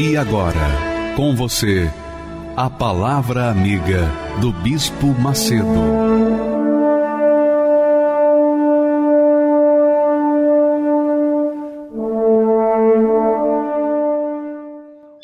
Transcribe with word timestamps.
E 0.00 0.16
agora, 0.16 0.54
com 1.16 1.34
você, 1.34 1.90
a 2.56 2.70
Palavra 2.70 3.50
Amiga 3.50 4.08
do 4.40 4.52
Bispo 4.52 5.08
Macedo. 5.08 5.66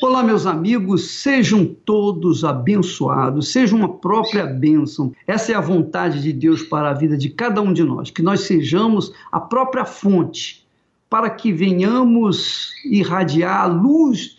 Olá, 0.01 0.21
meus 0.21 0.45
amigos, 0.45 1.09
sejam 1.21 1.65
todos 1.65 2.43
abençoados, 2.43 3.53
seja 3.53 3.73
uma 3.73 3.93
própria 3.93 4.45
bênção. 4.45 5.13
Essa 5.25 5.53
é 5.53 5.55
a 5.55 5.61
vontade 5.61 6.21
de 6.21 6.33
Deus 6.33 6.63
para 6.63 6.89
a 6.89 6.93
vida 6.93 7.17
de 7.17 7.29
cada 7.29 7.61
um 7.61 7.71
de 7.71 7.85
nós, 7.85 8.11
que 8.11 8.21
nós 8.21 8.41
sejamos 8.41 9.13
a 9.31 9.39
própria 9.39 9.85
fonte 9.85 10.65
para 11.09 11.29
que 11.29 11.53
venhamos 11.53 12.73
irradiar 12.83 13.61
a 13.61 13.65
luz 13.67 14.34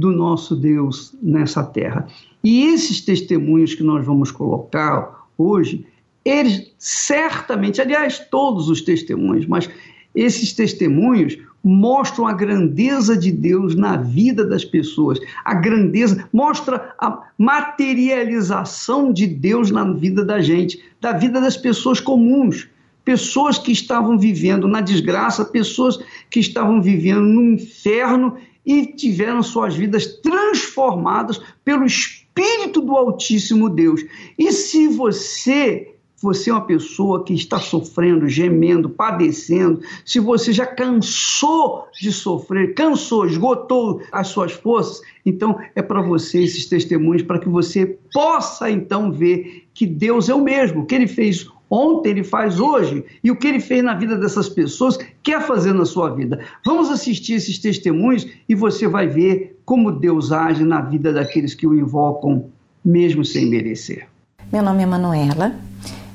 do 0.00 0.10
nosso 0.10 0.56
Deus 0.56 1.14
nessa 1.22 1.62
terra. 1.62 2.08
E 2.42 2.64
esses 2.64 3.02
testemunhos 3.02 3.74
que 3.74 3.82
nós 3.82 4.04
vamos 4.04 4.32
colocar 4.32 5.26
hoje, 5.36 5.86
eles 6.24 6.72
certamente, 6.78 7.80
aliás, 7.80 8.18
todos 8.30 8.68
os 8.68 8.80
testemunhos, 8.80 9.46
mas 9.46 9.68
esses 10.14 10.52
testemunhos 10.52 11.38
mostram 11.62 12.26
a 12.26 12.32
grandeza 12.32 13.16
de 13.16 13.30
Deus 13.30 13.74
na 13.76 13.98
vida 13.98 14.44
das 14.44 14.64
pessoas, 14.64 15.20
a 15.44 15.54
grandeza, 15.54 16.26
mostra 16.32 16.94
a 16.98 17.22
materialização 17.36 19.12
de 19.12 19.26
Deus 19.26 19.70
na 19.70 19.92
vida 19.92 20.24
da 20.24 20.40
gente, 20.40 20.82
da 21.00 21.12
vida 21.12 21.40
das 21.40 21.56
pessoas 21.56 22.00
comuns, 22.00 22.66
pessoas 23.04 23.58
que 23.58 23.72
estavam 23.72 24.18
vivendo 24.18 24.68
na 24.68 24.80
desgraça, 24.80 25.44
pessoas 25.44 25.98
que 26.30 26.40
estavam 26.40 26.80
vivendo 26.80 27.22
no 27.22 27.52
inferno 27.52 28.36
e 28.64 28.86
tiveram 28.86 29.42
suas 29.42 29.74
vidas 29.74 30.06
transformadas 30.20 31.40
pelo 31.64 31.84
Espírito 31.84 32.80
do 32.80 32.96
Altíssimo 32.96 33.68
Deus. 33.68 34.04
E 34.38 34.52
se 34.52 34.86
você 34.88 35.90
você 36.22 36.50
é 36.50 36.52
uma 36.52 36.66
pessoa 36.66 37.24
que 37.24 37.32
está 37.32 37.58
sofrendo, 37.58 38.28
gemendo, 38.28 38.90
padecendo, 38.90 39.80
se 40.04 40.20
você 40.20 40.52
já 40.52 40.66
cansou 40.66 41.86
de 41.98 42.12
sofrer, 42.12 42.74
cansou, 42.74 43.24
esgotou 43.24 44.02
as 44.12 44.28
suas 44.28 44.52
forças, 44.52 45.00
então 45.24 45.58
é 45.74 45.80
para 45.80 46.02
você 46.02 46.42
esses 46.42 46.66
testemunhos, 46.66 47.22
para 47.22 47.38
que 47.38 47.48
você 47.48 47.98
possa 48.12 48.70
então 48.70 49.10
ver 49.10 49.66
que 49.72 49.86
Deus 49.86 50.28
é 50.28 50.34
o 50.34 50.44
mesmo, 50.44 50.84
que 50.84 50.94
ele 50.94 51.06
fez 51.06 51.48
ontem, 51.70 52.10
ele 52.10 52.24
faz 52.24 52.58
hoje, 52.58 53.04
e 53.22 53.30
o 53.30 53.36
que 53.36 53.46
ele 53.46 53.60
fez 53.60 53.84
na 53.84 53.94
vida 53.94 54.16
dessas 54.16 54.48
pessoas, 54.48 54.98
quer 55.22 55.40
fazer 55.42 55.72
na 55.72 55.84
sua 55.86 56.10
vida. 56.10 56.40
Vamos 56.66 56.90
assistir 56.90 57.34
esses 57.34 57.58
testemunhos 57.58 58.26
e 58.48 58.54
você 58.54 58.88
vai 58.88 59.06
ver 59.06 59.60
como 59.64 59.92
Deus 59.92 60.32
age 60.32 60.64
na 60.64 60.80
vida 60.80 61.12
daqueles 61.12 61.54
que 61.54 61.66
o 61.66 61.78
invocam, 61.78 62.46
mesmo 62.84 63.24
sem 63.24 63.46
merecer. 63.46 64.08
Meu 64.52 64.64
nome 64.64 64.82
é 64.82 64.86
Manuela, 64.86 65.54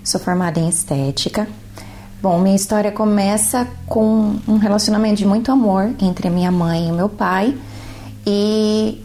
sou 0.03 0.19
formada 0.19 0.59
em 0.59 0.67
estética. 0.67 1.47
Bom, 2.21 2.39
minha 2.39 2.55
história 2.55 2.91
começa 2.91 3.67
com 3.85 4.35
um 4.47 4.57
relacionamento 4.57 5.17
de 5.17 5.25
muito 5.25 5.51
amor 5.51 5.93
entre 6.01 6.29
minha 6.29 6.51
mãe 6.51 6.89
e 6.89 6.91
meu 6.91 7.07
pai. 7.07 7.55
E 8.25 9.01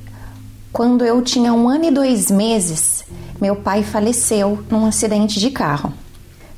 quando 0.72 1.04
eu 1.04 1.20
tinha 1.20 1.52
um 1.52 1.68
ano 1.68 1.84
e 1.84 1.90
dois 1.90 2.30
meses, 2.30 3.04
meu 3.40 3.56
pai 3.56 3.82
faleceu 3.82 4.64
num 4.70 4.86
acidente 4.86 5.38
de 5.38 5.50
carro. 5.50 5.92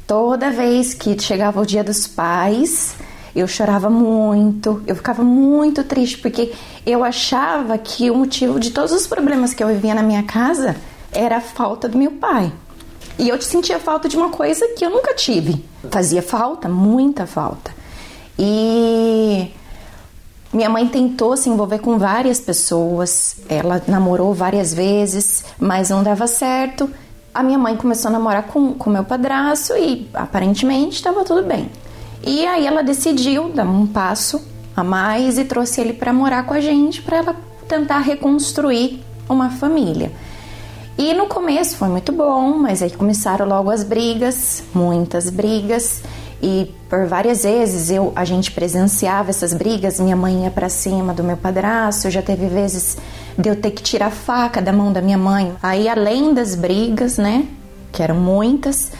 Toda 0.07 0.51
vez 0.51 0.95
que 0.95 1.21
chegava 1.21 1.61
o 1.61 1.67
dia 1.67 1.83
dos 1.85 2.07
pais, 2.07 2.95
eu 3.35 3.47
chorava 3.49 3.89
muito, 3.89 4.83
eu 4.87 4.95
ficava 4.95 5.23
muito 5.23 5.83
triste, 5.85 6.19
porque 6.19 6.53
eu 6.85 7.03
achava 7.03 7.79
que 7.79 8.11
o 8.11 8.15
motivo 8.15 8.61
de 8.61 8.71
todos 8.71 8.93
os 8.93 9.07
problemas 9.07 9.55
que 9.55 9.63
eu 9.63 9.69
vivia 9.69 9.95
na 9.95 10.03
minha 10.03 10.23
casa 10.23 10.77
era 11.13 11.39
a 11.39 11.41
falta 11.41 11.89
do 11.89 11.97
meu 11.97 12.13
pai. 12.13 12.53
E 13.19 13.29
eu 13.29 13.41
sentia 13.41 13.79
falta 13.79 14.09
de 14.09 14.17
uma 14.17 14.31
coisa 14.31 14.67
que 14.69 14.85
eu 14.85 14.91
nunca 14.91 15.15
tive. 15.15 15.65
Fazia 15.91 16.23
falta, 16.23 16.69
muita 16.69 17.27
falta. 17.27 17.71
E 18.39 19.51
minha 20.53 20.69
mãe 20.69 20.87
tentou 20.89 21.37
se 21.37 21.49
envolver 21.49 21.79
com 21.79 21.99
várias 21.99 22.41
pessoas, 22.41 23.37
ela 23.49 23.83
namorou 23.87 24.35
várias 24.35 24.75
vezes, 24.75 25.45
mas 25.59 25.91
não 25.91 26.03
dava 26.03 26.27
certo 26.27 26.91
a 27.35 27.43
minha 27.43 27.59
mãe 27.59 27.77
começou 27.77 28.09
a 28.09 28.13
namorar 28.13 28.45
com 28.45 28.75
o 28.79 28.91
meu 28.91 29.05
padrasto 29.05 29.75
e 29.75 30.09
aparentemente 30.13 30.97
estava 30.97 31.25
tudo 31.25 31.43
bem. 31.43 31.71
E 32.25 32.47
aí 32.47 32.67
ela 32.67 32.83
decidiu 32.83 33.49
dar 33.49 33.67
um 33.67 33.87
passo 33.87 34.41
a 34.77 34.85
mais 34.85 35.39
e 35.39 35.45
trouxe 35.45 35.81
ele 35.81 35.93
para 35.93 36.13
morar 36.13 36.45
com 36.45 36.55
a 36.55 36.61
gente 36.61 37.03
para 37.03 37.19
ela 37.19 37.37
tentar 37.67 37.99
reconstruir 37.99 39.03
uma 39.29 39.51
família. 39.51 40.13
E 40.97 41.15
no 41.15 41.27
começo 41.27 41.77
foi 41.77 41.89
muito 41.89 42.13
bom, 42.13 42.59
mas 42.59 42.83
aí 42.83 42.91
começaram 42.91 43.47
logo 43.47 43.71
as 43.71 43.83
brigas, 43.83 44.63
muitas 44.75 45.31
brigas. 45.31 46.03
E 46.43 46.71
por 46.89 47.07
várias 47.07 47.45
vezes 47.45 47.91
eu 47.91 48.13
a 48.15 48.25
gente 48.25 48.51
presenciava 48.51 49.31
essas 49.31 49.55
brigas, 49.55 49.99
minha 49.99 50.17
mãe 50.17 50.45
ia 50.45 50.51
para 50.51 50.69
cima 50.69 51.15
do 51.15 51.25
meu 51.25 51.37
padrasto, 51.37 52.11
já 52.11 52.21
teve 52.21 52.47
vezes 52.47 52.99
de 53.39 53.49
eu 53.49 53.57
ter 53.57 53.71
que 53.71 53.83
tirar 53.83 54.07
a 54.07 54.11
faca 54.11 54.61
da 54.61 54.73
mão 54.73 54.93
da 54.93 55.01
minha 55.01 55.19
mãe. 55.19 55.55
Aí 55.63 55.89
além 55.89 56.35
das 56.35 56.55
brigas, 56.55 57.19
né, 57.19 57.47
que 57.91 58.03
eram 58.03 58.17
muitas, 58.17 58.93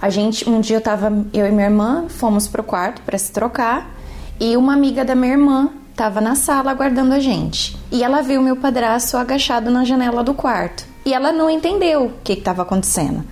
a 0.00 0.10
gente 0.10 0.48
um 0.48 0.60
dia 0.60 0.76
eu 0.76 0.80
tava 0.80 1.12
eu 1.32 1.46
e 1.46 1.50
minha 1.50 1.66
irmã 1.66 2.06
fomos 2.08 2.46
pro 2.46 2.62
quarto 2.62 3.02
para 3.02 3.18
se 3.18 3.32
trocar 3.32 3.90
e 4.38 4.56
uma 4.56 4.74
amiga 4.74 5.04
da 5.04 5.14
minha 5.14 5.32
irmã 5.32 5.70
estava 5.90 6.20
na 6.20 6.34
sala 6.34 6.70
aguardando 6.70 7.14
a 7.14 7.18
gente. 7.18 7.74
E 7.90 8.04
ela 8.04 8.20
viu 8.20 8.42
meu 8.42 8.56
padrasto 8.56 9.16
agachado 9.16 9.70
na 9.70 9.82
janela 9.82 10.22
do 10.22 10.34
quarto. 10.34 10.84
E 11.06 11.14
ela 11.14 11.32
não 11.32 11.48
entendeu 11.48 12.06
o 12.06 12.12
que 12.22 12.34
estava 12.34 12.62
acontecendo. 12.62 13.24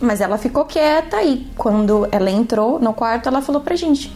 Mas 0.00 0.20
ela 0.20 0.36
ficou 0.36 0.64
quieta 0.64 1.22
e 1.22 1.46
quando 1.56 2.08
ela 2.10 2.30
entrou 2.30 2.80
no 2.80 2.92
quarto, 2.92 3.28
ela 3.28 3.40
falou 3.40 3.60
pra 3.60 3.76
gente: 3.76 4.14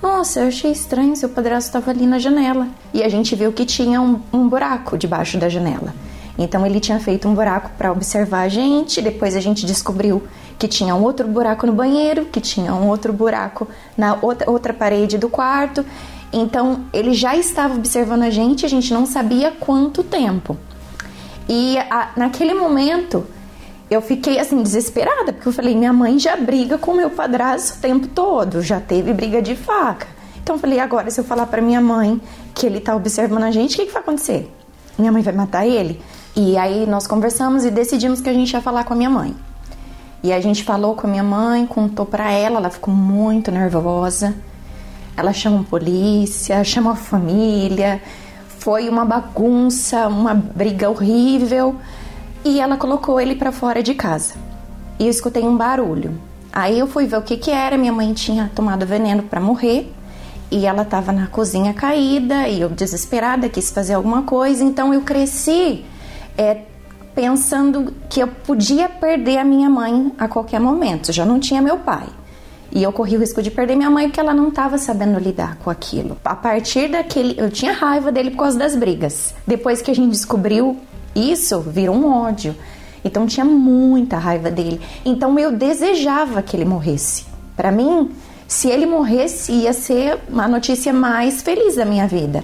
Nossa, 0.00 0.40
eu 0.40 0.48
achei 0.48 0.70
estranho, 0.70 1.16
seu 1.16 1.28
padrasto 1.28 1.68
estava 1.68 1.90
ali 1.90 2.06
na 2.06 2.18
janela. 2.18 2.68
E 2.94 3.02
a 3.02 3.08
gente 3.08 3.34
viu 3.34 3.52
que 3.52 3.64
tinha 3.64 4.00
um, 4.00 4.20
um 4.32 4.48
buraco 4.48 4.96
debaixo 4.96 5.38
da 5.38 5.48
janela. 5.48 5.92
Então 6.38 6.64
ele 6.64 6.78
tinha 6.78 7.00
feito 7.00 7.26
um 7.26 7.34
buraco 7.34 7.70
para 7.76 7.90
observar 7.90 8.42
a 8.42 8.48
gente. 8.48 9.02
Depois 9.02 9.34
a 9.34 9.40
gente 9.40 9.66
descobriu 9.66 10.22
que 10.56 10.68
tinha 10.68 10.94
um 10.94 11.02
outro 11.02 11.26
buraco 11.26 11.66
no 11.66 11.72
banheiro, 11.72 12.26
que 12.26 12.40
tinha 12.40 12.72
um 12.72 12.88
outro 12.88 13.12
buraco 13.12 13.66
na 13.96 14.16
outra, 14.22 14.48
outra 14.48 14.72
parede 14.72 15.18
do 15.18 15.28
quarto. 15.28 15.84
Então 16.32 16.84
ele 16.92 17.12
já 17.12 17.36
estava 17.36 17.74
observando 17.74 18.22
a 18.22 18.30
gente, 18.30 18.64
a 18.64 18.68
gente 18.68 18.94
não 18.94 19.04
sabia 19.04 19.50
quanto 19.50 20.04
tempo. 20.04 20.56
E 21.48 21.76
a, 21.90 22.10
naquele 22.16 22.54
momento 22.54 23.26
eu 23.90 24.02
fiquei 24.02 24.38
assim 24.38 24.62
desesperada, 24.62 25.32
porque 25.32 25.48
eu 25.48 25.52
falei, 25.52 25.74
minha 25.74 25.92
mãe 25.92 26.18
já 26.18 26.36
briga 26.36 26.76
com 26.76 26.92
meu 26.92 27.08
padrasto 27.08 27.78
o 27.78 27.80
tempo 27.80 28.06
todo, 28.08 28.60
já 28.60 28.80
teve 28.80 29.12
briga 29.14 29.40
de 29.40 29.56
faca. 29.56 30.06
Então 30.42 30.56
eu 30.56 30.60
falei, 30.60 30.78
agora 30.78 31.10
se 31.10 31.20
eu 31.20 31.24
falar 31.24 31.46
para 31.46 31.62
minha 31.62 31.80
mãe 31.80 32.20
que 32.54 32.66
ele 32.66 32.80
tá 32.80 32.94
observando 32.94 33.44
a 33.44 33.50
gente, 33.50 33.74
o 33.74 33.76
que, 33.76 33.86
que 33.86 33.92
vai 33.92 34.02
acontecer? 34.02 34.52
Minha 34.98 35.10
mãe 35.10 35.22
vai 35.22 35.32
matar 35.32 35.66
ele? 35.66 36.00
E 36.36 36.56
aí 36.58 36.86
nós 36.86 37.06
conversamos 37.06 37.64
e 37.64 37.70
decidimos 37.70 38.20
que 38.20 38.28
a 38.28 38.32
gente 38.32 38.52
ia 38.52 38.60
falar 38.60 38.84
com 38.84 38.92
a 38.92 38.96
minha 38.96 39.10
mãe. 39.10 39.34
E 40.22 40.32
a 40.32 40.40
gente 40.40 40.64
falou 40.64 40.94
com 40.94 41.06
a 41.06 41.10
minha 41.10 41.22
mãe, 41.22 41.66
contou 41.66 42.04
para 42.04 42.30
ela, 42.30 42.56
ela 42.56 42.70
ficou 42.70 42.92
muito 42.92 43.50
nervosa. 43.50 44.34
Ela 45.16 45.32
chamou 45.32 45.64
polícia, 45.64 46.62
chamou 46.62 46.92
a 46.92 46.96
família. 46.96 48.02
Foi 48.58 48.88
uma 48.88 49.04
bagunça, 49.04 50.08
uma 50.08 50.34
briga 50.34 50.90
horrível 50.90 51.76
e 52.44 52.60
ela 52.60 52.76
colocou 52.76 53.20
ele 53.20 53.34
para 53.34 53.52
fora 53.52 53.82
de 53.82 53.94
casa. 53.94 54.34
E 54.98 55.04
eu 55.04 55.10
escutei 55.10 55.44
um 55.44 55.56
barulho. 55.56 56.18
Aí 56.52 56.78
eu 56.78 56.86
fui 56.86 57.06
ver 57.06 57.18
o 57.18 57.22
que 57.22 57.36
que 57.36 57.50
era. 57.50 57.76
Minha 57.76 57.92
mãe 57.92 58.12
tinha 58.12 58.50
tomado 58.54 58.86
veneno 58.86 59.22
para 59.22 59.40
morrer 59.40 59.92
e 60.50 60.66
ela 60.66 60.82
estava 60.82 61.12
na 61.12 61.26
cozinha 61.26 61.74
caída 61.74 62.48
e 62.48 62.60
eu 62.60 62.68
desesperada 62.68 63.48
quis 63.48 63.70
fazer 63.70 63.94
alguma 63.94 64.22
coisa. 64.22 64.64
Então 64.64 64.92
eu 64.92 65.02
cresci 65.02 65.84
é, 66.36 66.62
pensando 67.14 67.94
que 68.08 68.20
eu 68.20 68.28
podia 68.28 68.88
perder 68.88 69.38
a 69.38 69.44
minha 69.44 69.68
mãe 69.68 70.12
a 70.18 70.26
qualquer 70.26 70.60
momento. 70.60 71.12
Já 71.12 71.24
não 71.24 71.38
tinha 71.38 71.60
meu 71.60 71.78
pai. 71.78 72.06
E 72.70 72.82
eu 72.82 72.92
corri 72.92 73.16
o 73.16 73.20
risco 73.20 73.42
de 73.42 73.50
perder 73.50 73.76
minha 73.76 73.88
mãe 73.88 74.08
porque 74.08 74.20
ela 74.20 74.34
não 74.34 74.48
estava 74.48 74.76
sabendo 74.76 75.18
lidar 75.18 75.56
com 75.56 75.70
aquilo. 75.70 76.18
A 76.24 76.36
partir 76.36 76.88
daquele. 76.88 77.34
Eu 77.40 77.50
tinha 77.50 77.72
raiva 77.72 78.12
dele 78.12 78.30
por 78.30 78.38
causa 78.38 78.58
das 78.58 78.76
brigas. 78.76 79.34
Depois 79.46 79.80
que 79.80 79.90
a 79.90 79.94
gente 79.94 80.10
descobriu 80.10 80.76
isso, 81.14 81.60
virou 81.60 81.94
um 81.94 82.10
ódio. 82.10 82.54
Então 83.04 83.26
tinha 83.26 83.44
muita 83.44 84.18
raiva 84.18 84.50
dele. 84.50 84.80
Então 85.04 85.38
eu 85.38 85.52
desejava 85.52 86.42
que 86.42 86.56
ele 86.56 86.64
morresse. 86.64 87.26
Para 87.56 87.70
mim, 87.70 88.10
se 88.46 88.68
ele 88.68 88.86
morresse, 88.86 89.52
ia 89.52 89.72
ser 89.72 90.18
uma 90.28 90.48
notícia 90.48 90.92
mais 90.92 91.42
feliz 91.42 91.76
da 91.76 91.84
minha 91.84 92.06
vida. 92.06 92.42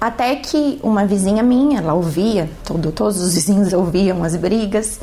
Até 0.00 0.36
que 0.36 0.78
uma 0.82 1.04
vizinha 1.04 1.42
minha, 1.42 1.78
ela 1.78 1.94
ouvia, 1.94 2.48
todo, 2.64 2.92
todos 2.92 3.20
os 3.20 3.34
vizinhos 3.34 3.72
ouviam 3.72 4.22
as 4.22 4.36
brigas. 4.36 5.00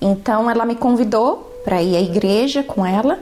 Então 0.00 0.50
ela 0.50 0.64
me 0.64 0.74
convidou 0.74 1.60
para 1.64 1.82
ir 1.82 1.96
à 1.96 2.00
igreja 2.00 2.62
com 2.62 2.84
ela. 2.84 3.18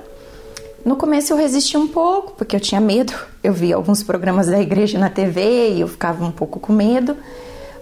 No 0.85 0.95
começo 0.95 1.33
eu 1.33 1.37
resisti 1.37 1.77
um 1.77 1.89
pouco, 1.89 2.33
porque 2.33 2.55
eu 2.55 2.61
tinha 2.61 2.81
medo. 2.81 3.13
Eu 3.43 3.53
via 3.53 3.75
alguns 3.77 4.03
programas 4.03 4.47
da 4.47 4.61
igreja 4.61 4.99
na 4.99 5.11
TV 5.11 5.71
e 5.71 5.81
eu 5.81 5.89
ficava 5.89 6.25
um 6.25 6.31
pouco 6.31 6.61
com 6.61 6.73
medo. 6.73 7.17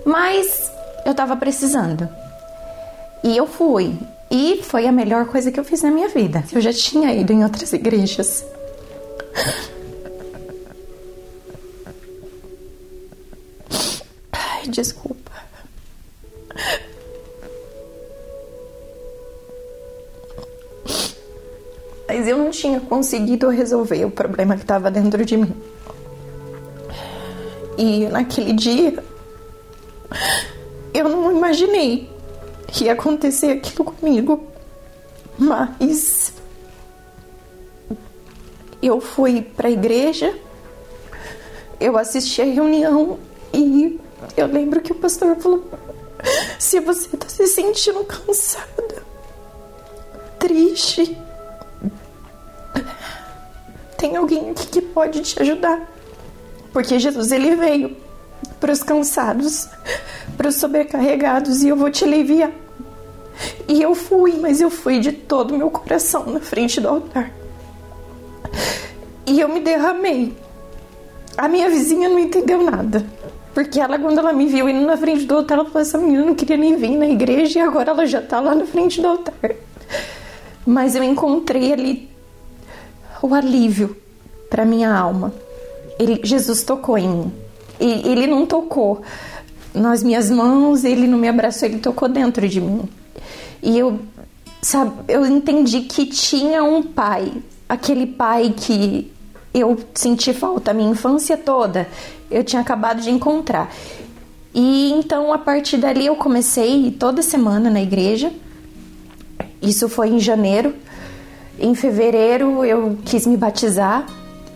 Mas 0.05 0.70
eu 1.05 1.12
estava 1.12 1.37
precisando. 1.37 2.09
E 3.23 3.37
eu 3.37 3.47
fui. 3.47 3.97
E 4.31 4.62
foi 4.62 4.87
a 4.87 4.93
melhor 4.93 5.27
coisa 5.27 5.53
que 5.53 5.61
eu 5.61 5.65
fiz 5.65 5.83
na 5.83 5.91
minha 5.91 6.09
vida. 6.09 6.45
Eu 6.53 6.61
já 6.61 6.73
tinha 6.73 7.12
ido 7.12 7.33
em 7.33 7.45
outras 7.45 7.73
igrejas. 7.73 8.45
Ai, 14.33 14.67
desculpa. 14.69 15.33
Mas 22.09 22.29
eu 22.29 22.39
não 22.39 22.51
tinha 22.51 22.81
conseguido 22.81 23.49
resolver 23.49 24.05
o 24.05 24.11
problema 24.11 24.56
que 24.56 24.62
estava 24.62 24.91
dentro 24.91 25.25
de 25.25 25.37
mim. 25.37 25.55
E 27.77 28.06
naquele 28.06 28.53
dia, 28.53 29.03
eu 30.94 31.08
não 31.08 31.37
imaginei 31.37 32.08
que 32.69 32.85
ia 32.85 32.93
acontecer 32.93 33.50
aquilo 33.50 33.85
comigo. 33.85 34.46
Mas 35.37 36.32
eu 38.81 39.00
fui 39.00 39.43
para 39.43 39.67
a 39.67 39.70
igreja, 39.70 40.32
eu 41.81 41.99
assisti 41.99 42.41
a 42.41 42.44
reunião 42.44 43.19
e 43.52 43.99
eu 44.37 44.46
lembro 44.46 44.81
que 44.81 44.93
o 44.93 44.94
pastor 44.94 45.35
falou: 45.37 45.64
se 46.58 46.79
você 46.79 47.17
está 47.17 47.29
se 47.29 47.49
sentindo 47.49 48.05
cansada, 48.05 49.02
triste, 50.38 51.19
tem 53.99 54.17
alguém 54.17 54.50
aqui 54.50 54.69
que 54.69 54.81
pode 54.81 55.20
te 55.23 55.43
ajudar. 55.43 55.91
Porque 56.73 56.99
Jesus 56.99 57.32
ele 57.32 57.56
veio 57.56 58.04
para 58.64 58.72
os 58.72 58.82
cansados, 58.82 59.69
para 60.38 60.49
os 60.49 60.55
sobrecarregados 60.55 61.62
e 61.62 61.69
eu 61.69 61.76
vou 61.76 61.90
te 61.90 62.02
aliviar. 62.02 62.50
E 63.69 63.82
eu 63.82 63.94
fui, 63.94 64.38
mas 64.40 64.58
eu 64.58 64.70
fui 64.70 65.00
de 65.00 65.12
todo 65.12 65.55
o 65.55 65.58
meu 65.58 65.70
coração 65.70 66.25
na 66.25 66.40
frente 66.40 66.81
do 66.81 66.88
altar. 66.88 67.31
E 69.26 69.38
eu 69.38 69.50
me 69.50 69.61
derramei. 69.61 70.34
A 71.37 71.46
minha 71.46 71.69
vizinha 71.69 72.08
não 72.08 72.19
entendeu 72.19 72.62
nada. 72.62 73.05
Porque 73.52 73.78
ela, 73.78 73.99
quando 73.99 74.16
ela 74.16 74.32
me 74.32 74.46
viu 74.46 74.67
indo 74.67 74.87
na 74.87 74.96
frente 74.96 75.26
do 75.26 75.37
altar, 75.37 75.58
ela 75.58 75.67
falou: 75.67 75.82
essa 75.82 75.99
menina 75.99 76.25
não 76.25 76.34
queria 76.34 76.56
nem 76.56 76.75
vir 76.75 76.96
na 76.96 77.06
igreja 77.06 77.58
e 77.58 77.62
agora 77.62 77.90
ela 77.90 78.06
já 78.06 78.22
tá 78.22 78.40
lá 78.40 78.55
na 78.55 78.64
frente 78.64 78.99
do 78.99 79.08
altar. 79.08 79.56
Mas 80.64 80.94
eu 80.94 81.05
encontrei 81.05 81.70
ali 81.70 82.08
o 83.20 83.34
alívio 83.34 83.94
para 84.49 84.64
minha 84.64 84.90
alma. 84.90 85.34
Ele, 85.99 86.19
Jesus 86.25 86.62
tocou 86.62 86.96
em 86.96 87.08
mim. 87.10 87.44
E 87.84 88.08
ele 88.08 88.26
não 88.26 88.46
tocou 88.46 89.02
nas 89.75 90.02
minhas 90.02 90.31
mãos, 90.31 90.84
ele 90.84 91.06
não 91.06 91.19
me 91.19 91.28
abraçou, 91.28 91.69
ele 91.69 91.81
tocou 91.81 92.08
dentro 92.08 92.48
de 92.48 92.58
mim. 92.58 92.88
E 93.62 93.78
eu, 93.78 94.00
sabe, 94.62 94.92
eu 95.06 95.26
entendi 95.26 95.82
que 95.82 96.06
tinha 96.06 96.64
um 96.64 96.82
pai, 96.82 97.31
aquele 97.69 98.06
pai 98.06 98.54
que 98.56 99.12
eu 99.52 99.78
senti 99.92 100.32
falta 100.32 100.70
a 100.70 100.75
minha 100.75 100.90
infância 100.90 101.36
toda, 101.36 101.86
eu 102.31 102.42
tinha 102.42 102.62
acabado 102.62 103.02
de 103.02 103.10
encontrar. 103.10 103.70
E 104.54 104.90
então 104.92 105.31
a 105.31 105.36
partir 105.36 105.76
dali 105.76 106.06
eu 106.06 106.16
comecei 106.16 106.90
toda 106.90 107.20
semana 107.20 107.69
na 107.69 107.82
igreja. 107.82 108.32
Isso 109.60 109.90
foi 109.90 110.08
em 110.08 110.19
janeiro. 110.19 110.75
Em 111.58 111.75
fevereiro 111.75 112.64
eu 112.64 112.96
quis 113.04 113.26
me 113.26 113.36
batizar. 113.36 114.06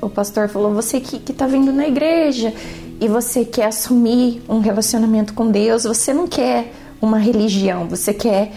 O 0.00 0.08
pastor 0.08 0.48
falou: 0.48 0.72
Você 0.72 1.00
que, 1.00 1.18
que 1.18 1.32
tá 1.32 1.46
vindo 1.46 1.72
na 1.72 1.86
igreja 1.86 2.54
e 3.00 3.08
você 3.08 3.44
quer 3.44 3.66
assumir 3.66 4.42
um 4.48 4.60
relacionamento 4.60 5.34
com 5.34 5.50
Deus, 5.50 5.84
você 5.84 6.12
não 6.12 6.26
quer 6.26 6.72
uma 7.00 7.18
religião, 7.18 7.86
você 7.86 8.12
quer 8.12 8.52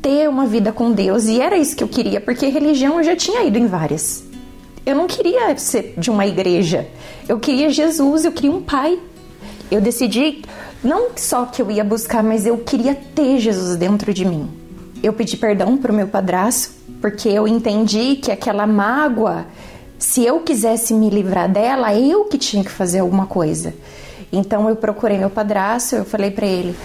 ter 0.00 0.28
uma 0.28 0.46
vida 0.46 0.72
com 0.72 0.92
Deus. 0.92 1.26
E 1.26 1.40
era 1.40 1.56
isso 1.56 1.76
que 1.76 1.84
eu 1.84 1.88
queria, 1.88 2.20
porque 2.20 2.46
religião 2.46 2.98
eu 2.98 3.04
já 3.04 3.14
tinha 3.14 3.44
ido 3.44 3.58
em 3.58 3.66
várias. 3.66 4.24
Eu 4.84 4.96
não 4.96 5.06
queria 5.06 5.56
ser 5.56 5.94
de 5.96 6.10
uma 6.10 6.26
igreja. 6.26 6.88
Eu 7.28 7.38
queria 7.38 7.70
Jesus, 7.70 8.24
eu 8.24 8.32
queria 8.32 8.50
um 8.50 8.62
pai. 8.62 8.98
Eu 9.70 9.80
decidi 9.80 10.42
não 10.82 11.10
só 11.14 11.44
que 11.44 11.62
eu 11.62 11.70
ia 11.70 11.84
buscar, 11.84 12.22
mas 12.22 12.46
eu 12.46 12.58
queria 12.58 12.94
ter 12.94 13.38
Jesus 13.38 13.76
dentro 13.76 14.12
de 14.12 14.24
mim. 14.24 14.50
Eu 15.02 15.12
pedi 15.12 15.36
perdão 15.36 15.76
para 15.76 15.92
o 15.92 15.94
meu 15.94 16.08
padrasto, 16.08 16.72
porque 17.00 17.28
eu 17.28 17.46
entendi 17.46 18.16
que 18.16 18.32
aquela 18.32 18.66
mágoa 18.66 19.46
se 20.02 20.24
eu 20.24 20.40
quisesse 20.40 20.92
me 20.92 21.08
livrar 21.08 21.48
dela, 21.48 21.94
eu 21.94 22.24
que 22.24 22.36
tinha 22.36 22.64
que 22.64 22.70
fazer 22.72 22.98
alguma 22.98 23.24
coisa. 23.24 23.72
Então 24.32 24.68
eu 24.68 24.74
procurei 24.74 25.16
meu 25.16 25.30
padrasto, 25.30 25.94
eu 25.94 26.04
falei 26.04 26.32
para 26.32 26.44
ele 26.44 26.76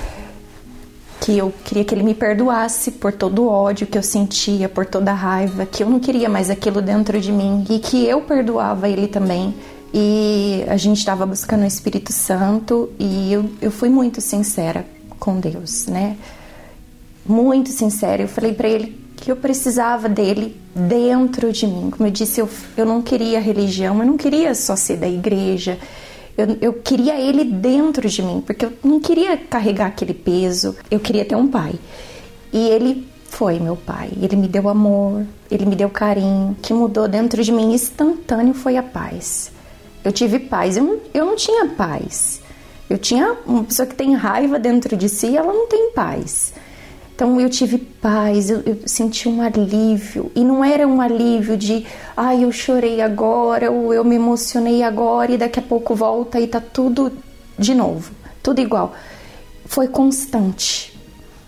que 1.20 1.36
eu 1.36 1.52
queria 1.66 1.84
que 1.84 1.96
ele 1.96 2.04
me 2.04 2.14
perdoasse 2.14 2.92
por 2.92 3.12
todo 3.12 3.42
o 3.42 3.48
ódio 3.50 3.88
que 3.88 3.98
eu 3.98 4.04
sentia, 4.04 4.70
por 4.70 4.86
toda 4.86 5.10
a 5.10 5.16
raiva, 5.16 5.66
que 5.66 5.82
eu 5.82 5.90
não 5.90 6.00
queria 6.00 6.30
mais 6.30 6.52
aquilo 6.52 6.80
dentro 6.80 7.20
de 7.20 7.32
mim 7.32 7.66
e 7.72 7.80
que 7.80 8.06
eu 8.06 8.22
perdoava 8.22 8.88
ele 8.88 9.08
também. 9.08 9.56
E 9.92 10.64
a 10.68 10.78
gente 10.78 11.00
estava 11.00 11.26
buscando 11.26 11.64
o 11.64 11.66
Espírito 11.66 12.14
Santo 12.14 12.92
e 13.00 13.34
eu, 13.34 13.50
eu 13.60 13.72
fui 13.72 13.90
muito 13.90 14.22
sincera 14.22 14.86
com 15.20 15.40
Deus, 15.40 15.88
né? 15.88 16.16
Muito 17.26 17.72
sincera. 17.72 18.22
Eu 18.22 18.28
falei 18.28 18.54
para 18.54 18.70
ele 18.70 19.07
que 19.18 19.32
eu 19.32 19.36
precisava 19.36 20.08
dele 20.08 20.56
dentro 20.74 21.52
de 21.52 21.68
mim. 21.68 21.90
Como 21.90 22.08
eu 22.08 22.12
disse, 22.12 22.40
eu, 22.40 22.50
eu 22.78 22.86
não 22.86 23.02
queria 23.02 23.40
religião, 23.40 24.00
eu 24.00 24.06
não 24.06 24.16
queria 24.16 24.56
só 24.56 24.76
ser 24.76 24.98
da 24.98 25.08
igreja. 25.08 25.78
Eu, 26.38 26.58
eu 26.62 26.74
queria 26.74 27.20
ele 27.20 27.44
dentro 27.44 28.08
de 28.08 28.22
mim, 28.22 28.42
porque 28.46 28.66
eu 28.66 28.74
não 28.84 29.00
queria 29.00 29.36
carregar 29.36 29.88
aquele 29.88 30.14
peso. 30.14 30.76
Eu 30.90 31.00
queria 31.00 31.26
ter 31.26 31.36
um 31.36 31.48
pai. 31.48 31.74
E 32.54 32.70
ele 32.70 33.08
foi 33.26 33.60
meu 33.60 33.76
pai. 33.76 34.10
Ele 34.22 34.36
me 34.36 34.48
deu 34.48 34.70
amor, 34.70 35.26
ele 35.50 35.66
me 35.66 35.76
deu 35.76 35.90
carinho. 35.90 36.52
O 36.52 36.56
que 36.62 36.74
mudou 36.74 37.08
dentro 37.08 37.44
de 37.44 37.52
mim 37.52 37.74
instantâneo 37.74 38.54
foi 38.54 38.78
a 38.78 38.84
paz. 38.84 39.52
Eu 40.04 40.12
tive 40.12 40.40
paz. 40.40 40.78
Eu 40.78 40.84
não, 40.84 41.00
eu 41.14 41.26
não 41.26 41.36
tinha 41.36 41.66
paz. 41.70 42.40
Eu 42.90 42.98
tinha 42.98 43.36
uma 43.46 43.64
pessoa 43.64 43.86
que 43.86 43.96
tem 43.96 44.14
raiva 44.14 44.58
dentro 44.58 44.96
de 44.96 45.10
si, 45.10 45.36
ela 45.36 45.52
não 45.52 45.68
tem 45.68 45.92
paz. 45.92 46.54
Então 47.18 47.42
eu 47.42 47.50
tive 47.50 47.80
paz, 47.80 48.52
eu, 48.52 48.62
eu, 48.64 48.78
senti 48.86 49.28
um 49.28 49.42
alívio. 49.42 50.32
E 50.36 50.44
não 50.44 50.64
era 50.64 50.88
um 50.88 51.02
alívio 51.02 51.58
de, 51.58 51.84
ai, 52.16 52.38
ah, 52.38 52.42
eu 52.42 52.52
chorei 52.52 53.02
agora, 53.02 53.72
ou 53.72 53.92
eu 53.92 54.04
me 54.04 54.18
emocionei 54.18 54.84
agora 54.84 55.32
e 55.32 55.36
daqui 55.38 55.58
a 55.58 55.64
pouco 55.64 55.96
volta 55.96 56.40
e 56.40 56.46
tá 56.46 56.62
tudo 56.62 57.12
de 57.58 57.74
novo, 57.74 58.12
tudo 58.44 58.62
igual. 58.62 58.94
Foi 59.66 59.88
constante. 59.88 60.96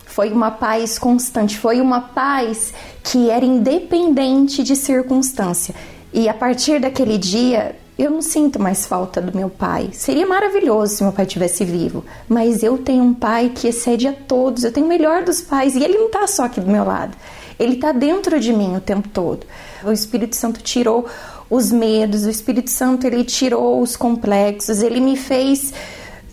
Foi 0.08 0.32
uma 0.32 0.50
paz 0.50 0.98
constante, 0.98 1.56
foi 1.56 1.80
uma 1.80 2.02
paz 2.02 2.74
que 3.04 3.30
era 3.30 3.46
independente 3.46 4.64
de 4.64 4.76
circunstância. 4.76 5.76
E 6.12 6.28
a 6.28 6.34
partir 6.34 6.82
daquele 6.82 7.16
dia, 7.16 7.76
eu 8.00 8.10
não 8.10 8.22
sinto 8.22 8.62
mais 8.62 8.86
falta 8.86 9.22
do 9.22 9.36
meu 9.36 9.50
pai. 9.50 9.90
Seria 9.92 10.26
maravilhoso 10.26 10.96
se 10.96 11.04
meu 11.04 11.12
pai 11.12 11.26
estivesse 11.26 11.66
vivo, 11.66 12.06
mas 12.30 12.64
eu 12.64 12.78
tenho 12.78 13.04
um 13.04 13.14
pai 13.14 13.52
que 13.54 13.68
excede 13.68 14.08
a 14.08 14.14
todos. 14.14 14.64
Eu 14.64 14.72
tenho 14.72 14.86
o 14.86 14.90
melhor 14.90 15.24
dos 15.24 15.42
pais 15.42 15.76
e 15.76 15.84
ele 15.84 15.98
não 15.98 16.06
está 16.06 16.26
só 16.26 16.46
aqui 16.46 16.62
do 16.62 16.72
meu 16.72 16.86
lado. 16.86 17.16
Ele 17.60 17.74
está 17.74 17.92
dentro 17.92 18.40
de 18.40 18.54
mim 18.54 18.78
o 18.78 18.80
tempo 18.80 19.10
todo. 19.10 19.46
O 19.84 19.92
Espírito 19.92 20.36
Santo 20.38 20.62
tirou 20.62 21.08
os 21.50 21.72
medos, 21.72 22.26
o 22.26 22.30
Espírito 22.30 22.70
Santo 22.70 23.06
ele 23.06 23.26
tirou 23.26 23.82
os 23.82 23.98
complexos, 23.98 24.82
ele 24.82 25.02
me 25.02 25.18
fez 25.18 25.74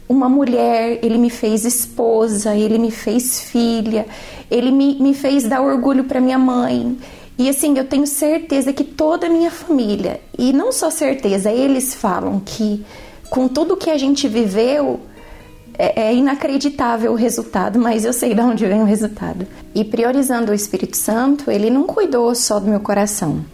uma 0.08 0.28
mulher, 0.28 1.00
ele 1.02 1.18
me 1.18 1.30
fez 1.30 1.64
esposa, 1.64 2.54
ele 2.54 2.78
me 2.78 2.92
fez 2.92 3.40
filha, 3.40 4.06
ele 4.48 4.70
me, 4.70 5.00
me 5.00 5.14
fez 5.14 5.44
dar 5.44 5.62
orgulho 5.62 6.04
para 6.04 6.20
minha 6.20 6.38
mãe, 6.38 6.96
e 7.38 7.48
assim, 7.48 7.76
eu 7.76 7.84
tenho 7.84 8.06
certeza 8.06 8.72
que 8.72 8.82
toda 8.82 9.26
a 9.26 9.30
minha 9.30 9.50
família, 9.50 10.20
e 10.38 10.52
não 10.52 10.72
só 10.72 10.90
certeza, 10.90 11.50
eles 11.50 11.94
falam 11.94 12.40
que 12.40 12.84
com 13.28 13.46
tudo 13.48 13.76
que 13.76 13.90
a 13.90 13.98
gente 13.98 14.26
viveu, 14.26 15.00
é, 15.78 16.08
é 16.08 16.14
inacreditável 16.14 17.12
o 17.12 17.16
resultado, 17.16 17.78
mas 17.78 18.04
eu 18.04 18.12
sei 18.12 18.34
de 18.34 18.40
onde 18.40 18.66
vem 18.66 18.80
o 18.80 18.86
resultado. 18.86 19.46
E 19.74 19.84
priorizando 19.84 20.52
o 20.52 20.54
Espírito 20.54 20.96
Santo, 20.96 21.50
ele 21.50 21.68
não 21.68 21.84
cuidou 21.84 22.34
só 22.34 22.58
do 22.58 22.66
meu 22.66 22.80
coração. 22.80 23.44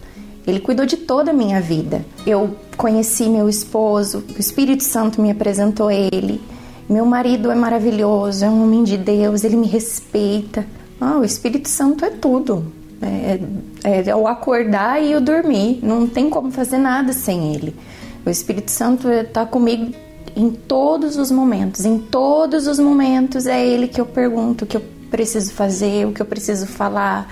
Ele 0.45 0.59
cuidou 0.59 0.85
de 0.85 0.97
toda 0.97 1.31
a 1.31 1.33
minha 1.33 1.59
vida. 1.61 2.05
Eu 2.25 2.55
conheci 2.77 3.29
meu 3.29 3.49
esposo, 3.49 4.23
o 4.35 4.39
Espírito 4.39 4.83
Santo 4.83 5.21
me 5.21 5.31
apresentou 5.31 5.91
ele. 5.91 6.41
Meu 6.89 7.05
marido 7.05 7.49
é 7.49 7.55
maravilhoso, 7.55 8.43
é 8.43 8.49
um 8.49 8.63
homem 8.63 8.83
de 8.83 8.97
Deus, 8.97 9.43
ele 9.43 9.55
me 9.55 9.67
respeita. 9.67 10.65
Ah, 10.99 11.17
o 11.17 11.23
Espírito 11.23 11.69
Santo 11.69 12.05
é 12.05 12.09
tudo. 12.09 12.65
É, 13.05 13.39
é, 13.83 14.09
é 14.09 14.15
o 14.15 14.27
acordar 14.27 15.01
e 15.01 15.15
o 15.15 15.21
dormir. 15.21 15.79
Não 15.83 16.07
tem 16.07 16.29
como 16.29 16.51
fazer 16.51 16.77
nada 16.77 17.13
sem 17.13 17.53
ele. 17.53 17.75
O 18.25 18.29
Espírito 18.29 18.71
Santo 18.71 19.09
está 19.09 19.45
comigo 19.45 19.93
em 20.35 20.49
todos 20.49 21.17
os 21.17 21.31
momentos. 21.31 21.85
Em 21.85 21.99
todos 21.99 22.67
os 22.67 22.79
momentos 22.79 23.45
é 23.45 23.65
ele 23.65 23.87
que 23.87 23.99
eu 23.99 24.05
pergunto 24.05 24.65
o 24.65 24.67
que 24.67 24.77
eu 24.77 24.83
preciso 25.11 25.51
fazer, 25.53 26.07
o 26.07 26.11
que 26.11 26.21
eu 26.21 26.25
preciso 26.25 26.65
falar. 26.65 27.31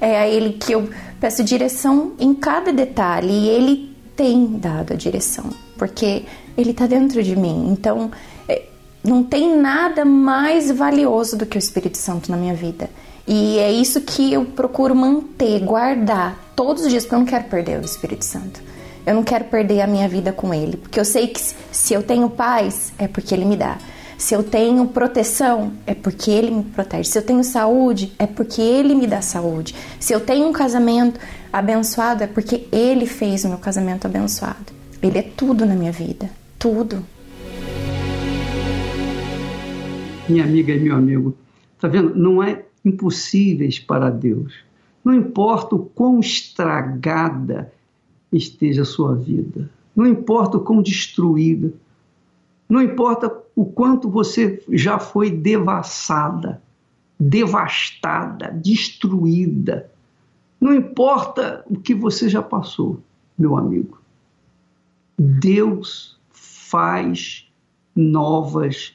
É 0.00 0.18
a 0.18 0.28
ele 0.28 0.54
que 0.54 0.72
eu 0.72 0.88
peço 1.20 1.42
direção 1.42 2.12
em 2.18 2.34
cada 2.34 2.72
detalhe 2.72 3.32
e 3.32 3.48
ele 3.48 3.96
tem 4.14 4.58
dado 4.58 4.92
a 4.92 4.96
direção, 4.96 5.50
porque 5.78 6.24
ele 6.56 6.70
está 6.70 6.86
dentro 6.86 7.22
de 7.22 7.34
mim. 7.34 7.68
Então, 7.70 8.10
é, 8.48 8.64
não 9.02 9.22
tem 9.22 9.56
nada 9.56 10.04
mais 10.04 10.70
valioso 10.70 11.36
do 11.36 11.46
que 11.46 11.56
o 11.56 11.58
Espírito 11.58 11.98
Santo 11.98 12.30
na 12.30 12.36
minha 12.36 12.54
vida. 12.54 12.90
E 13.26 13.58
é 13.58 13.72
isso 13.72 14.00
que 14.02 14.32
eu 14.32 14.44
procuro 14.44 14.94
manter, 14.94 15.60
guardar 15.60 16.52
todos 16.54 16.84
os 16.84 16.90
dias, 16.90 17.04
porque 17.04 17.14
eu 17.14 17.18
não 17.20 17.26
quero 17.26 17.44
perder 17.44 17.80
o 17.80 17.84
Espírito 17.84 18.24
Santo. 18.24 18.60
Eu 19.06 19.14
não 19.14 19.22
quero 19.22 19.44
perder 19.44 19.80
a 19.80 19.86
minha 19.86 20.08
vida 20.08 20.32
com 20.32 20.52
ele, 20.52 20.76
porque 20.76 20.98
eu 20.98 21.04
sei 21.04 21.28
que 21.28 21.40
se 21.72 21.94
eu 21.94 22.02
tenho 22.02 22.28
paz, 22.30 22.92
é 22.98 23.06
porque 23.06 23.34
ele 23.34 23.44
me 23.44 23.56
dá. 23.56 23.78
Se 24.16 24.34
eu 24.34 24.42
tenho 24.42 24.86
proteção, 24.86 25.72
é 25.86 25.94
porque 25.94 26.30
Ele 26.30 26.50
me 26.50 26.62
protege. 26.62 27.10
Se 27.10 27.18
eu 27.18 27.22
tenho 27.22 27.42
saúde, 27.42 28.12
é 28.18 28.26
porque 28.26 28.62
Ele 28.62 28.94
me 28.94 29.06
dá 29.06 29.20
saúde. 29.20 29.74
Se 29.98 30.12
eu 30.12 30.20
tenho 30.20 30.48
um 30.48 30.52
casamento 30.52 31.18
abençoado, 31.52 32.22
é 32.22 32.26
porque 32.26 32.66
Ele 32.72 33.06
fez 33.06 33.44
o 33.44 33.48
meu 33.48 33.58
casamento 33.58 34.06
abençoado. 34.06 34.72
Ele 35.02 35.18
é 35.18 35.22
tudo 35.22 35.66
na 35.66 35.74
minha 35.74 35.92
vida. 35.92 36.30
Tudo. 36.58 37.04
Minha 40.28 40.44
amiga 40.44 40.72
e 40.72 40.80
meu 40.80 40.96
amigo, 40.96 41.36
tá 41.78 41.86
vendo? 41.86 42.14
Não 42.14 42.42
é 42.42 42.62
impossíveis 42.84 43.78
para 43.78 44.10
Deus. 44.10 44.54
Não 45.04 45.14
importa 45.14 45.74
o 45.74 45.84
quão 45.84 46.20
estragada 46.20 47.72
esteja 48.32 48.82
a 48.82 48.86
sua 48.86 49.14
vida. 49.14 49.70
Não 49.94 50.06
importa 50.06 50.56
o 50.56 50.60
quão 50.60 50.82
destruída. 50.82 51.72
Não 52.68 52.82
importa 52.82 53.34
o 53.54 53.64
quanto 53.64 54.08
você 54.08 54.62
já 54.70 54.98
foi 54.98 55.30
devassada, 55.30 56.60
devastada, 57.18 58.50
destruída. 58.50 59.90
Não 60.60 60.74
importa 60.74 61.64
o 61.68 61.78
que 61.78 61.94
você 61.94 62.28
já 62.28 62.42
passou, 62.42 63.00
meu 63.38 63.56
amigo. 63.56 64.00
Deus 65.18 66.18
faz 66.30 67.46
novas 67.94 68.94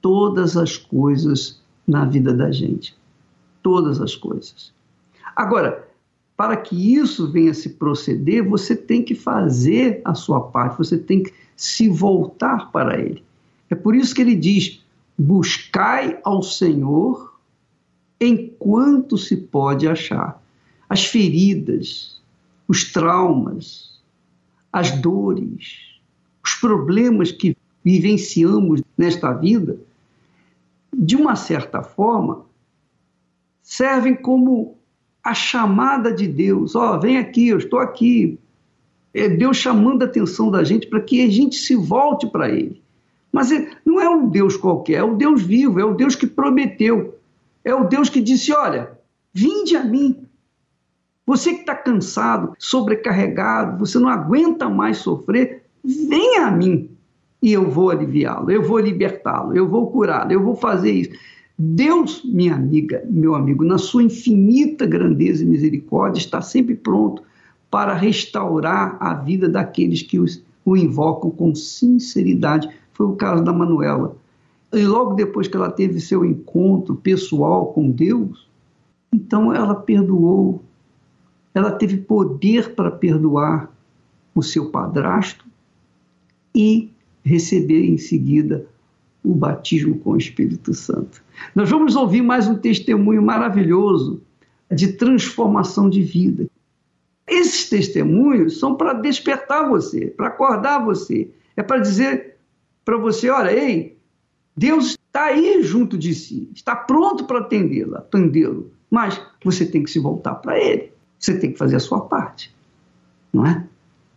todas 0.00 0.56
as 0.56 0.76
coisas 0.76 1.60
na 1.86 2.04
vida 2.04 2.32
da 2.32 2.52
gente. 2.52 2.97
Todas 3.68 4.00
as 4.00 4.16
coisas. 4.16 4.72
Agora, 5.36 5.86
para 6.34 6.56
que 6.56 6.94
isso 6.94 7.30
venha 7.30 7.52
se 7.52 7.68
proceder, 7.68 8.42
você 8.42 8.74
tem 8.74 9.02
que 9.02 9.14
fazer 9.14 10.00
a 10.06 10.14
sua 10.14 10.40
parte, 10.40 10.78
você 10.78 10.96
tem 10.96 11.22
que 11.22 11.34
se 11.54 11.86
voltar 11.86 12.72
para 12.72 12.98
Ele. 12.98 13.22
É 13.68 13.74
por 13.74 13.94
isso 13.94 14.14
que 14.14 14.22
ele 14.22 14.34
diz: 14.34 14.82
buscai 15.18 16.18
ao 16.24 16.42
Senhor 16.42 17.38
enquanto 18.18 19.18
se 19.18 19.36
pode 19.36 19.86
achar. 19.86 20.42
As 20.88 21.04
feridas, 21.04 22.22
os 22.66 22.90
traumas, 22.90 24.00
as 24.72 24.92
dores, 24.92 26.00
os 26.42 26.54
problemas 26.54 27.30
que 27.30 27.54
vivenciamos 27.84 28.80
nesta 28.96 29.30
vida, 29.34 29.78
de 30.90 31.16
uma 31.16 31.36
certa 31.36 31.82
forma, 31.82 32.47
servem 33.68 34.14
como 34.14 34.78
a 35.22 35.34
chamada 35.34 36.10
de 36.10 36.26
Deus: 36.26 36.74
ó, 36.74 36.94
oh, 36.94 37.00
vem 37.00 37.18
aqui, 37.18 37.48
eu 37.48 37.58
estou 37.58 37.78
aqui. 37.78 38.40
É 39.12 39.28
Deus 39.28 39.58
chamando 39.58 40.02
a 40.02 40.06
atenção 40.06 40.50
da 40.50 40.64
gente 40.64 40.86
para 40.86 41.02
que 41.02 41.22
a 41.22 41.28
gente 41.28 41.56
se 41.56 41.76
volte 41.76 42.26
para 42.26 42.48
Ele. 42.48 42.82
Mas 43.30 43.50
não 43.84 44.00
é 44.00 44.08
um 44.08 44.26
Deus 44.26 44.56
qualquer, 44.56 44.94
é 44.94 45.02
o 45.02 45.16
Deus 45.16 45.42
vivo, 45.42 45.78
é 45.78 45.84
o 45.84 45.94
Deus 45.94 46.14
que 46.14 46.26
prometeu, 46.26 47.18
é 47.62 47.74
o 47.74 47.84
Deus 47.84 48.08
que 48.08 48.22
disse: 48.22 48.52
olha, 48.52 48.98
vinde 49.34 49.76
a 49.76 49.84
mim. 49.84 50.24
Você 51.26 51.52
que 51.52 51.60
está 51.60 51.74
cansado, 51.74 52.54
sobrecarregado, 52.58 53.78
você 53.78 53.98
não 53.98 54.08
aguenta 54.08 54.66
mais 54.70 54.96
sofrer, 54.96 55.64
venha 55.84 56.46
a 56.46 56.50
mim 56.50 56.90
e 57.42 57.52
eu 57.52 57.70
vou 57.70 57.90
aliviá-lo, 57.90 58.50
eu 58.50 58.62
vou 58.62 58.78
libertá-lo, 58.78 59.54
eu 59.54 59.68
vou 59.68 59.90
curá-lo, 59.90 60.32
eu 60.32 60.42
vou 60.42 60.56
fazer 60.56 60.90
isso. 60.90 61.10
Deus, 61.60 62.22
minha 62.24 62.54
amiga, 62.54 63.02
meu 63.10 63.34
amigo, 63.34 63.64
na 63.64 63.78
sua 63.78 64.04
infinita 64.04 64.86
grandeza 64.86 65.42
e 65.42 65.46
misericórdia, 65.46 66.20
está 66.20 66.40
sempre 66.40 66.76
pronto 66.76 67.24
para 67.68 67.94
restaurar 67.94 68.96
a 69.00 69.12
vida 69.14 69.48
daqueles 69.48 70.00
que 70.00 70.20
os, 70.20 70.40
o 70.64 70.76
invocam 70.76 71.32
com 71.32 71.52
sinceridade. 71.56 72.68
Foi 72.92 73.06
o 73.06 73.16
caso 73.16 73.42
da 73.42 73.52
Manuela. 73.52 74.16
E 74.72 74.84
logo 74.84 75.14
depois 75.14 75.48
que 75.48 75.56
ela 75.56 75.70
teve 75.70 76.00
seu 76.00 76.24
encontro 76.24 76.94
pessoal 76.94 77.72
com 77.72 77.90
Deus, 77.90 78.48
então 79.12 79.52
ela 79.52 79.74
perdoou. 79.74 80.62
Ela 81.52 81.72
teve 81.72 81.96
poder 81.96 82.76
para 82.76 82.90
perdoar 82.90 83.68
o 84.32 84.44
seu 84.44 84.70
padrasto 84.70 85.44
e 86.54 86.92
receber 87.24 87.84
em 87.84 87.98
seguida 87.98 88.66
o 89.28 89.34
batismo 89.34 89.98
com 89.98 90.12
o 90.12 90.16
Espírito 90.16 90.72
Santo. 90.72 91.22
Nós 91.54 91.68
vamos 91.68 91.94
ouvir 91.94 92.22
mais 92.22 92.48
um 92.48 92.54
testemunho 92.54 93.22
maravilhoso 93.22 94.22
de 94.70 94.94
transformação 94.94 95.90
de 95.90 96.00
vida. 96.02 96.48
Esses 97.26 97.68
testemunhos 97.68 98.58
são 98.58 98.74
para 98.74 98.94
despertar 98.94 99.68
você, 99.68 100.06
para 100.06 100.28
acordar 100.28 100.82
você. 100.82 101.30
É 101.54 101.62
para 101.62 101.78
dizer 101.78 102.36
para 102.86 102.96
você: 102.96 103.28
olha, 103.28 103.52
ei, 103.52 103.98
Deus 104.56 104.92
está 104.92 105.26
aí 105.26 105.62
junto 105.62 105.98
de 105.98 106.14
si, 106.14 106.48
está 106.54 106.74
pronto 106.74 107.24
para 107.24 107.40
atendê-la, 107.40 107.98
atendê-lo. 107.98 108.72
Mas 108.90 109.20
você 109.44 109.66
tem 109.66 109.82
que 109.82 109.90
se 109.90 109.98
voltar 109.98 110.36
para 110.36 110.58
Ele. 110.58 110.90
Você 111.18 111.38
tem 111.38 111.52
que 111.52 111.58
fazer 111.58 111.76
a 111.76 111.80
sua 111.80 112.00
parte, 112.00 112.54
não 113.30 113.44
é? 113.44 113.62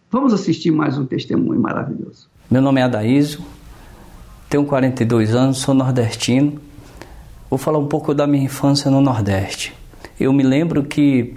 Vamos 0.09 0.33
assistir 0.33 0.71
mais 0.71 0.97
um 0.97 1.05
testemunho 1.05 1.59
maravilhoso. 1.59 2.29
Meu 2.49 2.61
nome 2.61 2.79
é 2.79 2.83
Adaísio, 2.83 3.41
tenho 4.51 4.65
42 4.65 5.33
anos, 5.33 5.59
sou 5.59 5.73
nordestino. 5.73 6.59
Vou 7.49 7.57
falar 7.57 7.79
um 7.79 7.87
pouco 7.87 8.13
da 8.13 8.27
minha 8.27 8.43
infância 8.43 8.91
no 8.91 8.99
Nordeste. 8.99 9.73
Eu 10.19 10.33
me 10.33 10.43
lembro 10.43 10.83
que 10.83 11.35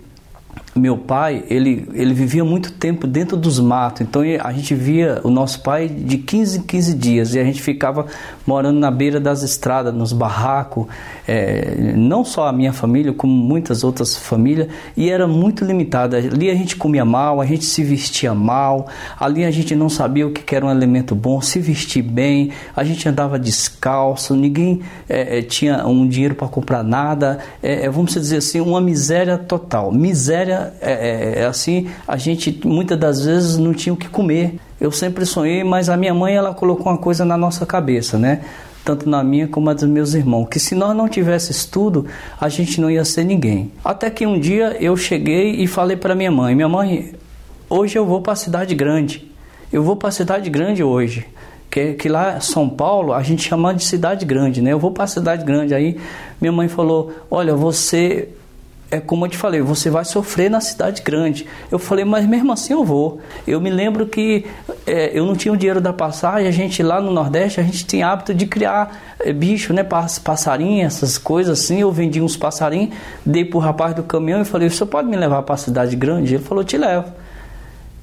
meu 0.75 0.97
pai, 0.97 1.45
ele, 1.49 1.89
ele 1.95 2.13
vivia 2.13 2.45
muito 2.45 2.73
tempo 2.73 3.07
dentro 3.07 3.37
dos 3.37 3.61
matos, 3.61 4.01
então 4.01 4.23
a 4.41 4.53
gente 4.53 4.75
via 4.75 5.21
o 5.23 5.31
nosso 5.31 5.63
pai 5.63 5.89
de 5.89 6.19
15 6.19 6.59
em 6.59 6.63
15 6.63 6.95
dias. 6.95 7.35
E 7.35 7.39
a 7.39 7.45
gente 7.45 7.63
ficava 7.63 8.07
morando 8.47 8.81
na 8.81 8.91
beira 8.91 9.21
das 9.21 9.43
estradas, 9.43 9.95
nos 9.95 10.13
barracos, 10.13 10.87
é, 11.29 11.95
não 11.97 12.25
só 12.25 12.49
a 12.49 12.53
minha 12.53 12.73
família, 12.73 13.13
como 13.13 13.33
muitas 13.33 13.85
outras 13.85 14.17
famílias, 14.17 14.69
e 14.97 15.09
era 15.09 15.29
muito 15.29 15.65
limitada. 15.65 16.17
Ali 16.17 16.51
a 16.51 16.55
gente 16.55 16.77
comia 16.77 17.05
mal, 17.05 17.41
a 17.41 17.47
gente 17.47 17.65
se 17.65 17.85
vestia 17.85 18.35
mal, 18.35 18.89
ali 19.19 19.45
a 19.45 19.51
gente 19.51 19.77
não 19.77 19.89
sabia 19.89 20.27
o 20.27 20.33
que 20.33 20.55
era 20.55 20.67
um 20.67 20.71
elemento 20.71 21.15
bom, 21.15 21.41
se 21.41 21.61
vestir 21.61 22.03
bem, 22.03 22.51
a 22.75 22.83
gente 22.83 23.09
andava 23.09 23.39
descalço, 23.39 24.35
ninguém 24.35 24.81
é, 25.09 25.39
é 25.39 25.43
tinha 25.43 25.87
um 25.87 26.07
dinheiro 26.09 26.35
para 26.35 26.49
comprar 26.49 26.83
nada, 26.83 27.39
é, 27.63 27.87
é, 27.87 27.91
vamos 27.91 28.13
dizer 28.13 28.39
assim, 28.39 28.61
uma 28.61 28.81
miséria 28.81 29.39
total. 29.39 29.93
Miséria 29.93 30.64
é, 30.81 30.93
é, 30.93 31.41
é, 31.41 31.45
assim, 31.47 31.89
a 32.07 32.17
gente 32.17 32.61
muitas 32.65 32.99
das 32.99 33.25
vezes 33.25 33.57
não 33.57 33.73
tinha 33.73 33.93
o 33.93 33.97
que 33.97 34.09
comer. 34.09 34.59
Eu 34.81 34.91
sempre 34.91 35.25
sonhei, 35.25 35.65
mas 35.65 35.89
a 35.89 35.97
minha 35.97 36.15
mãe 36.15 36.35
ela 36.35 36.55
colocou 36.55 36.93
uma 36.93 36.99
coisa 36.99 37.25
na 37.25 37.37
nossa 37.37 37.65
cabeça, 37.65 38.19
né? 38.19 38.43
Tanto 38.85 39.09
na 39.09 39.25
minha 39.25 39.49
como 39.49 39.67
na 39.67 39.73
dos 39.73 39.85
meus 39.85 40.15
irmãos, 40.15 40.47
que 40.47 40.61
se 40.61 40.75
nós 40.75 40.95
não 40.95 41.09
tivesse 41.09 41.51
estudo, 41.53 42.07
a 42.39 42.49
gente 42.49 42.81
não 42.81 42.91
ia 42.91 43.05
ser 43.05 43.25
ninguém. 43.25 43.73
Até 43.85 44.11
que 44.11 44.27
um 44.27 44.39
dia 44.39 44.77
eu 44.79 44.97
cheguei 44.97 45.57
e 45.57 45.67
falei 45.67 45.97
para 45.97 46.15
minha 46.15 46.31
mãe: 46.31 46.55
Minha 46.55 46.69
mãe, 46.69 47.15
hoje 47.69 47.97
eu 47.97 48.05
vou 48.05 48.21
para 48.21 48.35
a 48.35 48.37
cidade 48.37 48.75
grande. 48.75 49.31
Eu 49.73 49.83
vou 49.83 49.97
para 49.97 50.11
a 50.11 50.13
cidade 50.13 50.51
grande 50.51 50.85
hoje 50.85 51.27
que, 51.75 51.95
que 51.95 52.09
lá 52.09 52.39
São 52.39 52.69
Paulo 52.69 53.13
a 53.13 53.21
gente 53.25 53.49
chama 53.49 53.75
de 53.75 53.83
cidade 53.83 54.25
grande, 54.25 54.63
né? 54.63 54.73
Eu 54.73 54.79
vou 54.79 54.93
para 54.93 55.03
a 55.03 55.09
cidade 55.09 55.45
grande. 55.45 55.75
Aí 55.75 55.99
minha 56.41 56.53
mãe 56.53 56.69
falou: 56.69 57.13
Olha, 57.29 57.53
você 57.57 58.29
é 58.95 59.01
como 59.01 59.27
eu 59.27 59.29
te 59.29 59.37
falei, 59.37 59.61
você 59.61 59.91
vai 59.91 60.05
sofrer 60.05 60.49
na 60.49 60.61
cidade 60.61 61.03
grande. 61.03 61.49
Eu 61.69 61.81
falei, 61.81 62.05
mas 62.05 62.25
mesmo 62.27 62.53
assim 62.53 62.73
eu 62.73 62.85
vou. 62.85 63.21
Eu 63.45 63.61
me 63.61 63.69
lembro 63.69 64.07
que 64.07 64.47
é, 64.87 65.11
eu 65.13 65.27
não 65.27 65.35
tinha 65.35 65.53
o 65.53 65.57
dinheiro 65.57 65.81
da 65.81 65.93
passagem, 65.93 66.47
a 66.47 66.53
gente 66.53 66.81
lá 66.81 67.01
no 67.01 67.11
Nordeste, 67.11 67.59
a 67.59 67.65
gente 67.65 67.85
tinha 67.85 68.07
hábito 68.07 68.33
de 68.33 68.47
criar 68.47 69.03
é, 69.19 69.33
bicho, 69.33 69.73
né? 69.73 69.83
Passarinho, 69.83 70.87
essas 70.87 71.19
coisas 71.19 71.59
assim. 71.59 71.81
Eu 71.81 71.91
vendi 71.91 72.21
uns 72.21 72.37
passarinhos, 72.37 72.95
dei 73.27 73.45
pro 73.45 73.59
rapaz 73.59 73.97
do 73.97 74.05
caminhão 74.05 74.43
e 74.43 74.45
falei, 74.45 74.71
você 74.71 74.87
pode 74.87 75.09
me 75.09 75.17
levar 75.17 75.43
para 75.43 75.57
a 75.57 75.59
cidade 75.59 75.97
grande? 75.97 76.37
Ele 76.37 76.45
falou, 76.45 76.63
te 76.63 76.79
levo. 76.79 77.13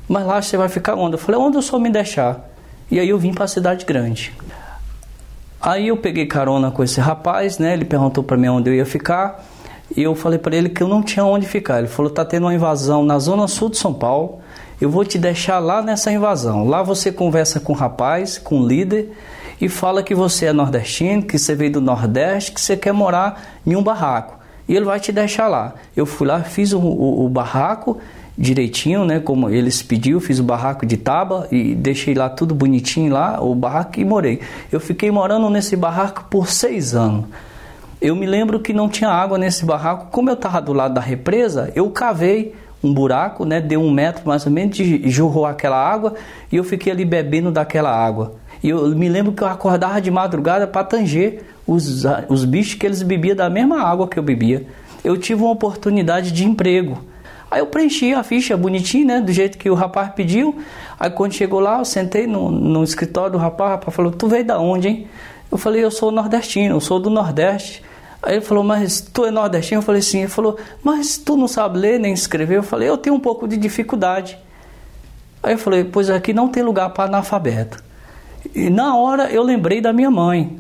Mas 0.09 0.25
lá 0.25 0.41
você 0.41 0.57
vai 0.57 0.67
ficar 0.67 0.95
onde? 0.95 1.13
Eu 1.13 1.19
falei, 1.19 1.39
onde 1.39 1.55
o 1.55 1.61
senhor 1.61 1.79
me 1.79 1.89
deixar? 1.89 2.49
E 2.89 2.99
aí 2.99 3.07
eu 3.07 3.17
vim 3.17 3.33
para 3.33 3.45
a 3.45 3.47
cidade 3.47 3.85
grande. 3.85 4.33
Aí 5.61 5.87
eu 5.87 5.95
peguei 5.95 6.25
carona 6.25 6.69
com 6.69 6.83
esse 6.83 6.99
rapaz, 6.99 7.59
né? 7.59 7.71
Ele 7.71 7.85
perguntou 7.85 8.21
para 8.21 8.35
mim 8.35 8.49
onde 8.49 8.69
eu 8.69 8.73
ia 8.73 8.85
ficar. 8.85 9.41
E 9.95 10.03
eu 10.03 10.15
falei 10.15 10.39
para 10.39 10.55
ele 10.55 10.69
que 10.69 10.81
eu 10.81 10.87
não 10.87 11.03
tinha 11.03 11.25
onde 11.25 11.47
ficar. 11.47 11.79
Ele 11.79 11.87
falou: 11.87 12.11
tá 12.11 12.23
tendo 12.23 12.43
uma 12.43 12.53
invasão 12.53 13.03
na 13.03 13.19
zona 13.19 13.47
sul 13.47 13.69
de 13.69 13.77
São 13.77 13.93
Paulo. 13.93 14.39
Eu 14.79 14.89
vou 14.89 15.05
te 15.05 15.19
deixar 15.19 15.59
lá 15.59 15.81
nessa 15.81 16.11
invasão. 16.11 16.67
Lá 16.67 16.81
você 16.81 17.11
conversa 17.11 17.59
com 17.59 17.73
o 17.73 17.75
rapaz, 17.75 18.37
com 18.37 18.61
o 18.61 18.67
líder, 18.67 19.11
e 19.59 19.69
fala 19.69 20.01
que 20.01 20.15
você 20.15 20.47
é 20.47 20.53
nordestino, 20.53 21.21
que 21.21 21.37
você 21.37 21.53
veio 21.53 21.73
do 21.73 21.81
Nordeste, 21.81 22.51
que 22.51 22.59
você 22.59 22.75
quer 22.75 22.91
morar 22.91 23.59
em 23.65 23.75
um 23.75 23.83
barraco. 23.83 24.39
E 24.67 24.75
ele 24.75 24.85
vai 24.85 24.99
te 24.99 25.11
deixar 25.11 25.47
lá. 25.47 25.75
Eu 25.95 26.05
fui 26.05 26.25
lá, 26.25 26.41
fiz 26.41 26.73
o, 26.73 26.79
o, 26.79 27.25
o 27.25 27.29
barraco 27.29 27.99
direitinho, 28.35 29.05
né? 29.05 29.19
Como 29.19 29.49
eles 29.49 29.83
pediu, 29.83 30.19
fiz 30.19 30.39
o 30.39 30.43
barraco 30.43 30.85
de 30.85 30.97
tábua 30.97 31.47
e 31.51 31.75
deixei 31.75 32.15
lá 32.15 32.29
tudo 32.29 32.55
bonitinho 32.55 33.13
lá, 33.13 33.39
o 33.39 33.53
barraco 33.53 33.99
e 33.99 34.05
morei. 34.05 34.39
Eu 34.71 34.79
fiquei 34.79 35.11
morando 35.11 35.47
nesse 35.49 35.75
barraco 35.75 36.25
por 36.29 36.49
seis 36.49 36.95
anos. 36.95 37.25
Eu 38.01 38.15
me 38.15 38.25
lembro 38.25 38.59
que 38.59 38.73
não 38.73 38.89
tinha 38.89 39.11
água 39.11 39.37
nesse 39.37 39.63
barraco. 39.63 40.07
Como 40.09 40.27
eu 40.27 40.33
estava 40.33 40.59
do 40.59 40.73
lado 40.73 40.95
da 40.95 41.01
represa, 41.01 41.71
eu 41.75 41.87
cavei 41.91 42.55
um 42.83 42.91
buraco, 42.91 43.45
né? 43.45 43.61
Deu 43.61 43.79
um 43.79 43.91
metro 43.91 44.23
mais 44.27 44.43
ou 44.43 44.51
menos, 44.51 44.75
jorrou 45.05 45.45
aquela 45.45 45.77
água 45.77 46.15
e 46.51 46.55
eu 46.55 46.63
fiquei 46.63 46.91
ali 46.91 47.05
bebendo 47.05 47.51
daquela 47.51 47.91
água. 47.95 48.33
E 48.63 48.69
eu 48.69 48.89
me 48.95 49.07
lembro 49.07 49.33
que 49.33 49.43
eu 49.43 49.47
acordava 49.47 50.01
de 50.01 50.09
madrugada 50.09 50.65
para 50.65 50.83
tanger 50.83 51.43
os, 51.67 52.03
os 52.27 52.43
bichos 52.43 52.73
que 52.73 52.87
eles 52.87 53.03
bebiam 53.03 53.35
da 53.35 53.51
mesma 53.51 53.83
água 53.83 54.07
que 54.07 54.17
eu 54.17 54.23
bebia. 54.23 54.65
Eu 55.03 55.15
tive 55.15 55.43
uma 55.43 55.51
oportunidade 55.51 56.31
de 56.31 56.43
emprego. 56.43 57.05
Aí 57.51 57.59
eu 57.59 57.67
preenchi 57.67 58.13
a 58.13 58.23
ficha 58.23 58.57
bonitinho, 58.57 59.05
né? 59.05 59.21
Do 59.21 59.31
jeito 59.31 59.59
que 59.59 59.69
o 59.69 59.75
rapaz 59.75 60.11
pediu. 60.15 60.57
Aí 60.99 61.11
quando 61.11 61.33
chegou 61.33 61.59
lá, 61.59 61.77
eu 61.77 61.85
sentei 61.85 62.25
no, 62.25 62.49
no 62.49 62.83
escritório 62.83 63.33
do 63.33 63.37
rapaz, 63.37 63.69
o 63.69 63.73
rapaz 63.75 63.95
falou, 63.95 64.11
tu 64.11 64.27
veio 64.27 64.45
da 64.45 64.59
onde, 64.59 64.87
hein? 64.87 65.07
Eu 65.51 65.57
falei, 65.57 65.83
eu 65.83 65.91
sou 65.91 66.11
nordestino, 66.11 66.77
eu 66.77 66.79
sou 66.79 66.99
do 66.99 67.09
Nordeste. 67.09 67.83
Aí 68.21 68.35
ele 68.35 68.41
falou, 68.41 68.63
mas 68.63 69.01
tu 69.01 69.25
é 69.25 69.31
nordestino? 69.31 69.79
Eu 69.79 69.85
falei, 69.85 70.01
sim. 70.01 70.19
Ele 70.19 70.27
falou, 70.27 70.57
mas 70.83 71.17
tu 71.17 71.35
não 71.35 71.47
sabe 71.47 71.79
ler 71.79 71.99
nem 71.99 72.13
escrever? 72.13 72.57
Eu 72.57 72.63
falei, 72.63 72.87
eu 72.87 72.97
tenho 72.97 73.15
um 73.15 73.19
pouco 73.19 73.47
de 73.47 73.57
dificuldade. 73.57 74.37
Aí 75.41 75.53
eu 75.53 75.57
falei, 75.57 75.83
pois 75.83 76.09
aqui 76.09 76.33
não 76.33 76.47
tem 76.47 76.61
lugar 76.61 76.89
para 76.91 77.05
analfabeto. 77.05 77.83
E 78.53 78.69
na 78.69 78.95
hora 78.95 79.31
eu 79.31 79.43
lembrei 79.43 79.81
da 79.81 79.93
minha 79.93 80.09
mãe. 80.09 80.59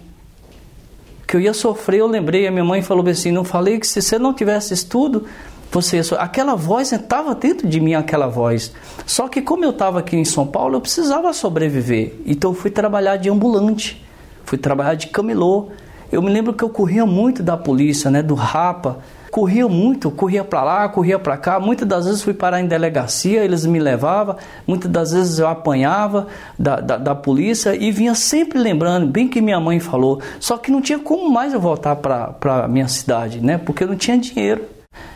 Que 1.27 1.35
eu 1.35 1.41
ia 1.41 1.53
sofrer, 1.53 1.99
eu 1.99 2.07
lembrei. 2.07 2.47
A 2.47 2.51
minha 2.51 2.63
mãe 2.63 2.81
falou 2.81 3.07
assim: 3.07 3.31
não 3.31 3.43
falei 3.43 3.79
que 3.79 3.87
se 3.87 4.01
você 4.01 4.19
não 4.19 4.33
tivesse 4.33 4.73
estudo, 4.73 5.25
você 5.71 5.97
ia 5.97 6.03
sofrer. 6.03 6.23
Aquela 6.23 6.55
voz 6.55 6.91
estava 6.91 7.33
dentro 7.33 7.67
de 7.67 7.79
mim, 7.79 7.93
aquela 7.93 8.27
voz. 8.27 8.71
Só 9.05 9.27
que 9.27 9.41
como 9.41 9.63
eu 9.63 9.71
estava 9.71 9.99
aqui 9.99 10.15
em 10.15 10.25
São 10.25 10.45
Paulo, 10.45 10.75
eu 10.75 10.81
precisava 10.81 11.31
sobreviver. 11.33 12.15
Então 12.25 12.51
eu 12.51 12.55
fui 12.55 12.69
trabalhar 12.69 13.17
de 13.17 13.29
ambulante, 13.29 14.05
fui 14.43 14.57
trabalhar 14.57 14.95
de 14.95 15.07
camelô. 15.07 15.69
Eu 16.11 16.21
me 16.21 16.29
lembro 16.29 16.53
que 16.53 16.63
eu 16.63 16.69
corria 16.69 17.05
muito 17.05 17.41
da 17.41 17.55
polícia, 17.55 18.11
né, 18.11 18.21
do 18.21 18.35
rapa. 18.35 18.99
Corria 19.31 19.65
muito, 19.65 20.11
corria 20.11 20.43
para 20.43 20.61
lá, 20.61 20.89
corria 20.89 21.17
para 21.17 21.37
cá. 21.37 21.57
Muitas 21.57 21.87
das 21.87 22.05
vezes 22.05 22.21
fui 22.21 22.33
parar 22.33 22.59
em 22.59 22.67
delegacia, 22.67 23.45
eles 23.45 23.65
me 23.65 23.79
levavam. 23.79 24.35
Muitas 24.67 24.91
das 24.91 25.13
vezes 25.13 25.39
eu 25.39 25.47
apanhava 25.47 26.27
da, 26.59 26.81
da, 26.81 26.97
da 26.97 27.15
polícia 27.15 27.73
e 27.73 27.91
vinha 27.91 28.13
sempre 28.13 28.59
lembrando, 28.59 29.07
bem 29.07 29.29
que 29.29 29.39
minha 29.39 29.57
mãe 29.57 29.79
falou. 29.79 30.21
Só 30.37 30.57
que 30.57 30.69
não 30.69 30.81
tinha 30.81 30.99
como 30.99 31.31
mais 31.31 31.53
eu 31.53 31.61
voltar 31.61 31.95
para 31.95 32.67
minha 32.67 32.89
cidade, 32.89 33.39
né? 33.39 33.57
Porque 33.57 33.85
eu 33.85 33.87
não 33.87 33.95
tinha 33.95 34.17
dinheiro. 34.17 34.65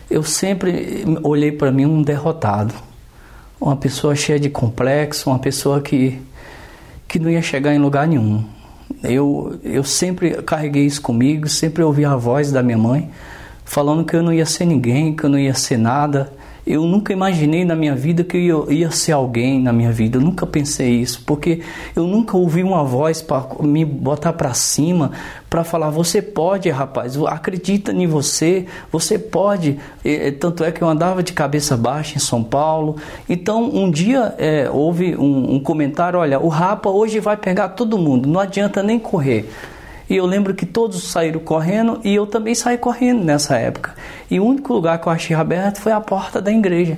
Eu 0.10 0.24
sempre 0.24 1.04
olhei 1.22 1.52
para 1.52 1.70
mim 1.70 1.86
um 1.86 2.02
derrotado, 2.02 2.74
uma 3.60 3.76
pessoa 3.76 4.16
cheia 4.16 4.40
de 4.40 4.50
complexo, 4.50 5.30
uma 5.30 5.40
pessoa 5.40 5.82
que, 5.82 6.22
que 7.06 7.20
não 7.20 7.30
ia 7.30 7.42
chegar 7.42 7.74
em 7.74 7.80
lugar 7.80 8.08
nenhum. 8.08 8.55
Eu, 9.08 9.60
eu 9.64 9.84
sempre 9.84 10.42
carreguei 10.44 10.86
isso 10.86 11.02
comigo, 11.02 11.48
sempre 11.48 11.84
ouvi 11.84 12.06
a 12.06 12.16
voz 12.16 12.52
da 12.52 12.64
minha 12.64 12.78
mãe 12.78 13.10
falando 13.66 14.06
que 14.06 14.16
eu 14.16 14.22
não 14.22 14.32
ia 14.32 14.46
ser 14.46 14.66
ninguém, 14.66 15.16
que 15.16 15.24
eu 15.24 15.30
não 15.30 15.40
ia 15.40 15.54
ser 15.54 15.78
nada. 15.78 16.32
Eu 16.66 16.84
nunca 16.84 17.14
imaginei 17.14 17.64
na 17.64 17.76
minha 17.76 17.96
vida 17.96 18.24
que 18.24 18.38
eu 18.38 18.72
ia 18.72 18.90
ser 18.90 19.12
alguém 19.12 19.62
na 19.62 19.72
minha 19.72 19.92
vida. 19.92 20.18
Eu 20.18 20.22
nunca 20.22 20.48
pensei 20.48 20.96
isso, 20.96 21.22
porque 21.24 21.62
eu 21.96 22.06
nunca 22.08 22.36
ouvi 22.36 22.64
uma 22.64 22.84
voz 22.84 23.22
para 23.22 23.46
me 23.62 23.86
botar 23.86 24.34
para 24.34 24.52
cima, 24.56 25.12
para 25.48 25.64
falar: 25.64 25.92
você 25.92 26.24
pode, 26.24 26.68
rapaz, 26.72 27.16
acredita 27.28 27.92
em 27.92 28.08
você, 28.08 28.66
você 28.92 29.20
pode. 29.20 29.78
E, 30.04 30.32
tanto 30.32 30.64
é 30.64 30.72
que 30.72 30.82
eu 30.82 30.90
andava 30.90 31.22
de 31.22 31.34
cabeça 31.34 31.78
baixa 31.78 32.16
em 32.16 32.20
São 32.20 32.44
Paulo. 32.44 32.96
Então, 33.30 33.64
um 33.64 33.92
dia 33.92 34.34
é, 34.40 34.68
houve 34.68 35.16
um, 35.16 35.56
um 35.56 35.60
comentário: 35.60 36.18
olha, 36.18 36.40
o 36.40 36.48
Rapa 36.48 36.90
hoje 36.90 37.20
vai 37.20 37.38
pegar 37.38 37.70
todo 37.70 37.96
mundo, 37.96 38.28
não 38.28 38.40
adianta 38.40 38.82
nem 38.82 38.98
correr. 38.98 39.48
E 40.10 40.16
eu 40.16 40.26
lembro 40.26 40.54
que 40.54 40.66
todos 40.66 41.04
saíram 41.04 41.40
correndo 41.40 42.00
e 42.04 42.14
eu 42.14 42.28
também 42.28 42.54
saí 42.54 42.78
correndo 42.78 43.24
nessa 43.24 43.58
época. 43.58 43.96
E 44.30 44.40
o 44.40 44.46
único 44.46 44.74
lugar 44.74 45.00
que 45.00 45.08
eu 45.08 45.12
achei 45.12 45.36
aberto 45.36 45.80
foi 45.80 45.92
a 45.92 46.00
porta 46.00 46.42
da 46.42 46.52
igreja. 46.52 46.98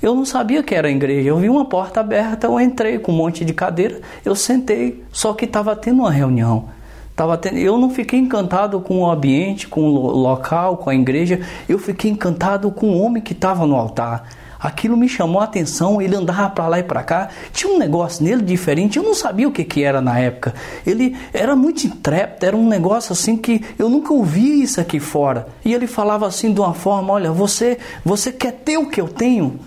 Eu 0.00 0.14
não 0.14 0.24
sabia 0.24 0.62
que 0.62 0.74
era 0.74 0.88
a 0.88 0.90
igreja. 0.90 1.30
Eu 1.30 1.38
vi 1.38 1.48
uma 1.48 1.64
porta 1.64 2.00
aberta, 2.00 2.46
eu 2.46 2.60
entrei 2.60 2.98
com 2.98 3.10
um 3.10 3.16
monte 3.16 3.44
de 3.44 3.54
cadeira, 3.54 4.00
eu 4.24 4.36
sentei, 4.36 5.02
só 5.10 5.32
que 5.32 5.46
estava 5.46 5.74
tendo 5.74 6.00
uma 6.00 6.10
reunião. 6.10 6.68
Tava 7.16 7.38
tendo, 7.38 7.58
eu 7.58 7.78
não 7.78 7.90
fiquei 7.90 8.18
encantado 8.18 8.80
com 8.80 8.98
o 8.98 9.10
ambiente, 9.10 9.68
com 9.68 9.82
o 9.82 10.10
local, 10.10 10.76
com 10.76 10.90
a 10.90 10.94
igreja. 10.94 11.40
Eu 11.68 11.78
fiquei 11.78 12.10
encantado 12.10 12.70
com 12.70 12.88
o 12.88 13.00
homem 13.00 13.22
que 13.22 13.32
estava 13.32 13.66
no 13.66 13.76
altar. 13.76 14.28
Aquilo 14.64 14.96
me 14.96 15.06
chamou 15.10 15.42
a 15.42 15.44
atenção, 15.44 16.00
ele 16.00 16.16
andava 16.16 16.48
para 16.48 16.66
lá 16.66 16.78
e 16.78 16.82
para 16.82 17.02
cá, 17.02 17.28
tinha 17.52 17.70
um 17.70 17.76
negócio 17.76 18.24
nele 18.24 18.40
diferente, 18.40 18.96
eu 18.96 19.02
não 19.02 19.12
sabia 19.12 19.46
o 19.46 19.52
que, 19.52 19.62
que 19.62 19.82
era 19.82 20.00
na 20.00 20.18
época. 20.18 20.54
Ele 20.86 21.14
era 21.34 21.54
muito 21.54 21.86
intrépido, 21.86 22.46
era 22.46 22.56
um 22.56 22.66
negócio 22.66 23.12
assim 23.12 23.36
que 23.36 23.62
eu 23.78 23.90
nunca 23.90 24.14
ouvi 24.14 24.62
isso 24.62 24.80
aqui 24.80 24.98
fora. 24.98 25.48
E 25.62 25.74
ele 25.74 25.86
falava 25.86 26.26
assim 26.26 26.50
de 26.50 26.60
uma 26.60 26.72
forma: 26.72 27.12
olha, 27.12 27.30
você, 27.30 27.76
você 28.02 28.32
quer 28.32 28.52
ter 28.52 28.78
o 28.78 28.88
que 28.88 28.98
eu 28.98 29.06
tenho? 29.06 29.60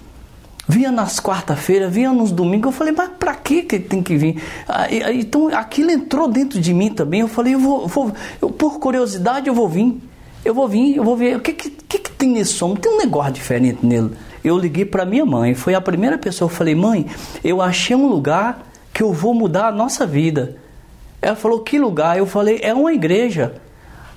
Vinha 0.68 0.92
nas 0.92 1.20
quarta-feiras, 1.20 1.94
vinha 1.94 2.12
nos 2.12 2.32
domingos. 2.32 2.66
Eu 2.66 2.72
falei, 2.72 2.92
mas 2.92 3.12
para 3.20 3.36
que 3.36 3.62
que 3.62 3.78
tem 3.78 4.02
que 4.02 4.18
vir? 4.18 4.42
Então 5.14 5.48
aquilo 5.50 5.92
entrou 5.92 6.28
dentro 6.28 6.60
de 6.60 6.74
mim 6.74 6.90
também. 6.90 7.20
Eu 7.20 7.28
falei, 7.28 7.54
eu 7.54 7.60
vou, 7.60 7.88
vou 7.88 8.12
eu, 8.42 8.50
por 8.50 8.80
curiosidade 8.80 9.48
eu 9.48 9.54
vou 9.54 9.70
vir. 9.70 10.02
Eu 10.44 10.56
vou 10.56 10.68
vir, 10.68 10.96
eu 10.96 11.04
vou 11.04 11.16
ver 11.16 11.38
o 11.38 11.40
que, 11.40 11.54
que, 11.54 11.70
que, 11.70 12.00
que 12.00 12.12
tem 12.12 12.32
nesse 12.32 12.54
som. 12.54 12.74
Tem 12.74 12.92
um 12.92 12.98
negócio 12.98 13.34
diferente 13.34 13.86
nele 13.86 14.10
eu 14.44 14.58
liguei 14.58 14.86
para 14.86 15.06
minha 15.06 15.26
mãe. 15.26 15.54
Foi 15.54 15.74
a 15.74 15.82
primeira 15.82 16.18
pessoa. 16.18 16.50
Eu 16.50 16.54
falei, 16.56 16.76
mãe, 16.76 17.06
eu 17.44 17.62
achei 17.62 17.96
um 17.96 18.08
lugar 18.08 18.62
que 18.94 19.04
eu 19.04 19.14
vou 19.14 19.34
mudar 19.34 19.68
a 19.68 19.72
nossa 19.72 20.06
vida. 20.06 20.58
Ela 21.22 21.36
falou, 21.36 21.62
que 21.62 21.78
lugar? 21.80 22.18
Eu 22.18 22.26
falei, 22.26 22.60
é 22.62 22.74
uma 22.74 22.94
igreja. 22.94 23.56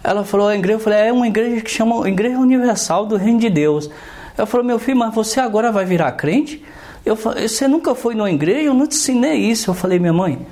Ela 0.02 0.24
falou, 0.24 0.48
a 0.48 0.54
igreja. 0.54 0.76
Eu 0.76 0.80
falei, 0.80 0.98
é 1.00 1.12
uma 1.12 1.26
igreja 1.26 1.60
que 1.60 1.70
chama 1.70 2.08
Igreja 2.08 2.38
Universal 2.38 3.06
do 3.06 3.16
Reino 3.16 3.40
de 3.40 3.50
Deus. 3.50 3.90
Ela 4.36 4.46
falou, 4.46 4.64
meu 4.64 4.78
filho, 4.78 4.98
mas 4.98 5.14
você 5.14 5.40
agora 5.40 5.72
vai 5.72 5.84
virar 5.84 6.12
crente? 6.12 6.64
Eu 7.04 7.16
falei, 7.16 7.48
você 7.48 7.66
nunca 7.66 7.94
foi 7.94 8.14
numa 8.14 8.30
igreja? 8.30 8.68
Eu 8.68 8.74
não 8.74 8.86
te 8.86 8.96
ensinei 8.96 9.36
isso. 9.38 9.70
Eu 9.70 9.74
falei, 9.74 9.98
minha 9.98 10.12
mãe, 10.12 10.46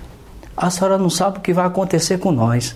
a 0.56 0.70
senhora 0.70 0.98
não 0.98 1.10
sabe 1.10 1.38
o 1.38 1.40
que 1.40 1.52
vai 1.52 1.66
acontecer 1.66 2.18
com 2.18 2.32
nós. 2.32 2.74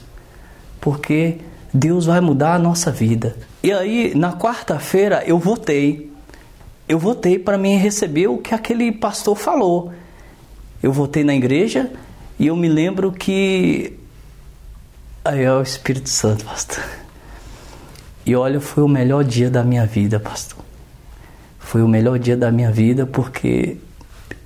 Porque 0.80 1.38
Deus 1.72 2.06
vai 2.06 2.20
mudar 2.20 2.54
a 2.54 2.58
nossa 2.58 2.90
vida. 2.90 3.36
E 3.62 3.72
aí, 3.72 4.12
na 4.14 4.32
quarta-feira, 4.32 5.22
eu 5.26 5.38
votei 5.38 6.11
eu 6.92 6.98
votei 6.98 7.38
para 7.38 7.56
mim 7.56 7.76
receber 7.76 8.26
o 8.26 8.36
que 8.36 8.54
aquele 8.54 8.92
pastor 8.92 9.34
falou. 9.34 9.94
Eu 10.82 10.92
votei 10.92 11.24
na 11.24 11.34
igreja 11.34 11.90
e 12.38 12.48
eu 12.48 12.54
me 12.54 12.68
lembro 12.68 13.10
que. 13.10 13.98
Aí 15.24 15.42
é 15.42 15.50
o 15.50 15.62
Espírito 15.62 16.10
Santo, 16.10 16.44
pastor. 16.44 16.84
E 18.26 18.36
olha, 18.36 18.60
foi 18.60 18.82
o 18.82 18.88
melhor 18.88 19.24
dia 19.24 19.48
da 19.48 19.64
minha 19.64 19.86
vida, 19.86 20.20
pastor. 20.20 20.62
Foi 21.58 21.82
o 21.82 21.88
melhor 21.88 22.18
dia 22.18 22.36
da 22.36 22.52
minha 22.52 22.70
vida 22.70 23.06
porque 23.06 23.78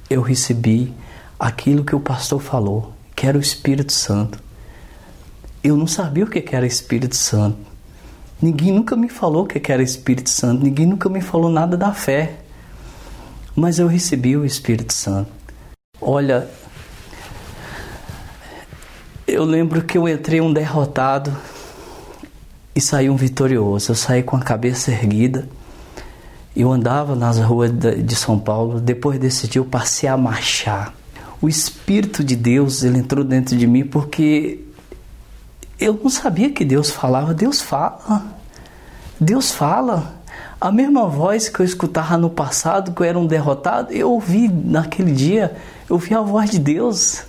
eu 0.09 0.23
recebi 0.23 0.95
aquilo 1.41 1.85
que 1.85 1.97
o 1.97 2.01
pastor 2.01 2.41
falou, 2.41 2.93
que 3.17 3.27
era 3.27 3.37
o 3.37 3.41
Espírito 3.41 3.93
Santo. 3.93 4.39
Eu 5.65 5.77
não 5.77 5.89
sabia 5.89 6.23
o 6.23 6.29
que 6.29 6.55
era 6.55 6.65
Espírito 6.65 7.17
Santo. 7.17 7.66
Ninguém 8.41 8.73
nunca 8.73 8.95
me 8.95 9.09
falou 9.09 9.47
que 9.47 9.73
era 9.73 9.83
Espírito 9.83 10.29
Santo, 10.29 10.63
ninguém 10.63 10.87
nunca 10.87 11.09
me 11.09 11.21
falou 11.21 11.51
nada 11.51 11.77
da 11.77 11.93
fé. 11.93 12.35
Mas 13.55 13.79
eu 13.79 13.87
recebi 13.87 14.37
o 14.37 14.45
Espírito 14.45 14.93
Santo. 14.93 15.31
Olha, 15.99 16.47
eu 19.27 19.45
lembro 19.45 19.83
que 19.83 19.97
eu 19.97 20.07
entrei 20.07 20.43
um 20.43 20.53
derrotado 20.53 21.35
e 22.75 22.81
saí 22.81 23.09
um 23.09 23.17
vitorioso. 23.17 23.93
Eu 23.93 23.95
saí 23.95 24.23
com 24.23 24.37
a 24.37 24.41
cabeça 24.41 24.91
erguida. 24.91 25.49
Eu 26.55 26.71
andava 26.71 27.17
nas 27.17 27.39
ruas 27.39 27.73
de 27.73 28.15
São 28.15 28.39
Paulo. 28.39 28.79
Depois 28.79 29.19
desse 29.19 29.49
dia 29.49 29.61
eu 29.61 29.65
passei 29.65 30.07
a 30.07 30.17
marchar. 30.19 30.95
O 31.41 31.49
Espírito 31.49 32.23
de 32.23 32.37
Deus 32.37 32.83
ele 32.83 32.99
entrou 32.99 33.25
dentro 33.25 33.57
de 33.57 33.67
mim 33.67 33.85
porque 33.85 34.66
eu 35.79 35.99
não 36.03 36.11
sabia 36.11 36.51
que 36.51 36.65
Deus 36.65 36.91
falava. 36.91 37.35
Deus 37.35 37.61
fala. 37.61 38.25
Deus 39.21 39.53
fala. 39.53 40.15
A 40.59 40.73
mesma 40.73 41.07
voz 41.07 41.49
que 41.49 41.61
eu 41.61 41.67
escutava 41.67 42.17
no 42.17 42.31
passado, 42.31 42.93
que 42.93 43.03
eu 43.03 43.05
era 43.05 43.19
um 43.19 43.27
derrotado, 43.27 43.93
eu 43.93 44.11
ouvi 44.11 44.49
naquele 44.49 45.13
dia, 45.13 45.55
eu 45.89 45.97
ouvi 45.97 46.15
a 46.15 46.23
voz 46.23 46.51
de 46.51 46.59
Deus. 46.59 47.25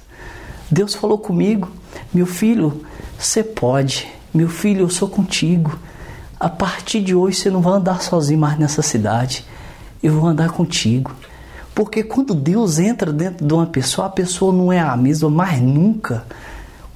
Deus 0.72 0.96
falou 0.96 1.18
comigo: 1.18 1.70
Meu 2.14 2.26
filho, 2.26 2.86
você 3.20 3.44
pode. 3.44 4.08
Meu 4.34 4.48
filho, 4.48 4.82
eu 4.82 4.90
sou 4.90 5.10
contigo. 5.10 5.78
A 6.40 6.50
partir 6.50 7.02
de 7.02 7.16
hoje 7.16 7.38
você 7.38 7.50
não 7.50 7.62
vai 7.62 7.74
andar 7.74 8.02
sozinho 8.02 8.40
mais 8.40 8.58
nessa 8.58 8.82
cidade. 8.82 9.46
Eu 10.02 10.14
vou 10.14 10.28
andar 10.30 10.52
contigo. 10.52 11.12
Porque 11.76 12.04
quando 12.04 12.34
Deus 12.34 12.80
entra 12.80 13.12
dentro 13.12 13.46
de 13.46 13.54
uma 13.54 13.66
pessoa, 13.66 14.08
a 14.08 14.10
pessoa 14.10 14.54
não 14.54 14.72
é 14.72 14.80
a 14.80 14.96
mesma 14.96 15.30
mais 15.30 15.62
nunca. 15.62 16.26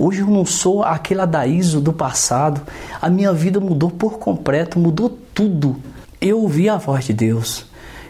Hoje 0.04 0.22
eu 0.22 0.28
não 0.28 0.44
sou 0.44 0.82
aquele 0.82 1.22
Adaíso 1.22 1.80
do 1.80 1.94
passado. 1.94 2.62
A 3.00 3.08
minha 3.08 3.32
vida 3.32 3.60
mudou 3.60 3.92
por 3.92 4.18
completo, 4.18 4.80
mudou 4.80 5.16
tudo. 5.32 5.76
Eu 6.20 6.42
ouvi 6.42 6.68
a 6.68 6.76
voz 6.76 7.06
de 7.06 7.14
Deus. 7.14 7.68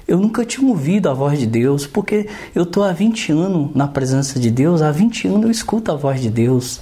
Eu 0.08 0.18
nunca 0.18 0.46
tinha 0.46 0.66
ouvido 0.66 1.10
a 1.10 1.14
voz 1.14 1.38
de 1.38 1.46
Deus, 1.46 1.86
porque 1.86 2.30
eu 2.56 2.64
estou 2.64 2.86
há 2.86 2.94
20 2.94 3.34
anos 3.34 3.76
na 3.76 3.90
presença 3.90 4.40
de 4.40 4.50
Deus, 4.50 4.82
há 4.82 4.90
20 4.90 5.28
anos 5.28 5.44
eu 5.44 5.52
escuto 5.52 5.92
a 5.92 5.96
voz 5.98 6.22
de 6.22 6.30
Deus. 6.30 6.80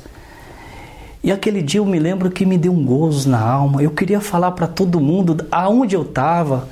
E 1.23 1.31
aquele 1.31 1.63
dia 1.63 1.79
eu 1.79 1.85
me 1.87 1.97
lembro 1.97 2.29
que 2.29 2.45
me 2.45 2.55
deu 2.55 2.71
um 2.71 2.85
gozo 2.85 3.27
na 3.27 3.41
alma. 3.41 3.81
Eu 3.81 3.89
queria 3.89 4.21
falar 4.21 4.51
para 4.51 4.67
todo 4.67 4.99
mundo 4.99 5.43
aonde 5.51 5.95
eu 5.95 6.03
estava, 6.03 6.69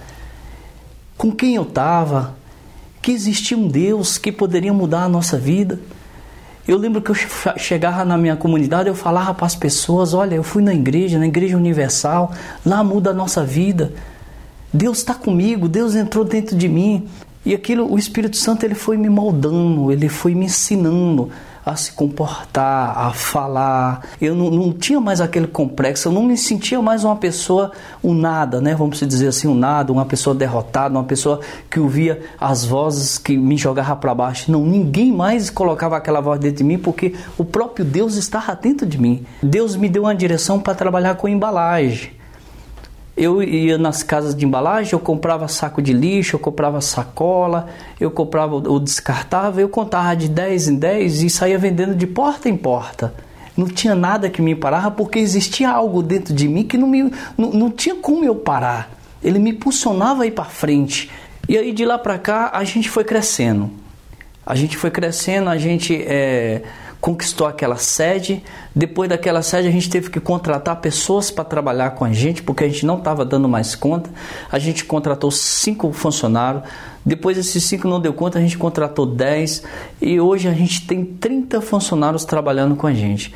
com 1.18 1.32
quem 1.32 1.56
eu 1.56 1.64
estava, 1.64 2.36
que 3.02 3.12
existia 3.12 3.58
um 3.58 3.68
Deus 3.68 4.20
que 4.20 4.32
poderia 4.32 4.72
mudar 4.72 5.06
a 5.06 5.10
nossa 5.10 5.40
vida. 5.40 5.80
Eu 6.68 6.78
lembro 6.78 7.02
que 7.02 7.10
eu 7.10 7.16
chegava 7.58 8.04
na 8.04 8.18
minha 8.18 8.36
comunidade, 8.36 8.90
eu 8.90 8.96
falava 8.96 9.34
para 9.34 9.46
as 9.46 9.56
pessoas: 9.56 10.14
olha, 10.14 10.36
eu 10.36 10.44
fui 10.44 10.62
na 10.62 10.74
igreja, 10.74 11.18
na 11.18 11.26
Igreja 11.26 11.56
Universal, 11.56 12.34
lá 12.66 12.84
muda 12.84 13.12
a 13.12 13.14
nossa 13.14 13.44
vida. 13.44 13.94
Deus 14.74 14.98
está 14.98 15.14
comigo, 15.14 15.70
Deus 15.70 15.96
entrou 15.96 16.26
dentro 16.26 16.58
de 16.58 16.68
mim. 16.68 17.08
E 17.46 17.54
aquilo, 17.54 17.90
o 17.90 17.98
Espírito 17.98 18.36
Santo, 18.36 18.66
ele 18.66 18.76
foi 18.76 18.98
me 18.98 19.08
moldando, 19.08 19.90
ele 19.90 20.10
foi 20.10 20.36
me 20.36 20.46
ensinando 20.46 21.30
a 21.68 21.76
se 21.76 21.92
comportar, 21.92 22.98
a 22.98 23.12
falar. 23.12 24.08
Eu 24.22 24.34
não, 24.34 24.50
não 24.50 24.72
tinha 24.72 25.02
mais 25.02 25.20
aquele 25.20 25.48
complexo, 25.48 26.08
eu 26.08 26.12
não 26.12 26.24
me 26.24 26.38
sentia 26.38 26.82
mais 26.82 27.04
uma 27.04 27.16
pessoa, 27.16 27.72
um 28.04 28.14
nada, 28.14 28.62
né? 28.62 28.74
Vamos 28.74 29.00
dizer 29.00 29.28
assim, 29.28 29.48
um 29.48 29.56
nada, 29.56 29.92
uma 29.92 30.06
pessoa 30.06 30.34
derrotada, 30.34 30.98
uma 30.98 31.04
pessoa 31.04 31.42
que 31.70 31.80
ouvia 31.80 32.22
as 32.40 32.64
vozes 32.64 33.18
que 33.18 33.38
me 33.38 33.58
jogavam 33.58 33.98
para 33.98 34.16
baixo. 34.16 34.52
Não, 34.52 34.66
ninguém 34.66 35.12
mais 35.12 35.50
colocava 35.50 35.98
aquela 35.98 36.22
voz 36.22 36.40
dentro 36.40 36.58
de 36.58 36.64
mim 36.64 36.78
porque 36.78 37.16
o 37.38 37.44
próprio 37.44 37.86
Deus 37.86 38.16
estava 38.16 38.56
dentro 38.56 38.86
de 38.88 38.98
mim. 38.98 39.26
Deus 39.44 39.76
me 39.76 39.90
deu 39.90 40.04
uma 40.04 40.16
direção 40.16 40.60
para 40.60 40.74
trabalhar 40.74 41.16
com 41.16 41.28
embalagem. 41.28 42.17
Eu 43.18 43.42
ia 43.42 43.80
nas 43.80 44.04
casas 44.04 44.36
de 44.36 44.46
embalagem, 44.46 44.94
eu 44.94 45.00
comprava 45.00 45.48
saco 45.48 45.82
de 45.82 45.92
lixo, 45.92 46.36
eu 46.36 46.40
comprava 46.40 46.80
sacola, 46.82 47.68
eu 48.00 48.12
comprava 48.12 48.56
o 48.56 48.80
descartável, 48.80 49.62
eu 49.62 49.70
contava 49.70 50.16
de 50.16 50.30
10 50.30 50.68
em 50.68 50.76
10 50.76 51.24
e 51.24 51.30
saía 51.32 51.58
vendendo 51.58 51.96
de 51.96 52.06
porta 52.06 52.48
em 52.48 52.56
porta. 52.56 53.16
Não 53.58 53.66
tinha 53.66 53.96
nada 53.96 54.30
que 54.30 54.40
me 54.40 54.54
parava 54.54 54.92
porque 54.92 55.18
existia 55.18 55.72
algo 55.72 56.04
dentro 56.04 56.32
de 56.32 56.48
mim 56.48 56.64
que 56.64 56.78
não, 56.78 56.88
me, 56.88 57.12
não, 57.36 57.50
não 57.50 57.72
tinha 57.72 57.96
como 57.96 58.24
eu 58.24 58.36
parar. 58.36 58.92
Ele 59.24 59.40
me 59.40 59.50
impulsionava 59.50 60.22
a 60.22 60.28
ir 60.28 60.32
para 60.32 60.46
frente. 60.46 61.10
E 61.50 61.58
aí 61.58 61.74
de 61.74 61.84
lá 61.86 61.98
para 61.98 62.20
cá 62.20 62.52
a 62.54 62.64
gente 62.64 62.88
foi 62.88 63.04
crescendo. 63.04 63.72
A 64.46 64.54
gente 64.54 64.78
foi 64.78 64.92
crescendo, 64.92 65.50
a 65.50 65.58
gente 65.58 65.96
é, 66.06 66.62
conquistou 67.00 67.48
aquela 67.48 67.78
sede. 67.78 68.44
Depois 68.76 69.10
daquela 69.10 69.42
sede, 69.42 69.68
a 69.68 69.72
gente 69.72 69.90
teve 69.90 70.10
que 70.10 70.20
contratar 70.20 70.76
pessoas 70.78 71.32
para 71.32 71.44
trabalhar 71.44 71.92
com 71.92 72.06
a 72.06 72.12
gente, 72.12 72.44
porque 72.44 72.64
a 72.64 72.68
gente 72.68 72.86
não 72.86 72.98
estava 72.98 73.24
dando 73.24 73.48
mais 73.48 73.76
conta. 73.76 74.10
A 74.52 74.60
gente 74.60 74.86
contratou 74.86 75.32
cinco 75.32 75.92
funcionários. 75.92 76.64
Depois 77.06 77.38
esses 77.38 77.64
cinco 77.64 77.88
não 77.88 78.02
deu 78.02 78.14
conta, 78.14 78.38
a 78.40 78.42
gente 78.42 78.58
contratou 78.58 79.06
dez. 79.06 79.64
E 80.02 80.20
hoje 80.20 80.48
a 80.48 80.54
gente 80.54 80.86
tem 80.86 81.06
30 81.06 81.62
funcionários 81.62 82.26
trabalhando 82.26 82.76
com 82.76 82.88
a 82.88 82.94
gente. 82.94 83.34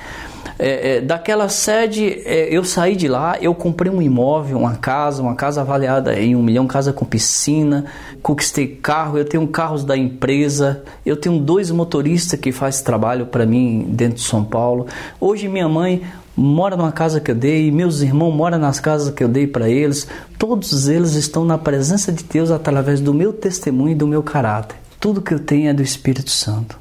É, 0.63 0.97
é, 0.97 1.01
daquela 1.01 1.49
sede, 1.49 2.21
é, 2.23 2.47
eu 2.55 2.63
saí 2.63 2.95
de 2.95 3.07
lá, 3.07 3.35
eu 3.41 3.55
comprei 3.55 3.91
um 3.91 3.99
imóvel, 3.99 4.59
uma 4.59 4.75
casa, 4.75 5.19
uma 5.19 5.33
casa 5.33 5.61
avaliada 5.61 6.13
em 6.19 6.35
um 6.35 6.43
milhão, 6.43 6.67
casa 6.67 6.93
com 6.93 7.03
piscina, 7.03 7.85
conquistei 8.21 8.67
carro, 8.67 9.17
eu 9.17 9.25
tenho 9.25 9.47
carros 9.47 9.83
da 9.83 9.97
empresa, 9.97 10.83
eu 11.03 11.17
tenho 11.17 11.39
dois 11.39 11.71
motoristas 11.71 12.39
que 12.39 12.51
fazem 12.51 12.83
trabalho 12.83 13.25
para 13.25 13.43
mim 13.43 13.87
dentro 13.89 14.17
de 14.17 14.21
São 14.21 14.43
Paulo. 14.43 14.85
Hoje 15.19 15.47
minha 15.47 15.67
mãe 15.67 16.03
mora 16.37 16.77
numa 16.77 16.91
casa 16.91 17.19
que 17.19 17.31
eu 17.31 17.35
dei, 17.35 17.71
meus 17.71 18.01
irmãos 18.03 18.31
moram 18.31 18.59
nas 18.59 18.79
casas 18.79 19.11
que 19.11 19.23
eu 19.23 19.27
dei 19.27 19.47
para 19.47 19.67
eles, 19.67 20.07
todos 20.37 20.87
eles 20.87 21.15
estão 21.15 21.43
na 21.43 21.57
presença 21.57 22.11
de 22.11 22.23
Deus 22.23 22.51
através 22.51 23.01
do 23.01 23.15
meu 23.15 23.33
testemunho 23.33 23.93
e 23.93 23.95
do 23.95 24.05
meu 24.05 24.21
caráter. 24.21 24.77
Tudo 24.99 25.23
que 25.23 25.33
eu 25.33 25.39
tenho 25.39 25.71
é 25.71 25.73
do 25.73 25.81
Espírito 25.81 26.29
Santo. 26.29 26.79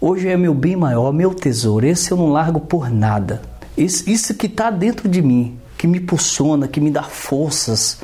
Hoje 0.00 0.28
é 0.28 0.36
meu 0.36 0.54
bem 0.54 0.76
maior, 0.76 1.12
meu 1.12 1.34
tesouro. 1.34 1.84
Esse 1.84 2.12
eu 2.12 2.16
não 2.16 2.28
largo 2.28 2.60
por 2.60 2.88
nada. 2.88 3.42
Esse, 3.76 4.08
isso 4.08 4.32
que 4.32 4.46
está 4.46 4.70
dentro 4.70 5.08
de 5.08 5.20
mim, 5.20 5.58
que 5.76 5.88
me 5.88 5.98
impulsiona, 5.98 6.68
que 6.68 6.80
me 6.80 6.88
dá 6.88 7.02
forças. 7.02 7.98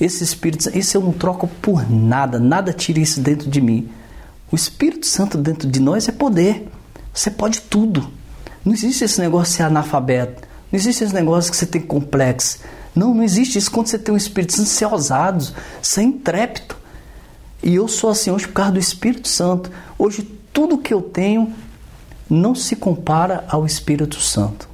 Esse 0.00 0.24
Espírito 0.24 0.70
esse 0.74 0.96
eu 0.96 1.02
não 1.02 1.12
troco 1.12 1.46
por 1.60 1.90
nada. 1.90 2.38
Nada 2.38 2.72
tira 2.72 3.00
isso 3.00 3.20
dentro 3.20 3.50
de 3.50 3.60
mim. 3.60 3.90
O 4.50 4.56
Espírito 4.56 5.06
Santo 5.06 5.36
dentro 5.36 5.68
de 5.68 5.78
nós 5.78 6.08
é 6.08 6.12
poder. 6.12 6.68
Você 7.12 7.30
pode 7.30 7.60
tudo. 7.60 8.10
Não 8.64 8.72
existe 8.72 9.04
esse 9.04 9.20
negócio 9.20 9.50
de 9.50 9.56
ser 9.58 9.64
analfabeto. 9.64 10.42
Não 10.72 10.78
existe 10.78 11.04
esse 11.04 11.12
negócio 11.12 11.50
que 11.50 11.56
você 11.58 11.66
tem 11.66 11.82
complexo. 11.82 12.60
Não, 12.94 13.14
não 13.14 13.22
existe 13.22 13.58
isso. 13.58 13.70
Quando 13.70 13.88
você 13.88 13.98
tem 13.98 14.14
o 14.14 14.16
Espírito 14.16 14.54
Santo, 14.54 14.68
você 14.70 14.84
é 14.84 14.88
ousado, 14.88 15.46
você 15.82 16.00
é 16.00 16.04
intrépido. 16.04 16.76
E 17.62 17.74
eu 17.74 17.86
sou 17.88 18.08
assim 18.08 18.30
hoje 18.30 18.46
por 18.46 18.54
causa 18.54 18.72
do 18.72 18.78
Espírito 18.78 19.28
Santo. 19.28 19.70
Hoje 19.98 20.35
tudo 20.56 20.78
que 20.78 20.94
eu 20.94 21.02
tenho 21.02 21.52
não 22.30 22.54
se 22.54 22.76
compara 22.76 23.44
ao 23.46 23.66
Espírito 23.66 24.18
Santo. 24.18 24.66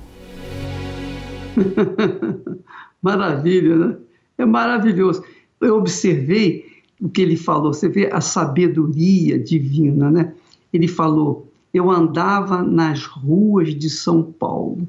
Maravilha, 3.02 3.76
né? 3.76 3.96
É 4.38 4.44
maravilhoso. 4.46 5.24
Eu 5.60 5.76
observei 5.76 6.64
o 7.00 7.08
que 7.08 7.20
ele 7.20 7.36
falou, 7.36 7.74
você 7.74 7.88
vê 7.88 8.08
a 8.12 8.20
sabedoria 8.20 9.36
divina, 9.36 10.08
né? 10.08 10.32
Ele 10.72 10.86
falou: 10.86 11.48
Eu 11.74 11.90
andava 11.90 12.62
nas 12.62 13.04
ruas 13.04 13.74
de 13.74 13.90
São 13.90 14.22
Paulo, 14.22 14.86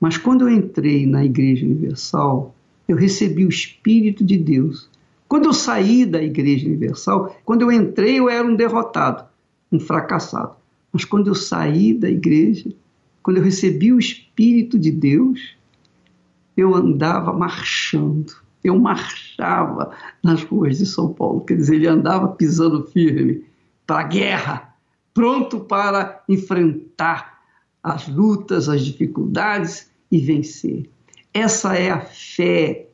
mas 0.00 0.16
quando 0.16 0.48
eu 0.48 0.48
entrei 0.48 1.06
na 1.06 1.24
Igreja 1.24 1.66
Universal, 1.66 2.54
eu 2.86 2.96
recebi 2.96 3.44
o 3.44 3.48
Espírito 3.48 4.22
de 4.22 4.38
Deus. 4.38 4.88
Quando 5.26 5.46
eu 5.46 5.52
saí 5.52 6.06
da 6.06 6.22
Igreja 6.22 6.66
Universal, 6.68 7.36
quando 7.44 7.62
eu 7.62 7.72
entrei, 7.72 8.20
eu 8.20 8.30
era 8.30 8.46
um 8.46 8.54
derrotado 8.54 9.33
um 9.76 9.80
fracassado. 9.80 10.56
Mas 10.92 11.04
quando 11.04 11.28
eu 11.28 11.34
saí 11.34 11.92
da 11.92 12.08
igreja, 12.08 12.70
quando 13.22 13.38
eu 13.38 13.42
recebi 13.42 13.92
o 13.92 13.98
Espírito 13.98 14.78
de 14.78 14.90
Deus, 14.90 15.56
eu 16.56 16.74
andava 16.74 17.32
marchando, 17.32 18.32
eu 18.62 18.78
marchava 18.78 19.90
nas 20.22 20.44
ruas 20.44 20.78
de 20.78 20.86
São 20.86 21.12
Paulo. 21.12 21.40
Quer 21.40 21.56
dizer, 21.56 21.76
ele 21.76 21.88
andava 21.88 22.28
pisando 22.28 22.84
firme 22.84 23.44
para 23.86 24.00
a 24.00 24.08
guerra, 24.08 24.74
pronto 25.12 25.60
para 25.60 26.22
enfrentar 26.28 27.40
as 27.82 28.06
lutas, 28.08 28.68
as 28.68 28.84
dificuldades 28.84 29.90
e 30.10 30.18
vencer. 30.18 30.88
Essa 31.32 31.74
é 31.74 31.90
a 31.90 32.00
fé, 32.00 32.88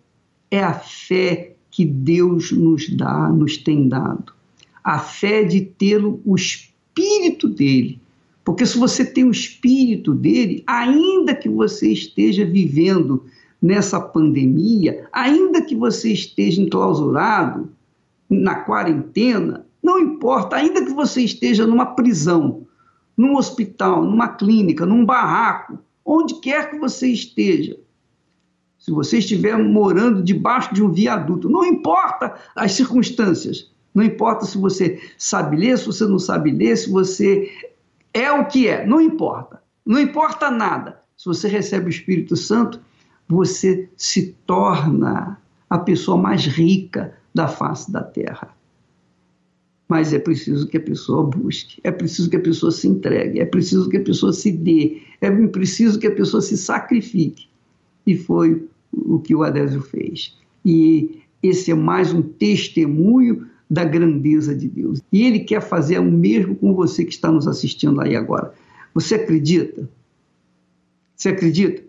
é 0.50 0.62
a 0.62 0.72
fé 0.72 1.54
que 1.70 1.84
Deus 1.84 2.50
nos 2.50 2.88
dá, 2.88 3.28
nos 3.28 3.58
tem 3.58 3.88
dado. 3.88 4.32
A 4.82 4.98
fé 4.98 5.44
de 5.44 5.60
ter 5.60 6.02
o 6.04 6.34
Espírito 6.34 6.69
espírito 6.90 7.48
dele. 7.48 8.00
Porque 8.44 8.66
se 8.66 8.78
você 8.78 9.04
tem 9.04 9.24
o 9.24 9.30
espírito 9.30 10.14
dele, 10.14 10.62
ainda 10.66 11.34
que 11.34 11.48
você 11.48 11.92
esteja 11.92 12.44
vivendo 12.44 13.24
nessa 13.60 14.00
pandemia, 14.00 15.06
ainda 15.12 15.62
que 15.62 15.76
você 15.76 16.12
esteja 16.12 16.60
enclausurado 16.60 17.70
na 18.28 18.56
quarentena, 18.56 19.66
não 19.82 19.98
importa, 19.98 20.56
ainda 20.56 20.84
que 20.84 20.92
você 20.92 21.22
esteja 21.22 21.66
numa 21.66 21.86
prisão, 21.94 22.66
num 23.16 23.36
hospital, 23.36 24.04
numa 24.04 24.28
clínica, 24.28 24.86
num 24.86 25.04
barraco, 25.04 25.78
onde 26.04 26.40
quer 26.40 26.70
que 26.70 26.78
você 26.78 27.08
esteja, 27.08 27.78
se 28.78 28.90
você 28.90 29.18
estiver 29.18 29.58
morando 29.58 30.22
debaixo 30.22 30.72
de 30.74 30.82
um 30.82 30.90
viaduto, 30.90 31.50
não 31.50 31.64
importa 31.64 32.34
as 32.56 32.72
circunstâncias, 32.72 33.70
não 33.94 34.04
importa 34.04 34.46
se 34.46 34.56
você 34.56 35.00
sabe 35.18 35.56
ler, 35.56 35.76
se 35.78 35.86
você 35.86 36.06
não 36.06 36.18
sabe 36.18 36.50
ler, 36.50 36.76
se 36.76 36.90
você 36.90 37.50
é 38.14 38.30
o 38.30 38.46
que 38.46 38.68
é, 38.68 38.86
não 38.86 39.00
importa. 39.00 39.62
Não 39.84 40.00
importa 40.00 40.50
nada. 40.50 41.00
Se 41.16 41.26
você 41.26 41.48
recebe 41.48 41.86
o 41.86 41.90
Espírito 41.90 42.36
Santo, 42.36 42.80
você 43.28 43.88
se 43.96 44.34
torna 44.46 45.40
a 45.68 45.78
pessoa 45.78 46.16
mais 46.16 46.46
rica 46.46 47.14
da 47.34 47.48
face 47.48 47.90
da 47.90 48.02
terra. 48.02 48.54
Mas 49.88 50.12
é 50.12 50.20
preciso 50.20 50.68
que 50.68 50.76
a 50.76 50.80
pessoa 50.80 51.24
busque, 51.24 51.80
é 51.82 51.90
preciso 51.90 52.30
que 52.30 52.36
a 52.36 52.40
pessoa 52.40 52.70
se 52.70 52.86
entregue, 52.86 53.40
é 53.40 53.44
preciso 53.44 53.88
que 53.88 53.96
a 53.96 54.02
pessoa 54.02 54.32
se 54.32 54.52
dê, 54.52 55.02
é 55.20 55.30
preciso 55.48 55.98
que 55.98 56.06
a 56.06 56.14
pessoa 56.14 56.40
se 56.40 56.56
sacrifique. 56.56 57.48
E 58.06 58.16
foi 58.16 58.68
o 58.92 59.18
que 59.18 59.34
o 59.34 59.42
Adésio 59.42 59.82
fez. 59.82 60.38
E 60.64 61.20
Esse 61.42 61.70
é 61.70 61.74
mais 61.74 62.12
um 62.12 62.20
testemunho 62.20 63.49
da 63.70 63.84
grandeza 63.84 64.54
de 64.54 64.68
Deus. 64.68 65.00
E 65.12 65.24
Ele 65.24 65.40
quer 65.40 65.62
fazer 65.62 66.00
o 66.00 66.10
mesmo 66.10 66.56
com 66.56 66.74
você 66.74 67.04
que 67.04 67.12
está 67.12 67.30
nos 67.30 67.46
assistindo 67.46 68.00
aí 68.00 68.16
agora. 68.16 68.52
Você 68.92 69.14
acredita? 69.14 69.88
Você 71.14 71.28
acredita? 71.28 71.82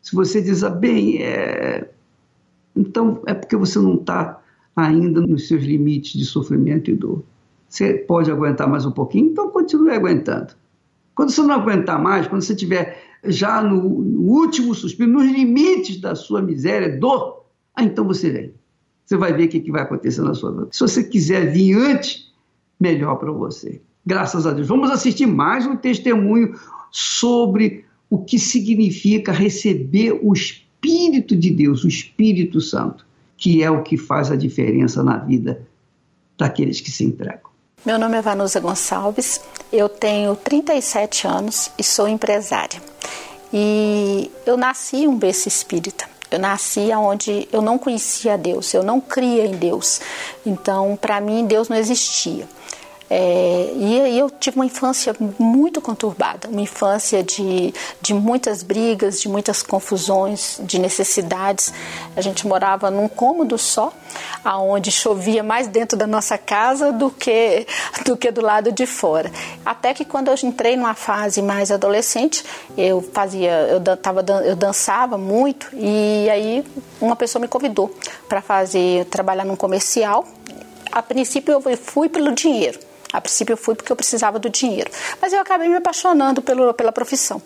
Se 0.00 0.14
você 0.14 0.40
diz, 0.40 0.64
ah, 0.64 0.70
bem, 0.70 1.22
é... 1.22 1.90
então 2.74 3.22
é 3.26 3.34
porque 3.34 3.56
você 3.56 3.78
não 3.78 3.96
está 3.96 4.40
ainda 4.74 5.20
nos 5.20 5.48
seus 5.48 5.62
limites 5.62 6.12
de 6.12 6.24
sofrimento 6.24 6.90
e 6.90 6.94
dor. 6.94 7.22
Você 7.68 7.94
pode 7.94 8.30
aguentar 8.30 8.66
mais 8.66 8.86
um 8.86 8.92
pouquinho? 8.92 9.30
Então 9.30 9.50
continue 9.50 9.90
aguentando. 9.90 10.54
Quando 11.14 11.30
você 11.30 11.42
não 11.42 11.56
aguentar 11.56 12.00
mais, 12.00 12.26
quando 12.26 12.42
você 12.42 12.54
estiver 12.54 13.02
já 13.24 13.60
no, 13.60 13.82
no, 14.02 14.20
último 14.20 14.74
suspiro, 14.74 15.10
nos 15.10 15.30
limites 15.30 16.00
da 16.00 16.14
sua 16.14 16.40
miséria, 16.40 16.96
dor, 16.96 17.44
ah, 17.74 17.82
então 17.82 18.06
você 18.06 18.30
vem. 18.30 18.54
Você 19.08 19.16
vai 19.16 19.32
ver 19.32 19.44
o 19.44 19.48
que, 19.48 19.60
que 19.60 19.72
vai 19.72 19.80
acontecer 19.80 20.20
na 20.20 20.34
sua 20.34 20.52
vida. 20.52 20.68
Se 20.70 20.80
você 20.80 21.02
quiser 21.02 21.50
vir 21.50 21.74
antes, 21.74 22.30
melhor 22.78 23.16
para 23.16 23.32
você. 23.32 23.80
Graças 24.04 24.46
a 24.46 24.52
Deus. 24.52 24.68
Vamos 24.68 24.90
assistir 24.90 25.24
mais 25.24 25.66
um 25.66 25.74
testemunho 25.74 26.54
sobre 26.90 27.86
o 28.10 28.18
que 28.18 28.38
significa 28.38 29.32
receber 29.32 30.20
o 30.22 30.34
Espírito 30.34 31.34
de 31.34 31.50
Deus, 31.50 31.84
o 31.84 31.88
Espírito 31.88 32.60
Santo, 32.60 33.06
que 33.34 33.62
é 33.62 33.70
o 33.70 33.82
que 33.82 33.96
faz 33.96 34.30
a 34.30 34.36
diferença 34.36 35.02
na 35.02 35.16
vida 35.16 35.66
daqueles 36.36 36.78
que 36.78 36.90
se 36.90 37.02
entregam. 37.02 37.48
Meu 37.86 37.98
nome 37.98 38.18
é 38.18 38.20
Vanusa 38.20 38.60
Gonçalves, 38.60 39.40
eu 39.72 39.88
tenho 39.88 40.36
37 40.36 41.26
anos 41.26 41.70
e 41.78 41.82
sou 41.82 42.06
empresária. 42.06 42.82
E 43.50 44.30
eu 44.44 44.58
nasci 44.58 45.08
um 45.08 45.16
berço 45.16 45.48
espírita. 45.48 46.17
Eu 46.30 46.38
nasci 46.38 46.90
onde 46.92 47.48
eu 47.52 47.62
não 47.62 47.78
conhecia 47.78 48.36
Deus, 48.36 48.74
eu 48.74 48.82
não 48.82 49.00
cria 49.00 49.46
em 49.46 49.52
Deus. 49.52 50.00
Então, 50.44 50.96
para 51.00 51.20
mim, 51.20 51.46
Deus 51.46 51.68
não 51.68 51.76
existia. 51.76 52.46
É, 53.10 53.72
e 53.74 54.00
aí 54.00 54.18
eu 54.18 54.28
tive 54.28 54.56
uma 54.56 54.66
infância 54.66 55.16
muito 55.38 55.80
conturbada, 55.80 56.48
uma 56.48 56.60
infância 56.60 57.22
de, 57.22 57.72
de 58.02 58.12
muitas 58.12 58.62
brigas, 58.62 59.20
de 59.20 59.28
muitas 59.28 59.62
confusões, 59.62 60.60
de 60.62 60.78
necessidades. 60.78 61.72
A 62.14 62.20
gente 62.20 62.46
morava 62.46 62.90
num 62.90 63.08
cômodo 63.08 63.56
só, 63.56 63.92
aonde 64.44 64.90
chovia 64.90 65.42
mais 65.42 65.68
dentro 65.68 65.96
da 65.96 66.06
nossa 66.06 66.36
casa 66.36 66.92
do 66.92 67.10
que 67.10 67.66
do 68.04 68.16
que 68.16 68.30
do 68.30 68.42
lado 68.42 68.70
de 68.72 68.84
fora. 68.84 69.30
Até 69.64 69.94
que 69.94 70.04
quando 70.04 70.28
eu 70.28 70.34
entrei 70.42 70.76
numa 70.76 70.94
fase 70.94 71.40
mais 71.40 71.70
adolescente, 71.70 72.44
eu 72.76 73.00
fazia, 73.00 73.50
eu 73.68 73.96
tava, 73.96 74.24
eu 74.44 74.54
dançava 74.54 75.16
muito 75.16 75.68
e 75.72 76.28
aí 76.30 76.64
uma 77.00 77.16
pessoa 77.16 77.40
me 77.40 77.48
convidou 77.48 77.94
para 78.28 78.42
fazer 78.42 79.06
trabalhar 79.06 79.44
num 79.44 79.56
comercial. 79.56 80.26
A 80.92 81.02
princípio 81.02 81.52
eu 81.52 81.76
fui 81.76 82.08
pelo 82.08 82.34
dinheiro. 82.34 82.87
A 83.12 83.20
princípio 83.20 83.54
eu 83.54 83.56
fui 83.56 83.74
porque 83.74 83.90
eu 83.90 83.96
precisava 83.96 84.38
do 84.38 84.50
dinheiro. 84.50 84.90
Mas 85.20 85.32
eu 85.32 85.40
acabei 85.40 85.68
me 85.68 85.76
apaixonando 85.76 86.42
pelo, 86.42 86.74
pela 86.74 86.92
profissão. 86.92 87.40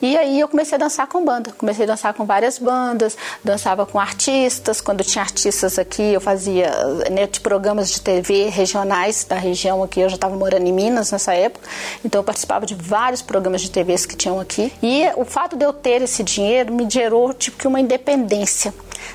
E 0.00 0.16
aí 0.16 0.38
eu 0.38 0.48
comecei 0.48 0.76
a 0.76 0.78
dançar 0.78 1.06
com 1.08 1.24
banda. 1.24 1.52
Comecei 1.58 1.84
a 1.84 1.88
dançar 1.88 2.14
com 2.14 2.24
várias 2.24 2.58
bandas, 2.58 3.16
dançava 3.42 3.84
com 3.84 3.98
artistas. 3.98 4.80
Quando 4.80 5.02
tinha 5.02 5.22
artistas 5.22 5.78
aqui, 5.78 6.14
eu 6.14 6.20
fazia 6.20 6.70
né, 7.10 7.26
programas 7.42 7.90
de 7.90 8.00
TV 8.00 8.48
regionais 8.48 9.24
da 9.24 9.36
região 9.36 9.82
aqui. 9.82 10.00
Eu 10.00 10.08
já 10.08 10.14
estava 10.14 10.36
morando 10.36 10.66
em 10.66 10.72
Minas 10.72 11.10
nessa 11.10 11.34
época. 11.34 11.68
Então 12.04 12.20
eu 12.20 12.24
participava 12.24 12.64
de 12.64 12.74
vários 12.74 13.20
programas 13.22 13.60
de 13.60 13.70
TVs 13.70 14.06
que 14.06 14.16
tinham 14.16 14.38
aqui. 14.38 14.72
E 14.82 15.04
o 15.16 15.24
fato 15.24 15.56
de 15.56 15.64
eu 15.64 15.72
ter 15.72 16.02
esse 16.02 16.22
dinheiro 16.22 16.72
me 16.72 16.88
gerou 16.88 17.32
tipo 17.32 17.58
que 17.58 17.66
uma 17.66 17.80
independência 17.80 18.72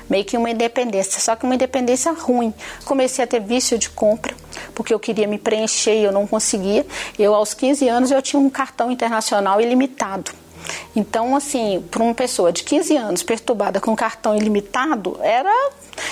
meio 0.08 0.24
que 0.24 0.36
uma 0.36 0.50
independência, 0.50 1.20
só 1.20 1.36
que 1.36 1.44
uma 1.44 1.54
independência 1.54 2.12
ruim. 2.12 2.52
Comecei 2.84 3.24
a 3.24 3.26
ter 3.26 3.40
vício 3.40 3.78
de 3.78 3.90
compra, 3.90 4.34
porque 4.74 4.92
eu 4.92 4.98
queria 4.98 5.26
me 5.26 5.38
preencher 5.38 5.94
e 5.94 6.04
eu 6.04 6.12
não 6.12 6.26
conseguia. 6.26 6.86
Eu, 7.18 7.34
aos 7.34 7.54
15 7.54 7.88
anos, 7.88 8.10
eu 8.10 8.22
tinha 8.22 8.40
um 8.40 8.50
cartão 8.50 8.90
internacional 8.90 9.60
ilimitado. 9.60 10.32
Então, 10.96 11.36
assim, 11.36 11.84
para 11.90 12.02
uma 12.02 12.14
pessoa 12.14 12.52
de 12.52 12.62
15 12.62 12.96
anos 12.96 13.22
perturbada 13.22 13.80
com 13.80 13.94
cartão 13.94 14.36
ilimitado, 14.36 15.18
era 15.20 15.52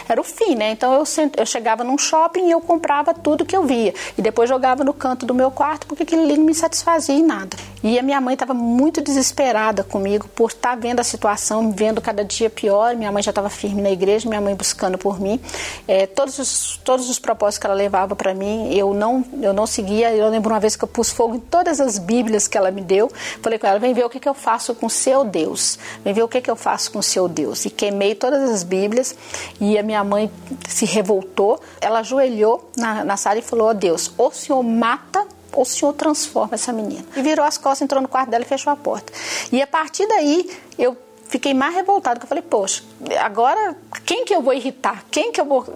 era 0.08 0.20
o 0.20 0.24
fim, 0.24 0.54
né? 0.54 0.70
Então 0.70 0.92
eu, 0.92 1.04
eu 1.36 1.46
chegava 1.46 1.84
num 1.84 1.98
shopping 1.98 2.48
e 2.48 2.50
eu 2.50 2.60
comprava 2.60 3.14
tudo 3.14 3.44
que 3.44 3.56
eu 3.56 3.64
via. 3.64 3.94
E 4.16 4.22
depois 4.22 4.48
jogava 4.48 4.84
no 4.84 4.92
canto 4.92 5.26
do 5.26 5.34
meu 5.34 5.50
quarto 5.50 5.86
porque 5.86 6.02
aquilo 6.02 6.22
ali 6.22 6.36
não 6.36 6.44
me 6.44 6.54
satisfazia 6.54 7.14
em 7.14 7.22
nada. 7.22 7.56
E 7.82 7.98
a 7.98 8.02
minha 8.02 8.20
mãe 8.20 8.34
estava 8.34 8.54
muito 8.54 9.00
desesperada 9.00 9.82
comigo 9.82 10.28
por 10.36 10.50
estar 10.50 10.70
tá 10.70 10.74
vendo 10.76 11.00
a 11.00 11.04
situação, 11.04 11.72
vendo 11.72 12.00
cada 12.00 12.24
dia 12.24 12.48
pior. 12.48 12.94
Minha 12.94 13.10
mãe 13.10 13.22
já 13.22 13.30
estava 13.30 13.50
firme 13.50 13.82
na 13.82 13.90
igreja, 13.90 14.28
minha 14.28 14.40
mãe 14.40 14.54
buscando 14.54 14.96
por 14.96 15.20
mim. 15.20 15.40
É, 15.88 16.06
todos, 16.06 16.38
os, 16.38 16.80
todos 16.84 17.10
os 17.10 17.18
propósitos 17.18 17.58
que 17.58 17.66
ela 17.66 17.74
levava 17.74 18.14
para 18.14 18.32
mim, 18.34 18.72
eu 18.72 18.94
não, 18.94 19.24
eu 19.40 19.52
não 19.52 19.66
seguia. 19.66 20.14
Eu 20.14 20.28
lembro 20.28 20.52
uma 20.52 20.60
vez 20.60 20.76
que 20.76 20.84
eu 20.84 20.88
pus 20.88 21.10
fogo 21.10 21.34
em 21.34 21.40
todas 21.40 21.80
as 21.80 21.98
Bíblias 21.98 22.46
que 22.46 22.56
ela 22.56 22.70
me 22.70 22.80
deu. 22.80 23.10
Falei 23.42 23.58
com 23.58 23.66
ela: 23.66 23.80
vem 23.80 23.92
ver 23.92 24.04
o 24.04 24.10
que, 24.10 24.20
que 24.20 24.28
eu 24.28 24.34
faço 24.34 24.74
com 24.76 24.86
o 24.86 24.90
seu 24.90 25.24
Deus. 25.24 25.76
Vem 26.04 26.14
ver 26.14 26.22
o 26.22 26.28
que, 26.28 26.40
que 26.40 26.50
eu 26.50 26.56
faço 26.56 26.92
com 26.92 27.00
o 27.00 27.02
seu 27.02 27.28
Deus. 27.28 27.64
E 27.64 27.70
queimei 27.70 28.14
todas 28.14 28.48
as 28.48 28.62
Bíblias. 28.62 29.16
E 29.60 29.71
a 29.78 29.82
minha 29.82 30.02
mãe 30.02 30.30
se 30.68 30.84
revoltou. 30.84 31.60
Ela 31.80 32.00
ajoelhou 32.00 32.70
na, 32.76 33.04
na 33.04 33.16
sala 33.16 33.38
e 33.38 33.42
falou: 33.42 33.68
oh, 33.68 33.74
Deus, 33.74 34.12
ou 34.16 34.28
o 34.28 34.32
senhor 34.32 34.62
mata 34.62 35.26
ou 35.52 35.62
o 35.62 35.66
senhor 35.66 35.92
transforma 35.92 36.54
essa 36.54 36.72
menina. 36.72 37.04
E 37.14 37.22
virou 37.22 37.44
as 37.44 37.58
costas, 37.58 37.82
entrou 37.82 38.00
no 38.00 38.08
quarto 38.08 38.30
dela 38.30 38.42
e 38.42 38.46
fechou 38.46 38.72
a 38.72 38.76
porta. 38.76 39.12
E 39.52 39.60
a 39.60 39.66
partir 39.66 40.06
daí, 40.08 40.50
eu 40.78 40.96
fiquei 41.28 41.54
mais 41.54 41.74
revoltada, 41.74 42.16
porque 42.16 42.24
eu 42.24 42.28
falei, 42.28 42.42
poxa, 42.42 42.82
agora 43.20 43.76
quem 44.04 44.24
que 44.24 44.34
eu 44.34 44.42
vou 44.42 44.52
irritar? 44.52 45.04
Quem 45.10 45.32
que 45.32 45.40
eu 45.40 45.44
vou, 45.44 45.66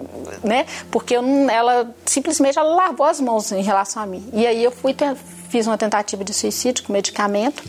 né? 0.42 0.66
Porque 0.90 1.14
ela 1.14 1.94
simplesmente 2.04 2.58
ela 2.58 2.74
lavou 2.74 3.06
as 3.06 3.20
mãos 3.20 3.52
em 3.52 3.62
relação 3.62 4.02
a 4.02 4.06
mim. 4.06 4.28
E 4.32 4.46
aí 4.46 4.62
eu 4.62 4.70
fui 4.70 4.94
fiz 5.48 5.66
uma 5.66 5.78
tentativa 5.78 6.24
de 6.24 6.34
suicídio 6.34 6.84
com 6.84 6.92
medicamento. 6.92 7.62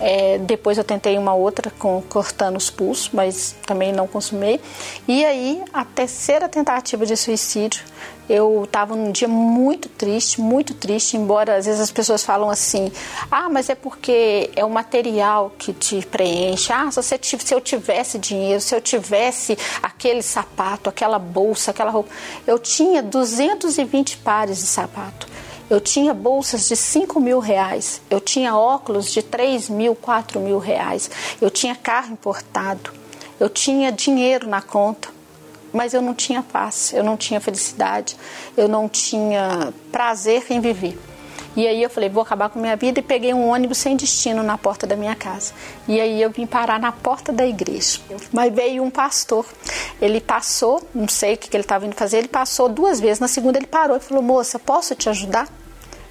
É, 0.00 0.38
depois 0.38 0.78
eu 0.78 0.84
tentei 0.84 1.18
uma 1.18 1.34
outra 1.34 1.70
com 1.78 2.02
cortando 2.08 2.56
os 2.56 2.70
pulsos, 2.70 3.10
mas 3.12 3.54
também 3.66 3.92
não 3.92 4.06
consumei. 4.06 4.60
E 5.06 5.24
aí 5.24 5.62
a 5.72 5.84
terceira 5.84 6.48
tentativa 6.48 7.04
de 7.04 7.16
suicídio 7.16 7.84
eu 8.30 8.62
estava 8.62 8.94
num 8.94 9.10
dia 9.10 9.26
muito 9.26 9.88
triste, 9.88 10.40
muito 10.40 10.72
triste, 10.72 11.16
embora 11.16 11.56
às 11.56 11.66
vezes 11.66 11.80
as 11.80 11.90
pessoas 11.90 12.24
falam 12.24 12.48
assim: 12.48 12.90
ah, 13.28 13.48
mas 13.50 13.68
é 13.68 13.74
porque 13.74 14.48
é 14.54 14.64
o 14.64 14.70
material 14.70 15.52
que 15.58 15.72
te 15.72 16.00
preenche. 16.06 16.72
Ah, 16.72 16.88
se, 16.92 17.02
você, 17.02 17.18
se 17.20 17.52
eu 17.52 17.60
tivesse 17.60 18.20
dinheiro, 18.20 18.60
se 18.60 18.72
eu 18.72 18.80
tivesse 18.80 19.58
aquele 19.82 20.22
sapato, 20.22 20.88
aquela 20.88 21.18
bolsa, 21.18 21.72
aquela 21.72 21.90
roupa. 21.90 22.10
Eu 22.46 22.56
tinha 22.58 23.02
220 23.02 24.18
pares 24.18 24.58
de 24.58 24.66
sapato. 24.66 25.26
Eu 25.70 25.80
tinha 25.80 26.12
bolsas 26.12 26.68
de 26.68 26.76
5 26.76 27.20
mil 27.20 27.38
reais. 27.38 28.02
Eu 28.10 28.20
tinha 28.20 28.56
óculos 28.56 29.12
de 29.12 29.22
3 29.22 29.70
mil, 29.70 29.94
4 29.94 30.40
mil 30.40 30.58
reais. 30.58 31.08
Eu 31.40 31.48
tinha 31.48 31.76
carro 31.76 32.12
importado. 32.12 32.92
Eu 33.38 33.48
tinha 33.48 33.90
dinheiro 33.90 34.48
na 34.48 34.60
conta 34.60 35.08
mas 35.72 35.94
eu 35.94 36.02
não 36.02 36.14
tinha 36.14 36.42
paz, 36.42 36.92
eu 36.92 37.04
não 37.04 37.16
tinha 37.16 37.40
felicidade, 37.40 38.16
eu 38.56 38.68
não 38.68 38.88
tinha 38.88 39.72
prazer 39.92 40.44
em 40.50 40.60
viver. 40.60 40.98
E 41.56 41.66
aí 41.66 41.82
eu 41.82 41.90
falei, 41.90 42.08
vou 42.08 42.22
acabar 42.22 42.48
com 42.48 42.60
minha 42.60 42.76
vida 42.76 43.00
e 43.00 43.02
peguei 43.02 43.34
um 43.34 43.48
ônibus 43.48 43.78
sem 43.78 43.96
destino 43.96 44.40
na 44.40 44.56
porta 44.56 44.86
da 44.86 44.94
minha 44.94 45.16
casa. 45.16 45.52
E 45.88 46.00
aí 46.00 46.22
eu 46.22 46.30
vim 46.30 46.46
parar 46.46 46.78
na 46.78 46.92
porta 46.92 47.32
da 47.32 47.44
igreja. 47.44 47.98
Mas 48.32 48.54
veio 48.54 48.84
um 48.84 48.90
pastor. 48.90 49.44
Ele 50.00 50.20
passou, 50.20 50.80
não 50.94 51.08
sei 51.08 51.34
o 51.34 51.38
que 51.38 51.54
ele 51.54 51.64
estava 51.64 51.84
indo 51.84 51.96
fazer, 51.96 52.18
ele 52.18 52.28
passou 52.28 52.68
duas 52.68 53.00
vezes. 53.00 53.18
Na 53.18 53.26
segunda 53.26 53.58
ele 53.58 53.66
parou 53.66 53.96
e 53.96 54.00
falou, 54.00 54.22
moça, 54.22 54.60
posso 54.60 54.94
te 54.94 55.08
ajudar? 55.08 55.48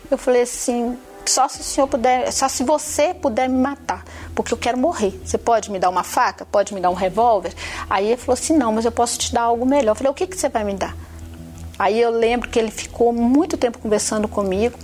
Eu 0.10 0.18
falei 0.18 0.42
assim, 0.42 0.98
só 1.26 1.48
se 1.48 1.62
o 1.62 1.64
senhor 1.64 1.88
puder, 1.88 2.32
só 2.32 2.48
se 2.50 2.64
você 2.64 3.14
puder 3.14 3.48
me 3.48 3.60
matar, 3.60 4.04
porque 4.34 4.54
eu 4.54 4.58
quero 4.58 4.78
morrer. 4.78 5.20
Você 5.24 5.38
pode 5.38 5.72
me 5.72 5.78
dar 5.78 5.90
uma 5.90 6.04
faca? 6.04 6.46
Pode 6.46 6.74
me 6.74 6.82
dar 6.82 6.90
um 6.90 6.96
revólver? 6.96 7.54
Aí 7.90 8.08
ele 8.08 8.18
falou 8.18 8.34
assim: 8.34 8.58
não, 8.58 8.72
mas 8.74 8.86
eu 8.86 8.92
posso 8.92 9.18
te 9.18 9.34
dar 9.34 9.44
algo 9.44 9.66
melhor. 9.66 9.92
Eu 9.92 9.96
falei: 9.96 10.12
o 10.12 10.14
que, 10.14 10.26
que 10.26 10.36
você 10.38 10.50
vai 10.50 10.64
me 10.64 10.74
dar? 10.74 10.96
Aí 11.78 12.02
eu 12.02 12.10
lembro 12.10 12.50
que 12.50 12.58
ele 12.58 12.72
ficou 12.72 13.14
muito 13.14 13.58
tempo 13.58 13.78
conversando 13.78 14.28
comigo. 14.28 14.78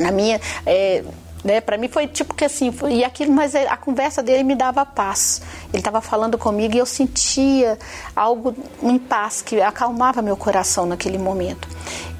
Na 0.00 0.10
minha. 0.10 0.40
É, 0.66 1.04
né, 1.44 1.60
para 1.60 1.76
mim 1.76 1.88
foi 1.88 2.06
tipo 2.06 2.32
que 2.32 2.46
assim, 2.46 2.72
foi, 2.72 2.94
e 2.94 3.04
aquilo, 3.04 3.30
mas 3.30 3.54
a 3.54 3.76
conversa 3.76 4.22
dele 4.22 4.42
me 4.42 4.54
dava 4.54 4.86
paz. 4.86 5.42
Ele 5.68 5.78
estava 5.78 6.00
falando 6.00 6.38
comigo 6.38 6.74
e 6.74 6.78
eu 6.78 6.86
sentia 6.86 7.78
algo 8.16 8.56
em 8.82 8.98
paz 8.98 9.42
que 9.42 9.60
acalmava 9.60 10.22
meu 10.22 10.38
coração 10.38 10.86
naquele 10.86 11.18
momento. 11.18 11.68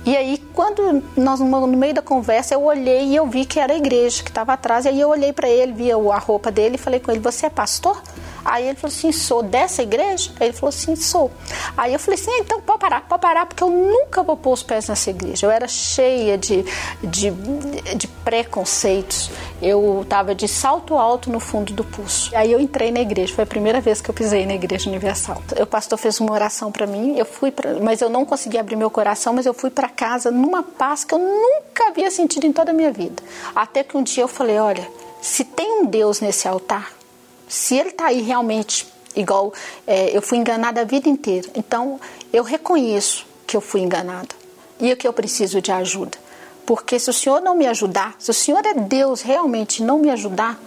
E 0.06 0.14
aí, 0.16 0.38
quando 0.52 1.02
nós 1.16 1.40
no 1.40 1.66
meio 1.68 1.94
da 1.94 2.02
conversa, 2.02 2.54
eu 2.54 2.62
olhei 2.62 3.06
e 3.06 3.16
eu 3.16 3.26
vi 3.26 3.46
que 3.46 3.58
era 3.58 3.72
a 3.72 3.76
igreja 3.76 4.22
que 4.22 4.28
estava 4.28 4.52
atrás. 4.52 4.84
E 4.84 4.88
aí 4.88 5.00
eu 5.00 5.08
olhei 5.08 5.32
para 5.32 5.48
ele, 5.48 5.72
vi 5.72 5.90
a 5.90 6.18
roupa 6.18 6.50
dele 6.50 6.74
e 6.74 6.78
falei 6.78 7.00
com 7.00 7.10
ele: 7.10 7.20
Você 7.20 7.46
é 7.46 7.50
pastor? 7.50 8.02
Aí 8.44 8.66
ele 8.68 8.76
falou 8.76 8.94
assim: 8.94 9.12
sou 9.12 9.42
dessa 9.42 9.83
igreja? 9.83 10.30
Aí 10.38 10.48
ele 10.48 10.57
falou 10.57 10.68
assim: 10.68 10.94
sou. 10.96 11.30
Aí 11.76 11.92
eu 11.92 11.98
falei 11.98 12.20
assim: 12.20 12.30
ah, 12.30 12.38
então 12.40 12.61
pode 12.61 12.80
parar, 12.80 13.00
pode 13.02 13.22
parar, 13.22 13.46
porque 13.46 13.62
eu 13.62 13.70
nunca 13.70 14.22
vou 14.22 14.37
pôr 14.37 14.52
os 14.52 14.62
pés 14.62 14.88
nessa 14.88 15.11
igreja. 15.11 15.46
Eu 15.46 15.50
era 15.50 15.66
cheia 15.66 16.37
de, 16.37 16.64
de, 17.02 17.30
de 17.96 18.07
preconceitos. 18.07 19.30
Eu 19.62 20.02
estava 20.02 20.35
de 20.35 20.46
salto 20.46 20.94
alto 20.94 21.30
no 21.30 21.40
fundo 21.40 21.72
do 21.72 21.85
pulso. 21.85 22.30
Aí 22.37 22.52
eu 22.52 22.61
entrei 22.61 22.90
na 22.90 23.00
igreja, 23.00 23.35
foi 23.35 23.44
a 23.44 23.46
primeira 23.46 23.80
vez 23.80 24.00
que 24.00 24.11
eu 24.11 24.14
pisei 24.14 24.46
na 24.46 24.54
igreja 24.54 24.88
universal. 24.88 25.42
O 25.61 25.66
pastor 25.66 25.98
fez 25.98 26.20
uma 26.20 26.33
oração 26.33 26.70
para 26.70 26.87
mim, 26.87 27.16
eu 27.16 27.24
fui, 27.24 27.50
pra, 27.50 27.74
mas 27.80 28.00
eu 28.00 28.09
não 28.09 28.24
consegui 28.24 28.59
abrir 28.59 28.76
meu 28.76 28.90
coração, 28.90 29.33
mas 29.33 29.46
eu 29.46 29.54
fui 29.54 29.70
para 29.70 29.88
casa 29.88 30.30
numa 30.30 30.62
paz 30.62 31.04
que 31.04 31.14
eu 31.14 31.18
nunca 31.18 31.88
havia 31.88 32.11
sentido 32.11 32.46
em 32.46 32.52
toda 32.52 32.70
a 32.70 32.74
minha 32.74 32.92
vida. 32.92 33.22
Até 33.54 33.83
que 33.83 33.96
um 33.96 34.02
dia 34.02 34.24
eu 34.24 34.28
falei: 34.28 34.59
olha, 34.59 34.87
se 35.20 35.44
tem 35.44 35.80
um 35.80 35.87
Deus 35.87 36.20
nesse 36.20 36.46
altar, 36.46 36.92
se 37.48 37.76
ele 37.76 37.90
está 37.90 38.07
aí 38.07 38.22
realmente 38.22 38.87
igual 39.16 39.52
é, 39.87 40.16
eu 40.16 40.20
fui 40.20 40.38
enganada 40.38 40.80
a 40.80 40.85
vida 40.85 41.09
inteira, 41.09 41.48
então 41.54 42.00
eu 42.33 42.42
reconheço 42.42 43.26
que 43.46 43.57
eu 43.57 43.61
fui 43.61 43.80
enganada 43.80 44.35
e 44.80 44.94
que 44.96 45.07
eu 45.07 45.12
preciso 45.12 45.61
de 45.61 45.70
ajuda. 45.70 46.18
Porque 46.66 46.98
se 46.98 47.11
o 47.11 47.12
Senhor 47.12 47.40
não 47.40 47.54
me 47.54 47.66
ajudar, 47.66 48.14
se 48.18 48.30
o 48.30 48.35
Senhor 48.35 48.64
é 48.64 48.74
Deus 48.74 49.20
realmente 49.20 49.83
não 49.83 49.98
me 49.98 50.11
ajudar, 50.11 50.59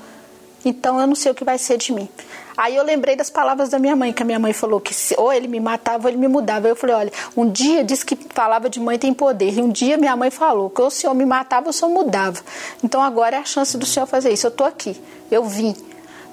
então 0.64 1.00
eu 1.00 1.08
não 1.08 1.16
sei 1.16 1.32
o 1.32 1.36
que 1.36 1.44
vai 1.44 1.58
ser 1.58 1.78
de 1.78 1.92
mim. 1.92 2.08
Aí 2.56 2.76
eu 2.76 2.84
lembrei 2.84 3.16
das 3.16 3.30
palavras 3.30 3.70
da 3.70 3.78
minha 3.78 3.96
mãe, 3.96 4.12
que 4.12 4.24
a 4.24 4.26
minha 4.26 4.40
mãe 4.40 4.52
falou 4.52 4.82
que 4.82 4.94
se, 4.94 5.16
ou 5.18 5.32
ele 5.32 5.48
me 5.48 5.60
matava 5.60 6.06
ou 6.06 6.10
ele 6.10 6.18
me 6.18 6.28
mudava. 6.28 6.68
Eu 6.68 6.76
falei, 6.76 6.96
olha, 6.96 7.14
um 7.36 7.50
dia 7.50 7.84
disse 7.84 8.04
que 8.04 8.18
falava 8.34 8.68
de 8.68 8.80
mãe 8.80 8.98
tem 8.98 9.14
poder, 9.14 9.54
e 9.54 9.62
um 9.62 9.70
dia 9.70 9.96
minha 9.96 10.16
mãe 10.16 10.32
falou 10.32 10.70
que 10.70 10.82
ou 10.82 10.88
o 10.88 10.92
senhor 10.92 11.14
me 11.14 11.26
matava 11.26 11.68
ou 11.68 11.70
o 11.70 11.74
senhor 11.74 11.92
mudava. 11.92 12.40
Então 12.84 13.02
agora 13.02 13.36
é 13.36 13.40
a 13.40 13.46
chance 13.46 13.78
do 13.78 13.86
senhor 13.86 14.08
fazer 14.08 14.32
isso. 14.32 14.48
Eu 14.48 14.50
estou 14.50 14.66
aqui, 14.66 15.00
eu 15.30 15.44
vim. 15.44 15.76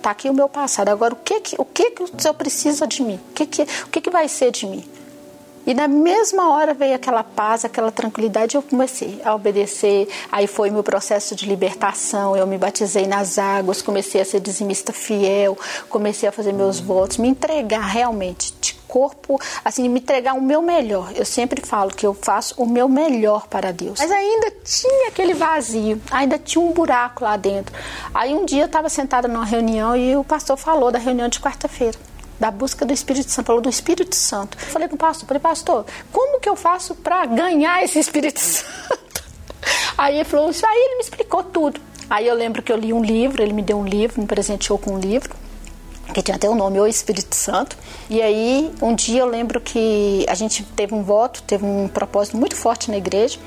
Está 0.05 0.11
aqui 0.11 0.29
o 0.29 0.35
meu 0.35 0.51
passado. 0.51 0.91
Agora, 0.91 1.15
o 1.15 1.17
que, 1.17 1.41
que, 1.41 1.57
o 1.59 1.65
que, 1.65 1.93
que 1.93 2.03
o 2.03 2.21
senhor 2.21 2.35
precisa 2.35 2.87
de 2.87 3.03
mim? 3.03 3.19
O 3.31 3.33
que, 3.33 3.47
que, 3.47 3.63
o 3.63 3.87
que, 3.91 4.03
que 4.03 4.11
vai 4.11 4.29
ser 4.29 4.51
de 4.51 4.67
mim? 4.67 4.85
E 5.67 5.73
na 5.73 5.89
mesma 5.89 6.51
hora 6.51 6.75
veio 6.75 6.95
aquela 6.95 7.25
paz, 7.25 7.65
aquela 7.65 7.91
tranquilidade, 7.91 8.55
eu 8.55 8.63
comecei 8.63 9.21
a 9.25 9.35
obedecer. 9.35 10.09
Aí 10.31 10.47
foi 10.47 10.71
meu 10.71 10.83
processo 10.83 11.35
de 11.35 11.47
libertação. 11.47 12.37
Eu 12.37 12.47
me 12.47 12.59
batizei 12.59 13.07
nas 13.07 13.39
águas, 13.39 13.81
comecei 13.81 14.21
a 14.21 14.25
ser 14.25 14.41
dizimista 14.41 14.93
fiel, 14.93 15.57
comecei 15.89 16.29
a 16.29 16.33
fazer 16.33 16.53
meus 16.53 16.81
votos, 16.81 17.17
me 17.17 17.29
entregar 17.29 17.87
realmente 17.87 18.55
de 18.61 18.75
corpo, 18.87 19.41
assim, 19.65 19.89
me 19.89 19.99
entregar 19.99 20.35
o 20.35 20.41
meu 20.41 20.63
melhor. 20.63 21.11
Eu 21.17 21.25
sempre 21.25 21.61
falo 21.67 21.91
que 21.91 22.07
eu 22.07 22.15
faço 22.15 22.55
o 22.57 22.67
meu 22.67 22.89
melhor 22.89 23.49
para 23.49 23.73
Deus. 23.73 23.99
Mas 23.99 24.11
ainda 24.11 24.53
tinha 24.63 25.09
aquele 25.09 25.35
vazio, 25.35 26.01
ainda 26.11 26.39
tinha 26.39 26.63
um 26.63 26.73
buraco 26.73 27.25
lá 27.25 27.37
dentro. 27.37 27.75
Aí 28.15 28.33
um 28.33 28.45
dia 28.45 28.63
eu 28.63 28.67
estava 28.67 28.89
sentada 28.89 29.27
numa 29.27 29.45
reunião 29.45 29.97
e 29.97 30.17
o 30.17 30.23
pastor 30.23 30.57
falou 30.57 30.93
da 30.93 30.99
reunião 30.99 31.29
de 31.29 31.41
quarta-feira 31.41 31.99
da 32.45 32.51
busca 32.51 32.85
do 32.85 32.93
Espírito 32.93 33.31
Santo, 33.31 33.47
falou 33.47 33.63
do 33.63 33.71
Espírito 33.71 34.15
Santo. 34.15 34.59
Eu 34.61 34.67
falei 34.67 34.87
com 34.87 34.97
o 34.97 34.99
pastor, 34.99 35.27
falei, 35.27 35.41
pastor, 35.41 35.87
como 36.13 36.39
que 36.39 36.47
eu 36.47 36.55
faço 36.55 36.95
para 36.95 37.25
ganhar 37.25 37.83
esse 37.83 37.99
Espírito 37.99 38.39
Santo? 38.39 39.25
Aí 39.97 40.17
ele 40.17 40.25
falou, 40.25 40.51
isso 40.51 40.67
aí 40.67 40.77
ele 40.77 40.97
me 40.97 41.03
explicou 41.05 41.43
tudo. 41.43 41.81
Aí 42.11 42.27
eu 42.27 42.35
lembro 42.35 42.61
que 42.61 42.71
eu 42.71 42.77
li 42.77 42.93
um 42.93 43.03
livro, 43.03 43.43
ele 43.43 43.55
me 43.55 43.63
deu 43.63 43.79
um 43.79 43.87
livro, 43.87 44.21
me 44.21 44.27
presenteou 44.27 44.79
com 44.79 44.95
um 44.97 44.99
livro, 44.99 45.35
que 46.13 46.21
tinha 46.21 46.37
até 46.37 46.51
o 46.51 46.55
nome 46.55 46.79
O 46.79 46.87
Espírito 46.87 47.35
Santo. 47.35 47.79
E 48.11 48.21
aí, 48.21 48.71
um 48.83 48.95
dia 48.95 49.21
eu 49.21 49.27
lembro 49.27 49.59
que 49.61 50.27
a 50.29 50.35
gente 50.35 50.65
teve 50.77 50.95
um 50.95 51.03
voto, 51.03 51.43
teve 51.45 51.65
um 51.65 51.89
propósito 51.89 52.37
muito 52.37 52.57
forte 52.57 52.91
na 52.91 52.99
igreja, 52.99 53.39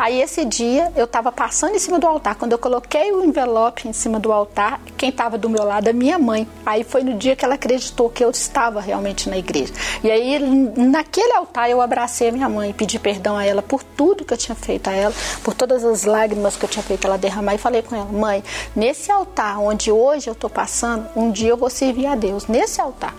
Aí 0.00 0.18
esse 0.22 0.46
dia 0.46 0.90
eu 0.96 1.04
estava 1.04 1.30
passando 1.30 1.74
em 1.74 1.78
cima 1.78 1.98
do 1.98 2.06
altar. 2.06 2.34
Quando 2.34 2.52
eu 2.52 2.58
coloquei 2.58 3.12
o 3.12 3.22
envelope 3.22 3.86
em 3.86 3.92
cima 3.92 4.18
do 4.18 4.32
altar, 4.32 4.80
quem 4.96 5.10
estava 5.10 5.36
do 5.36 5.50
meu 5.50 5.62
lado 5.62 5.90
é 5.90 5.92
minha 5.92 6.18
mãe. 6.18 6.48
Aí 6.64 6.82
foi 6.84 7.02
no 7.02 7.18
dia 7.18 7.36
que 7.36 7.44
ela 7.44 7.56
acreditou 7.56 8.08
que 8.08 8.24
eu 8.24 8.30
estava 8.30 8.80
realmente 8.80 9.28
na 9.28 9.36
igreja. 9.36 9.74
E 10.02 10.10
aí 10.10 10.38
naquele 10.38 11.34
altar 11.34 11.68
eu 11.68 11.82
abracei 11.82 12.30
a 12.30 12.32
minha 12.32 12.48
mãe, 12.48 12.72
pedi 12.72 12.98
perdão 12.98 13.36
a 13.36 13.44
ela 13.44 13.60
por 13.60 13.82
tudo 13.82 14.24
que 14.24 14.32
eu 14.32 14.38
tinha 14.38 14.54
feito 14.54 14.88
a 14.88 14.94
ela, 14.94 15.12
por 15.44 15.52
todas 15.52 15.84
as 15.84 16.04
lágrimas 16.04 16.56
que 16.56 16.64
eu 16.64 16.68
tinha 16.70 16.82
feito 16.82 17.06
ela 17.06 17.18
derramar 17.18 17.56
e 17.56 17.58
falei 17.58 17.82
com 17.82 17.94
ela: 17.94 18.06
"Mãe, 18.06 18.42
nesse 18.74 19.12
altar 19.12 19.60
onde 19.60 19.92
hoje 19.92 20.30
eu 20.30 20.32
estou 20.32 20.48
passando, 20.48 21.06
um 21.14 21.30
dia 21.30 21.50
eu 21.50 21.58
vou 21.58 21.68
servir 21.68 22.06
a 22.06 22.14
Deus 22.14 22.46
nesse 22.46 22.80
altar". 22.80 23.14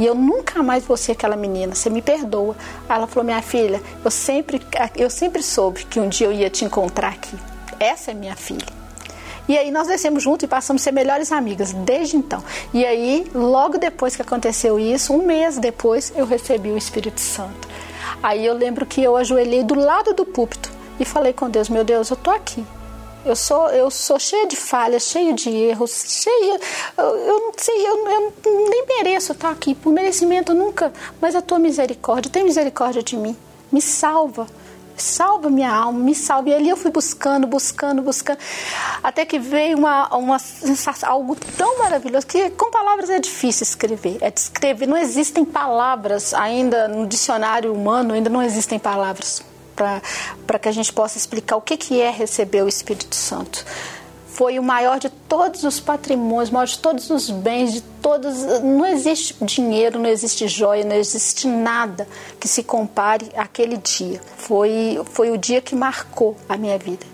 E 0.00 0.06
eu 0.06 0.14
nunca 0.14 0.62
mais 0.62 0.82
vou 0.82 0.96
ser 0.96 1.12
aquela 1.12 1.36
menina, 1.36 1.74
você 1.74 1.90
me 1.90 2.00
perdoa. 2.00 2.56
Aí 2.88 2.96
ela 2.96 3.06
falou: 3.06 3.22
Minha 3.22 3.42
filha, 3.42 3.82
eu 4.02 4.10
sempre, 4.10 4.58
eu 4.96 5.10
sempre 5.10 5.42
soube 5.42 5.84
que 5.84 6.00
um 6.00 6.08
dia 6.08 6.26
eu 6.26 6.32
ia 6.32 6.48
te 6.48 6.64
encontrar 6.64 7.08
aqui. 7.08 7.36
Essa 7.78 8.10
é 8.10 8.14
minha 8.14 8.34
filha. 8.34 8.66
E 9.46 9.58
aí 9.58 9.70
nós 9.70 9.88
descemos 9.88 10.22
juntos 10.22 10.44
e 10.44 10.46
passamos 10.46 10.80
a 10.80 10.84
ser 10.84 10.92
melhores 10.92 11.30
amigas 11.30 11.74
desde 11.74 12.16
então. 12.16 12.42
E 12.72 12.86
aí, 12.86 13.30
logo 13.34 13.76
depois 13.76 14.16
que 14.16 14.22
aconteceu 14.22 14.78
isso, 14.78 15.12
um 15.12 15.26
mês 15.26 15.58
depois, 15.58 16.10
eu 16.16 16.24
recebi 16.24 16.70
o 16.70 16.78
Espírito 16.78 17.20
Santo. 17.20 17.68
Aí 18.22 18.46
eu 18.46 18.54
lembro 18.54 18.86
que 18.86 19.02
eu 19.02 19.18
ajoelhei 19.18 19.62
do 19.62 19.74
lado 19.74 20.14
do 20.14 20.24
púlpito 20.24 20.70
e 20.98 21.04
falei 21.04 21.34
com 21.34 21.50
Deus: 21.50 21.68
Meu 21.68 21.84
Deus, 21.84 22.08
eu 22.08 22.16
tô 22.16 22.30
aqui. 22.30 22.64
Eu 23.24 23.36
sou, 23.36 23.68
eu 23.68 23.90
sou 23.90 24.18
cheia 24.18 24.46
de 24.46 24.56
falhas, 24.56 25.02
cheia 25.02 25.34
de 25.34 25.50
erros, 25.50 26.04
cheia. 26.08 26.58
Eu, 26.96 27.40
não 27.40 27.52
sei, 27.56 27.86
eu, 27.86 28.08
eu, 28.08 28.32
nem 28.70 28.86
mereço 28.86 29.32
estar 29.32 29.50
aqui, 29.50 29.74
por 29.74 29.92
merecimento 29.92 30.54
nunca. 30.54 30.90
Mas 31.20 31.34
a 31.34 31.42
tua 31.42 31.58
misericórdia, 31.58 32.32
tem 32.32 32.44
misericórdia 32.44 33.02
de 33.02 33.16
mim. 33.16 33.36
Me 33.70 33.82
salva, 33.82 34.46
salva 34.96 35.50
minha 35.50 35.70
alma, 35.70 35.98
me 35.98 36.14
salva. 36.14 36.48
E 36.48 36.54
ali 36.54 36.70
eu 36.70 36.78
fui 36.78 36.90
buscando, 36.90 37.46
buscando, 37.46 38.00
buscando, 38.00 38.38
até 39.02 39.26
que 39.26 39.38
veio 39.38 39.76
uma, 39.76 40.08
uma 40.16 40.38
sensação, 40.38 41.10
algo 41.10 41.36
tão 41.58 41.78
maravilhoso 41.78 42.26
que 42.26 42.48
com 42.50 42.70
palavras 42.70 43.10
é 43.10 43.18
difícil 43.18 43.64
escrever, 43.64 44.16
é 44.22 44.30
descrever. 44.30 44.86
Não 44.86 44.96
existem 44.96 45.44
palavras 45.44 46.32
ainda 46.32 46.88
no 46.88 47.06
dicionário 47.06 47.70
humano, 47.70 48.14
ainda 48.14 48.30
não 48.30 48.42
existem 48.42 48.78
palavras 48.78 49.42
para 50.46 50.58
que 50.58 50.68
a 50.68 50.72
gente 50.72 50.92
possa 50.92 51.16
explicar 51.16 51.56
o 51.56 51.60
que, 51.60 51.76
que 51.76 52.00
é 52.00 52.10
receber 52.10 52.62
o 52.62 52.68
Espírito 52.68 53.14
Santo. 53.14 53.64
Foi 54.26 54.58
o 54.58 54.62
maior 54.62 54.98
de 54.98 55.10
todos 55.10 55.64
os 55.64 55.80
patrimônios, 55.80 56.50
maior 56.50 56.66
de 56.66 56.78
todos 56.78 57.10
os 57.10 57.28
bens, 57.28 57.72
de 57.72 57.80
todos. 57.80 58.36
Não 58.62 58.86
existe 58.86 59.34
dinheiro, 59.44 59.98
não 59.98 60.08
existe 60.08 60.48
joia, 60.48 60.84
não 60.84 60.96
existe 60.96 61.46
nada 61.46 62.06
que 62.38 62.48
se 62.48 62.62
compare 62.62 63.30
àquele 63.36 63.76
dia. 63.76 64.20
Foi, 64.38 65.00
foi 65.12 65.30
o 65.30 65.36
dia 65.36 65.60
que 65.60 65.74
marcou 65.74 66.36
a 66.48 66.56
minha 66.56 66.78
vida. 66.78 67.04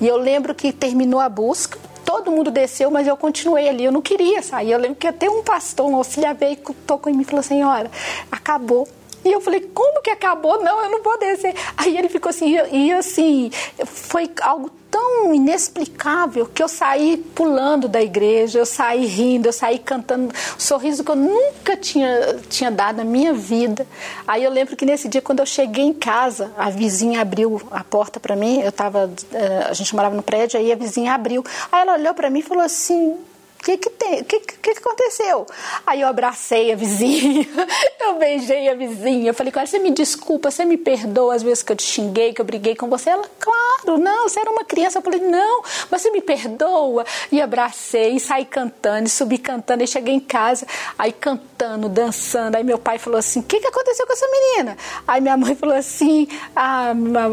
E 0.00 0.08
eu 0.08 0.16
lembro 0.16 0.54
que 0.54 0.72
terminou 0.72 1.20
a 1.20 1.28
busca, 1.28 1.78
todo 2.04 2.32
mundo 2.32 2.50
desceu, 2.50 2.90
mas 2.90 3.06
eu 3.06 3.16
continuei 3.16 3.68
ali, 3.68 3.84
eu 3.84 3.92
não 3.92 4.02
queria 4.02 4.42
sair. 4.42 4.72
Eu 4.72 4.78
lembro 4.78 4.96
que 4.96 5.06
até 5.06 5.30
um 5.30 5.42
pastor, 5.42 5.88
um 5.88 5.96
auxiliar 5.96 6.34
veio, 6.34 6.56
tocou 6.86 7.12
em 7.12 7.14
mim 7.14 7.22
e 7.22 7.24
falou: 7.24 7.42
Senhora, 7.42 7.90
acabou 8.30 8.88
e 9.24 9.30
eu 9.30 9.40
falei, 9.40 9.60
como 9.72 10.02
que 10.02 10.10
acabou? 10.10 10.62
Não, 10.62 10.84
eu 10.84 10.90
não 10.90 11.02
vou 11.02 11.18
descer. 11.18 11.54
Aí 11.76 11.96
ele 11.96 12.08
ficou 12.08 12.30
assim, 12.30 12.56
e, 12.72 12.92
assim, 12.92 13.50
foi 13.84 14.30
algo 14.40 14.70
tão 14.90 15.34
inexplicável 15.34 16.44
que 16.46 16.62
eu 16.62 16.68
saí 16.68 17.16
pulando 17.16 17.88
da 17.88 18.02
igreja, 18.02 18.58
eu 18.58 18.66
saí 18.66 19.06
rindo, 19.06 19.48
eu 19.48 19.52
saí 19.52 19.78
cantando 19.78 20.26
um 20.26 20.60
sorriso 20.60 21.02
que 21.02 21.10
eu 21.10 21.16
nunca 21.16 21.74
tinha, 21.78 22.38
tinha 22.50 22.70
dado 22.70 22.98
na 22.98 23.04
minha 23.04 23.32
vida. 23.32 23.86
Aí 24.28 24.44
eu 24.44 24.50
lembro 24.50 24.76
que 24.76 24.84
nesse 24.84 25.08
dia, 25.08 25.22
quando 25.22 25.40
eu 25.40 25.46
cheguei 25.46 25.84
em 25.84 25.94
casa, 25.94 26.52
a 26.58 26.68
vizinha 26.68 27.22
abriu 27.22 27.62
a 27.70 27.82
porta 27.82 28.20
para 28.20 28.36
mim, 28.36 28.60
eu 28.60 28.70
tava, 28.70 29.10
eh, 29.32 29.66
a 29.66 29.72
gente 29.72 29.94
morava 29.94 30.14
no 30.14 30.22
prédio, 30.22 30.60
aí 30.60 30.70
a 30.70 30.76
vizinha 30.76 31.14
abriu. 31.14 31.42
Aí 31.70 31.80
ela 31.82 31.94
olhou 31.94 32.12
para 32.12 32.28
mim 32.28 32.40
e 32.40 32.42
falou 32.42 32.62
assim, 32.62 33.16
que 33.62 33.76
que 33.78 33.90
que, 34.24 34.40
que, 34.40 34.74
que 34.74 34.78
aconteceu? 34.78 35.46
Aí 35.86 36.00
eu 36.00 36.08
abracei 36.08 36.72
a 36.72 36.76
vizinha, 36.76 37.46
eu 38.00 38.18
beijei 38.18 38.68
a 38.68 38.74
vizinha, 38.74 39.30
eu 39.30 39.34
falei 39.34 39.52
com 39.52 39.60
ela, 39.60 39.66
você 39.66 39.78
me 39.78 39.90
desculpa, 39.90 40.50
você 40.50 40.64
me 40.64 40.76
perdoa 40.76 41.34
as 41.34 41.42
vezes 41.42 41.62
que 41.62 41.72
eu 41.72 41.76
te 41.76 41.84
xinguei, 41.84 42.32
que 42.32 42.40
eu 42.40 42.44
briguei 42.44 42.74
com 42.74 42.88
você? 42.88 43.10
Ela, 43.10 43.28
claro, 43.38 43.98
não, 43.98 44.28
você 44.28 44.40
era 44.40 44.50
uma 44.50 44.64
criança. 44.64 44.98
Eu 44.98 45.02
falei, 45.02 45.20
não, 45.20 45.62
mas 45.90 46.02
você 46.02 46.10
me 46.10 46.20
perdoa? 46.20 47.04
E 47.30 47.40
abracei, 47.40 48.16
e 48.16 48.20
saí 48.20 48.44
cantando, 48.44 49.06
e 49.06 49.10
subi 49.10 49.38
cantando, 49.38 49.84
e 49.84 49.86
cheguei 49.86 50.14
em 50.14 50.20
casa, 50.20 50.66
aí 50.98 51.12
cantando, 51.12 51.88
dançando. 51.88 52.56
Aí 52.56 52.64
meu 52.64 52.78
pai 52.78 52.98
falou 52.98 53.18
assim, 53.18 53.40
o 53.40 53.44
que, 53.44 53.60
que 53.60 53.66
aconteceu 53.66 54.06
com 54.06 54.12
essa 54.12 54.26
menina? 54.28 54.76
Aí 55.06 55.20
minha 55.20 55.36
mãe 55.36 55.54
falou 55.54 55.76
assim, 55.76 56.26
ah, 56.56 56.92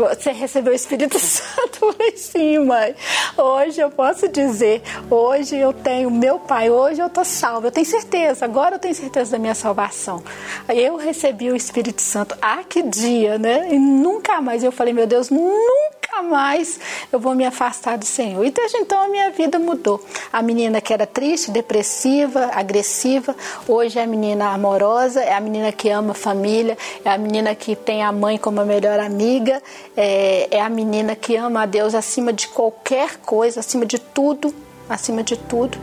você 0.10 0.32
recebeu 0.32 0.74
o 0.74 0.76
Espírito 0.76 1.18
Santo? 1.20 1.80
Eu 1.82 1.94
falei, 1.94 2.18
sim, 2.18 2.60
mãe. 2.60 2.96
Hoje 3.38 3.82
eu 3.82 3.90
posso 3.90 4.28
dizer, 4.28 4.82
hoje 5.10 5.58
eu 5.58 5.74
tenho 5.74 6.10
meu 6.20 6.38
Pai, 6.38 6.70
hoje 6.70 7.02
eu 7.02 7.08
estou 7.08 7.24
salvo, 7.24 7.68
eu 7.68 7.72
tenho 7.72 7.86
certeza, 7.86 8.44
agora 8.44 8.76
eu 8.76 8.80
tenho 8.80 8.94
certeza 8.94 9.32
da 9.32 9.40
minha 9.40 9.56
salvação. 9.56 10.22
Eu 10.68 10.98
recebi 10.98 11.50
o 11.50 11.56
Espírito 11.56 12.02
Santo, 12.02 12.36
ah, 12.42 12.62
que 12.68 12.84
dia, 12.84 13.38
né? 13.38 13.70
E 13.72 13.80
nunca 13.80 14.42
mais 14.42 14.62
eu 14.62 14.72
falei, 14.72 14.94
meu 14.94 15.08
Deus, 15.08 15.30
nunca 15.30 16.22
mais 16.22 16.78
eu 17.10 17.20
vou 17.20 17.34
me 17.34 17.46
afastar 17.46 17.98
do 17.98 18.06
Senhor. 18.06 18.44
E 18.44 18.52
desde 18.52 18.78
então 18.80 19.02
a 19.02 19.08
minha 19.08 19.32
vida 19.32 19.58
mudou. 19.58 20.04
A 20.34 20.42
menina 20.42 20.82
que 20.82 20.92
era 20.92 21.08
triste, 21.08 21.52
depressiva, 21.52 22.52
agressiva, 22.54 23.34
hoje 23.66 23.98
é 23.98 24.04
a 24.04 24.08
menina 24.08 24.50
amorosa, 24.50 25.22
é 25.22 25.34
a 25.34 25.40
menina 25.40 25.72
que 25.72 25.90
ama 25.90 26.12
a 26.12 26.16
família, 26.16 26.78
é 27.06 27.10
a 27.10 27.18
menina 27.18 27.56
que 27.56 27.78
tem 27.78 28.04
a 28.04 28.12
mãe 28.12 28.38
como 28.38 28.60
a 28.60 28.66
melhor 28.66 29.00
amiga, 29.00 29.64
é, 29.96 30.50
é 30.52 30.60
a 30.60 30.68
menina 30.68 31.16
que 31.16 31.38
ama 31.38 31.62
a 31.62 31.66
Deus 31.66 31.96
acima 31.96 32.34
de 32.34 32.50
qualquer 32.50 33.20
coisa, 33.20 33.62
acima 33.62 33.86
de 33.86 33.98
tudo 34.00 34.54
acima 34.90 35.24
de 35.24 35.38
tudo. 35.38 35.78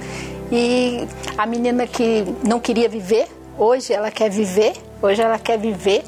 E 0.50 1.07
a 1.36 1.46
menina 1.46 1.86
que 1.86 2.24
não 2.44 2.61
queria 2.61 2.88
viver, 2.88 3.28
hoje 3.59 3.92
ela 3.92 4.11
quer 4.11 4.30
viver, 4.30 4.74
hoje 5.02 5.22
ela 5.22 5.38
quer 5.38 5.59
viver. 5.59 6.04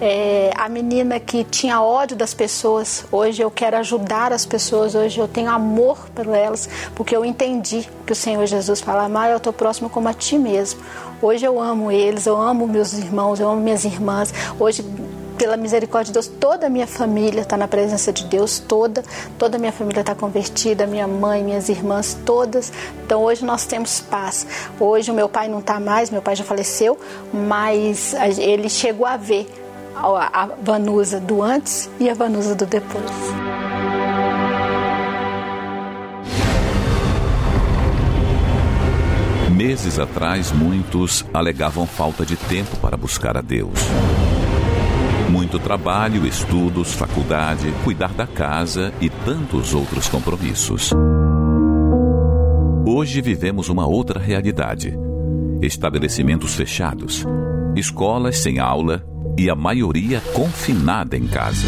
É, 0.00 0.50
a 0.56 0.68
menina 0.68 1.20
que 1.20 1.44
tinha 1.44 1.80
ódio 1.80 2.16
das 2.16 2.34
pessoas, 2.34 3.04
hoje 3.12 3.40
eu 3.40 3.48
quero 3.50 3.76
ajudar 3.76 4.32
as 4.32 4.44
pessoas, 4.44 4.96
hoje 4.96 5.20
eu 5.20 5.28
tenho 5.28 5.48
amor 5.48 6.08
por 6.12 6.26
elas, 6.26 6.68
porque 6.96 7.14
eu 7.14 7.24
entendi 7.24 7.88
que 8.04 8.12
o 8.12 8.16
Senhor 8.16 8.44
Jesus 8.46 8.80
fala, 8.80 9.04
Amar, 9.04 9.30
eu 9.30 9.36
estou 9.36 9.52
próximo 9.52 9.88
como 9.88 10.08
a 10.08 10.12
ti 10.12 10.36
mesmo. 10.36 10.80
Hoje 11.20 11.44
eu 11.44 11.60
amo 11.60 11.92
eles, 11.92 12.26
eu 12.26 12.36
amo 12.36 12.66
meus 12.66 12.94
irmãos, 12.94 13.38
eu 13.38 13.48
amo 13.48 13.60
minhas 13.60 13.84
irmãs. 13.84 14.34
Hoje 14.58 14.84
pela 15.42 15.56
misericórdia 15.56 16.12
de 16.12 16.12
Deus, 16.12 16.28
toda 16.28 16.68
a 16.68 16.70
minha 16.70 16.86
família 16.86 17.40
está 17.40 17.56
na 17.56 17.66
presença 17.66 18.12
de 18.12 18.24
Deus, 18.26 18.60
toda, 18.60 19.02
toda 19.36 19.56
a 19.56 19.58
minha 19.58 19.72
família 19.72 19.98
está 19.98 20.14
convertida, 20.14 20.86
minha 20.86 21.08
mãe, 21.08 21.42
minhas 21.42 21.68
irmãs, 21.68 22.16
todas. 22.24 22.72
Então 23.04 23.24
hoje 23.24 23.44
nós 23.44 23.66
temos 23.66 23.98
paz. 23.98 24.46
Hoje 24.78 25.10
o 25.10 25.14
meu 25.14 25.28
pai 25.28 25.48
não 25.48 25.58
está 25.58 25.80
mais, 25.80 26.10
meu 26.10 26.22
pai 26.22 26.36
já 26.36 26.44
faleceu, 26.44 26.96
mas 27.32 28.14
ele 28.38 28.68
chegou 28.68 29.04
a 29.04 29.16
ver 29.16 29.52
a 29.96 30.48
Vanusa 30.62 31.18
do 31.18 31.42
antes 31.42 31.90
e 31.98 32.08
a 32.08 32.14
Vanusa 32.14 32.54
do 32.54 32.64
depois. 32.64 33.10
Meses 39.50 39.98
atrás, 39.98 40.52
muitos 40.52 41.24
alegavam 41.34 41.84
falta 41.84 42.24
de 42.24 42.36
tempo 42.36 42.76
para 42.76 42.96
buscar 42.96 43.36
a 43.36 43.40
Deus. 43.40 43.72
Muito 45.32 45.58
trabalho, 45.58 46.26
estudos, 46.26 46.92
faculdade, 46.92 47.72
cuidar 47.84 48.12
da 48.12 48.26
casa 48.26 48.92
e 49.00 49.08
tantos 49.08 49.72
outros 49.72 50.06
compromissos. 50.06 50.90
Hoje 52.86 53.22
vivemos 53.22 53.70
uma 53.70 53.86
outra 53.86 54.20
realidade: 54.20 54.94
estabelecimentos 55.62 56.54
fechados, 56.54 57.24
escolas 57.74 58.40
sem 58.40 58.58
aula 58.58 59.02
e 59.38 59.48
a 59.48 59.56
maioria 59.56 60.20
confinada 60.34 61.16
em 61.16 61.26
casa. 61.26 61.66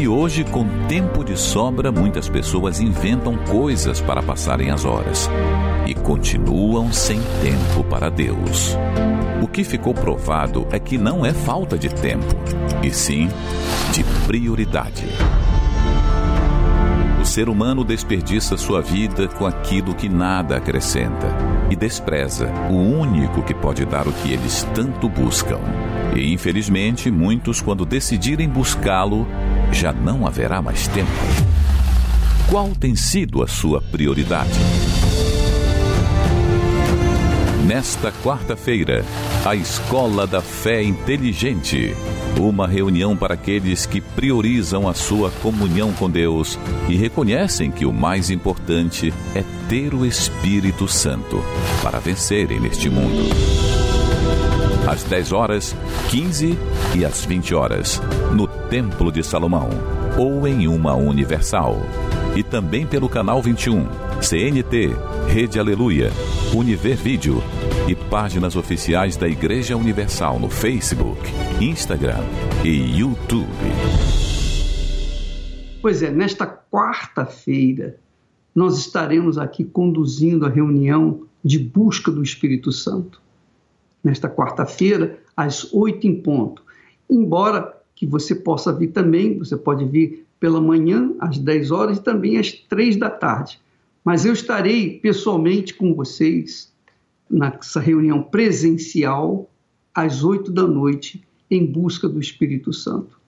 E 0.00 0.06
hoje, 0.06 0.44
com 0.44 0.64
tempo 0.86 1.24
de 1.24 1.36
sobra, 1.36 1.90
muitas 1.90 2.28
pessoas 2.28 2.78
inventam 2.80 3.36
coisas 3.50 4.00
para 4.00 4.22
passarem 4.22 4.70
as 4.70 4.84
horas 4.84 5.28
e 5.88 5.92
continuam 5.92 6.92
sem 6.92 7.18
tempo 7.42 7.82
para 7.90 8.08
Deus. 8.10 8.76
O 9.42 9.46
que 9.46 9.62
ficou 9.64 9.92
provado 9.92 10.66
é 10.70 10.78
que 10.78 10.96
não 10.96 11.24
é 11.24 11.32
falta 11.32 11.78
de 11.78 11.88
tempo, 11.88 12.34
e 12.82 12.90
sim 12.90 13.28
de 13.92 14.02
prioridade. 14.26 15.04
O 17.20 17.24
ser 17.24 17.48
humano 17.48 17.84
desperdiça 17.84 18.56
sua 18.56 18.80
vida 18.80 19.26
com 19.28 19.46
aquilo 19.46 19.94
que 19.94 20.08
nada 20.08 20.56
acrescenta 20.56 21.26
e 21.68 21.74
despreza 21.74 22.46
o 22.70 22.74
único 22.74 23.42
que 23.42 23.52
pode 23.52 23.84
dar 23.84 24.06
o 24.06 24.12
que 24.12 24.32
eles 24.32 24.66
tanto 24.74 25.08
buscam. 25.08 25.58
E 26.14 26.32
infelizmente, 26.32 27.10
muitos, 27.10 27.60
quando 27.60 27.84
decidirem 27.84 28.48
buscá-lo, 28.48 29.26
já 29.72 29.92
não 29.92 30.26
haverá 30.26 30.62
mais 30.62 30.86
tempo. 30.88 31.10
Qual 32.48 32.68
tem 32.70 32.94
sido 32.94 33.42
a 33.42 33.48
sua 33.48 33.82
prioridade? 33.82 34.58
Nesta 37.66 38.12
quarta-feira, 38.22 39.04
a 39.44 39.54
Escola 39.54 40.26
da 40.26 40.40
Fé 40.40 40.82
Inteligente. 40.82 41.94
Uma 42.38 42.66
reunião 42.66 43.16
para 43.16 43.34
aqueles 43.34 43.86
que 43.86 44.00
priorizam 44.00 44.88
a 44.88 44.94
sua 44.94 45.30
comunhão 45.42 45.92
com 45.92 46.10
Deus 46.10 46.58
e 46.88 46.96
reconhecem 46.96 47.70
que 47.70 47.86
o 47.86 47.92
mais 47.92 48.30
importante 48.30 49.12
é 49.34 49.44
ter 49.68 49.94
o 49.94 50.04
Espírito 50.04 50.88
Santo 50.88 51.42
para 51.82 51.98
vencerem 51.98 52.60
neste 52.60 52.90
mundo. 52.90 53.22
Às 54.86 55.02
10 55.04 55.32
horas, 55.32 55.76
15 56.10 56.58
e 56.94 57.04
às 57.04 57.24
20 57.24 57.54
horas, 57.54 58.00
no 58.32 58.46
Templo 58.46 59.10
de 59.10 59.22
Salomão 59.22 59.70
ou 60.16 60.46
em 60.46 60.68
uma 60.68 60.94
Universal. 60.94 61.80
E 62.34 62.42
também 62.42 62.86
pelo 62.86 63.08
canal 63.08 63.40
21, 63.40 63.86
CNT, 64.20 64.94
Rede 65.28 65.58
Aleluia, 65.58 66.12
Univer 66.54 66.96
Vídeo 66.96 67.42
e 67.88 67.94
páginas 67.94 68.56
oficiais 68.56 69.16
da 69.16 69.28
Igreja 69.28 69.76
Universal 69.76 70.40
no 70.40 70.50
Facebook, 70.50 71.20
Instagram 71.60 72.24
e 72.64 72.98
YouTube. 72.98 73.46
Pois 75.80 76.02
é, 76.02 76.10
nesta 76.10 76.46
quarta-feira 76.46 78.00
nós 78.52 78.76
estaremos 78.76 79.38
aqui 79.38 79.62
conduzindo 79.62 80.44
a 80.44 80.48
reunião 80.48 81.26
de 81.44 81.60
busca 81.60 82.10
do 82.10 82.24
Espírito 82.24 82.72
Santo. 82.72 83.22
Nesta 84.02 84.28
quarta-feira, 84.28 85.20
às 85.36 85.72
oito 85.72 86.08
em 86.08 86.20
ponto. 86.20 86.64
Embora 87.08 87.72
que 87.94 88.04
você 88.04 88.34
possa 88.34 88.72
vir 88.72 88.88
também, 88.88 89.38
você 89.38 89.56
pode 89.56 89.84
vir 89.84 90.26
pela 90.40 90.60
manhã, 90.60 91.12
às 91.20 91.38
10 91.38 91.70
horas, 91.70 91.98
e 91.98 92.02
também 92.02 92.36
às 92.36 92.50
três 92.50 92.96
da 92.96 93.10
tarde. 93.10 93.60
Mas 94.04 94.24
eu 94.24 94.32
estarei 94.32 94.98
pessoalmente 94.98 95.72
com 95.72 95.94
vocês 95.94 96.74
nessa 97.30 97.80
reunião 97.80 98.22
presencial 98.22 99.50
às 99.94 100.22
oito 100.22 100.50
da 100.50 100.66
noite 100.66 101.22
em 101.50 101.64
busca 101.64 102.08
do 102.08 102.20
Espírito 102.20 102.72
Santo. 102.72 103.18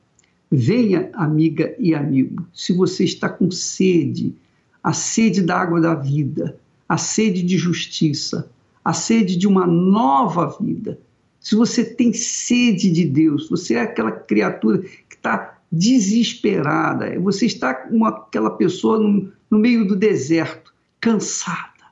Venha, 0.51 1.11
amiga 1.15 1.75
e 1.79 1.95
amigo, 1.95 2.47
se 2.55 2.73
você 2.73 3.05
está 3.05 3.29
com 3.29 3.51
sede, 3.51 4.35
a 4.83 4.93
sede 4.93 5.43
da 5.43 5.59
água 5.59 5.81
da 5.81 5.95
vida, 5.95 6.59
a 6.89 6.97
sede 6.97 7.43
de 7.43 7.59
justiça, 7.59 8.51
a 8.85 8.93
sede 8.93 9.37
de 9.37 9.47
uma 9.47 9.67
nova 9.67 10.57
vida. 10.59 10.99
Se 11.41 11.55
você 11.55 11.85
tem 11.85 12.13
sede 12.13 12.91
de 12.91 13.05
Deus, 13.05 13.49
você 13.49 13.75
é 13.75 13.83
aquela 13.83 14.11
criatura 14.11 14.79
que 14.79 15.15
está 15.15 15.59
desesperada, 15.71 17.19
você 17.21 17.45
está 17.45 17.75
com 17.75 18.05
aquela 18.07 18.51
pessoa 18.51 18.99
no, 18.99 19.31
no 19.51 19.59
meio 19.59 19.87
do 19.87 19.95
deserto, 19.95 20.73
cansada, 20.99 21.85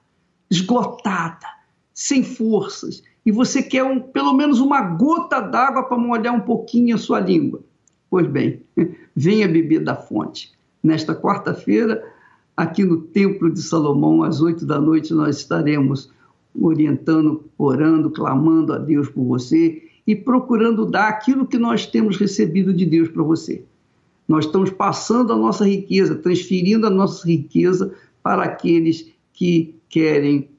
esgotada, 0.51 1.47
sem 1.97 2.23
forças, 2.23 3.03
e 3.25 3.33
você 3.33 3.63
quer 3.63 3.83
um, 3.83 3.99
pelo 3.99 4.35
menos 4.35 4.61
uma 4.61 4.83
gota 4.83 5.41
d'água 5.41 5.85
para 5.85 5.97
molhar 5.97 6.35
um 6.35 6.41
pouquinho 6.41 6.95
a 6.95 6.99
sua 6.99 7.19
língua. 7.19 7.63
Pois 8.11 8.27
bem, 8.27 8.61
venha 9.17 9.49
beber 9.49 9.83
da 9.83 9.97
fonte. 9.97 10.53
Nesta 10.83 11.15
quarta-feira, 11.15 12.05
aqui 12.55 12.85
no 12.85 12.99
Templo 12.99 13.51
de 13.51 13.63
Salomão, 13.63 14.23
às 14.23 14.43
oito 14.43 14.67
da 14.67 14.79
noite, 14.79 15.15
nós 15.15 15.39
estaremos 15.39 16.11
orientando, 16.55 17.45
orando, 17.57 18.11
clamando 18.11 18.75
a 18.75 18.79
Deus 18.79 19.09
por 19.09 19.25
você 19.25 19.83
e 20.07 20.15
procurando 20.15 20.85
dar 20.85 21.09
aquilo 21.09 21.47
que 21.47 21.57
nós 21.57 21.87
temos 21.87 22.19
recebido 22.19 22.75
de 22.75 22.85
Deus 22.85 23.09
para 23.09 23.23
você. 23.23 23.65
Nós 24.29 24.45
estamos 24.45 24.69
passando 24.69 25.33
a 25.33 25.37
nossa 25.37 25.67
riqueza, 25.67 26.15
transferindo 26.15 26.87
a 26.87 26.91
nossa 26.91 27.27
riqueza 27.27 27.95
para 28.23 28.45
aqueles 28.45 29.11
que 29.33 29.75
querem 29.89 30.51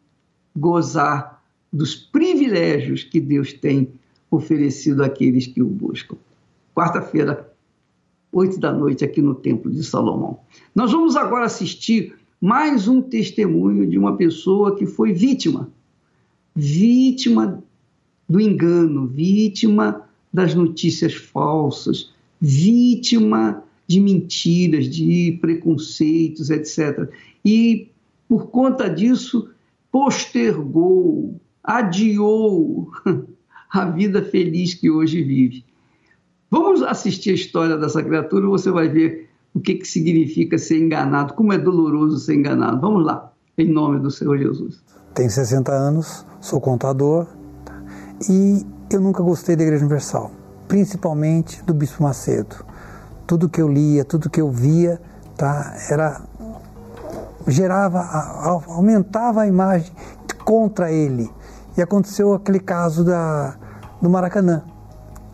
gozar 0.58 1.44
dos 1.72 1.96
privilégios 1.96 3.04
que 3.04 3.20
Deus 3.20 3.54
tem 3.54 3.90
oferecido 4.30 5.04
àqueles 5.04 5.46
que 5.46 5.62
o 5.62 5.68
buscam. 5.68 6.18
Quarta-feira, 6.76 7.54
oito 8.32 8.60
da 8.60 8.74
noite, 8.74 9.06
aqui 9.06 9.22
no 9.22 9.36
Templo 9.36 9.72
de 9.72 9.84
Salomão. 9.84 10.40
Nós 10.74 10.92
vamos 10.92 11.16
agora 11.16 11.46
assistir 11.46 12.16
mais 12.42 12.88
um 12.88 13.02
testemunho 13.02 13.88
de 13.88 13.98
uma 13.98 14.18
pessoa 14.18 14.76
que 14.76 14.86
foi 14.86 15.14
vítima, 15.14 15.70
vítima 16.56 17.64
do 18.28 18.42
engano, 18.42 19.08
vítima 19.08 20.08
das 20.34 20.54
notícias 20.54 21.14
falsas, 21.14 22.12
vítima 22.42 23.64
de 23.88 24.00
mentiras, 24.00 24.90
de 24.90 25.38
preconceitos, 25.40 26.50
etc. 26.50 27.10
E, 27.46 27.88
por 28.28 28.48
conta 28.48 28.90
disso, 28.90 29.50
postergou, 29.98 31.42
adiou 31.64 32.92
a 33.74 33.86
vida 33.86 34.24
feliz 34.24 34.76
que 34.76 34.92
hoje 34.92 35.24
vive. 35.24 35.66
Vamos 36.52 36.84
assistir 36.84 37.32
a 37.32 37.34
história 37.34 37.76
dessa 37.78 38.04
criatura, 38.04 38.46
você 38.48 38.70
vai 38.70 38.88
ver 38.88 39.28
o 39.56 39.60
que, 39.60 39.74
que 39.74 39.88
significa 39.88 40.56
ser 40.60 40.78
enganado, 40.78 41.34
como 41.34 41.52
é 41.52 41.58
doloroso 41.58 42.20
ser 42.20 42.36
enganado. 42.36 42.80
Vamos 42.80 43.06
lá, 43.06 43.34
em 43.58 43.68
nome 43.68 44.00
do 44.00 44.12
Senhor 44.12 44.38
Jesus. 44.38 44.84
Tenho 45.16 45.32
60 45.32 45.72
anos, 45.72 46.24
sou 46.40 46.62
contador 46.62 47.26
e 48.30 48.64
eu 48.92 49.02
nunca 49.02 49.24
gostei 49.24 49.56
da 49.56 49.64
Igreja 49.64 49.84
Universal, 49.84 50.32
principalmente 50.68 51.64
do 51.64 51.74
Bispo 51.74 52.04
Macedo 52.04 52.56
tudo 53.26 53.50
que 53.50 53.62
eu 53.62 53.68
lia, 53.68 54.06
tudo 54.06 54.30
que 54.30 54.40
eu 54.40 54.50
via, 54.50 55.02
tá, 55.36 55.76
era 55.90 56.22
gerava, 57.48 58.02
aumentava 58.68 59.42
a 59.42 59.48
imagem 59.48 59.92
contra 60.44 60.92
ele. 60.92 61.32
E 61.78 61.82
aconteceu 61.82 62.34
aquele 62.34 62.60
caso 62.60 63.04
da, 63.04 63.56
do 64.02 64.10
Maracanã, 64.10 64.64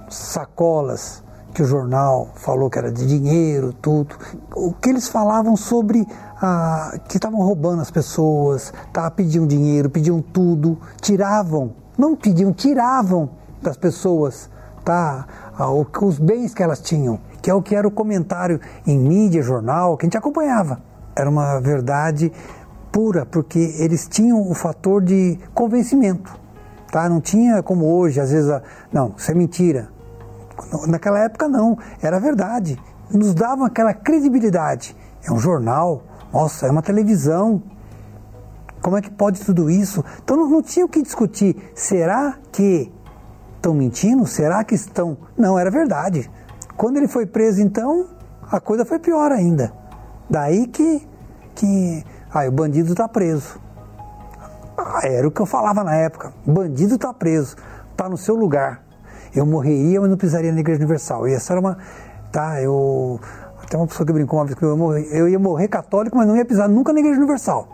sacolas 0.09 1.23
que 1.53 1.61
o 1.61 1.65
jornal 1.65 2.29
falou 2.35 2.69
que 2.69 2.79
era 2.79 2.91
de 2.91 3.05
dinheiro, 3.05 3.73
tudo. 3.73 4.15
O 4.55 4.73
que 4.73 4.89
eles 4.89 5.07
falavam 5.07 5.55
sobre 5.55 6.05
ah, 6.41 6.97
que 7.07 7.17
estavam 7.17 7.39
roubando 7.39 7.81
as 7.81 7.91
pessoas, 7.91 8.73
tá, 8.91 9.09
pediam 9.11 9.45
dinheiro, 9.45 9.89
pediam 9.89 10.21
tudo, 10.21 10.79
tiravam, 10.99 11.75
não 11.97 12.15
pediam, 12.15 12.51
tiravam 12.51 13.29
das 13.61 13.77
pessoas 13.77 14.49
tá, 14.83 15.25
ah, 15.57 15.71
os 15.71 16.19
bens 16.19 16.53
que 16.53 16.61
elas 16.61 16.79
tinham, 16.79 17.19
que 17.41 17.49
é 17.49 17.53
o 17.53 17.61
que 17.61 17.75
era 17.75 17.87
o 17.87 17.91
comentário 17.91 18.59
em 18.85 18.97
mídia, 18.97 19.41
jornal, 19.41 19.95
que 19.95 20.05
a 20.05 20.07
gente 20.07 20.17
acompanhava. 20.17 20.81
Era 21.15 21.29
uma 21.29 21.59
verdade 21.59 22.31
pura, 22.91 23.25
porque 23.25 23.59
eles 23.79 24.07
tinham 24.07 24.49
o 24.49 24.53
fator 24.53 25.01
de 25.01 25.37
convencimento. 25.53 26.39
Tá? 26.91 27.09
Não 27.09 27.19
tinha 27.19 27.63
como 27.63 27.85
hoje, 27.85 28.19
às 28.19 28.31
vezes, 28.31 28.51
não, 28.91 29.13
isso 29.17 29.31
é 29.31 29.33
mentira, 29.33 29.89
Naquela 30.87 31.19
época 31.19 31.47
não, 31.47 31.77
era 32.01 32.19
verdade. 32.19 32.79
Nos 33.09 33.33
davam 33.33 33.65
aquela 33.65 33.93
credibilidade. 33.93 34.95
É 35.23 35.31
um 35.31 35.39
jornal, 35.39 36.03
nossa, 36.31 36.67
é 36.67 36.71
uma 36.71 36.81
televisão. 36.81 37.61
Como 38.81 38.97
é 38.97 39.01
que 39.01 39.09
pode 39.09 39.41
tudo 39.41 39.69
isso? 39.69 40.03
Então 40.23 40.35
não, 40.35 40.49
não 40.49 40.61
tinha 40.61 40.85
o 40.85 40.89
que 40.89 41.01
discutir. 41.01 41.71
Será 41.75 42.37
que 42.51 42.91
estão 43.55 43.73
mentindo? 43.73 44.25
Será 44.25 44.63
que 44.63 44.75
estão. 44.75 45.17
Não, 45.37 45.57
era 45.57 45.71
verdade. 45.71 46.29
Quando 46.75 46.97
ele 46.97 47.07
foi 47.07 47.25
preso, 47.25 47.61
então, 47.61 48.07
a 48.51 48.59
coisa 48.59 48.83
foi 48.83 48.99
pior 48.99 49.31
ainda. 49.31 49.73
Daí 50.29 50.67
que. 50.67 51.07
que 51.55 52.03
ah, 52.33 52.47
o 52.47 52.51
bandido 52.51 52.91
está 52.91 53.07
preso. 53.07 53.59
Ah, 54.77 55.01
era 55.03 55.27
o 55.27 55.31
que 55.31 55.41
eu 55.41 55.45
falava 55.45 55.83
na 55.83 55.95
época. 55.95 56.33
Bandido 56.45 56.95
está 56.95 57.13
preso. 57.13 57.55
Está 57.91 58.09
no 58.09 58.17
seu 58.17 58.35
lugar 58.35 58.83
eu 59.35 59.45
morreria, 59.45 59.99
mas 59.99 60.09
não 60.09 60.17
pisaria 60.17 60.51
na 60.51 60.59
Igreja 60.59 60.79
Universal. 60.79 61.27
E 61.27 61.33
essa 61.33 61.53
era 61.53 61.59
uma. 61.59 61.77
Tá, 62.31 62.61
eu. 62.61 63.19
Até 63.61 63.77
uma 63.77 63.87
pessoa 63.87 64.05
que 64.05 64.13
brincou 64.13 64.39
uma 64.39 64.45
vez 64.45 64.57
que 64.57 64.63
eu, 64.63 64.77
morrer, 64.77 65.07
eu 65.11 65.27
ia 65.27 65.39
morrer 65.39 65.67
católico, 65.67 66.17
mas 66.17 66.27
não 66.27 66.35
ia 66.35 66.45
pisar 66.45 66.67
nunca 66.67 66.93
na 66.93 66.99
Igreja 66.99 67.17
Universal. 67.17 67.67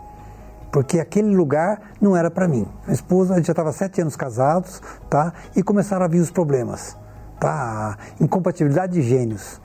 Porque 0.72 1.00
aquele 1.00 1.34
lugar 1.34 1.80
não 2.00 2.16
era 2.16 2.30
para 2.30 2.46
mim. 2.46 2.66
Minha 2.84 2.94
esposa, 2.94 3.34
a 3.34 3.36
gente 3.36 3.46
já 3.46 3.52
estava 3.52 3.72
sete 3.72 4.00
anos 4.00 4.16
casados, 4.16 4.80
tá? 5.10 5.32
E 5.54 5.62
começaram 5.62 6.04
a 6.04 6.08
vir 6.08 6.20
os 6.20 6.30
problemas, 6.30 6.96
tá? 7.40 7.98
Incompatibilidade 8.20 8.92
de 8.92 9.02
gênios. 9.02 9.60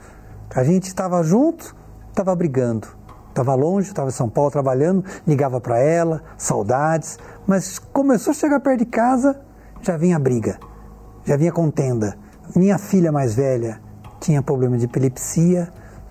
A 0.54 0.64
gente 0.64 0.88
estava 0.88 1.22
junto, 1.22 1.76
estava 2.16 2.34
brigando. 2.34 2.88
Estava 3.28 3.54
longe, 3.54 3.88
estava 3.88 4.08
em 4.08 4.12
São 4.12 4.28
Paulo 4.30 4.50
trabalhando, 4.50 5.04
ligava 5.26 5.60
para 5.60 5.78
ela, 5.78 6.22
saudades, 6.38 7.18
mas 7.46 7.78
começou 7.78 8.30
a 8.30 8.34
chegar 8.34 8.60
perto 8.60 8.78
de 8.78 8.86
casa, 8.86 9.38
já 9.82 9.96
vinha 9.96 10.18
briga 10.18 10.58
já 11.26 11.36
vinha 11.36 11.52
contenda. 11.52 12.16
Minha 12.54 12.78
filha 12.78 13.10
mais 13.10 13.34
velha 13.34 13.80
tinha 14.20 14.40
problema 14.40 14.78
de 14.78 14.84
epilepsia, 14.84 15.68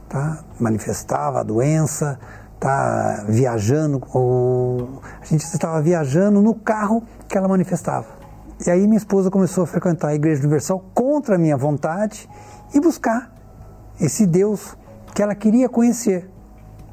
tá? 0.10 0.44
manifestava 0.60 1.40
a 1.40 1.44
doença, 1.44 2.20
tá 2.60 3.24
viajando, 3.28 4.02
ou 4.14 5.02
a 5.22 5.26
gente 5.26 5.44
estava 5.44 5.82
viajando 5.82 6.42
no 6.42 6.54
carro 6.54 7.02
que 7.28 7.38
ela 7.38 7.48
manifestava. 7.48 8.06
E 8.66 8.70
aí 8.70 8.86
minha 8.86 8.98
esposa 8.98 9.32
começou 9.32 9.64
a 9.64 9.68
frequentar 9.68 10.10
a 10.10 10.16
Igreja 10.16 10.42
Universal 10.42 10.84
contra 10.94 11.36
a 11.36 11.38
minha 11.38 11.58
vontade 11.58 12.30
e 12.74 12.80
buscar 12.80 13.34
esse 14.00 14.26
Deus 14.26 14.78
que 15.16 15.24
ela 15.24 15.34
queria 15.34 15.70
conhecer, 15.70 16.30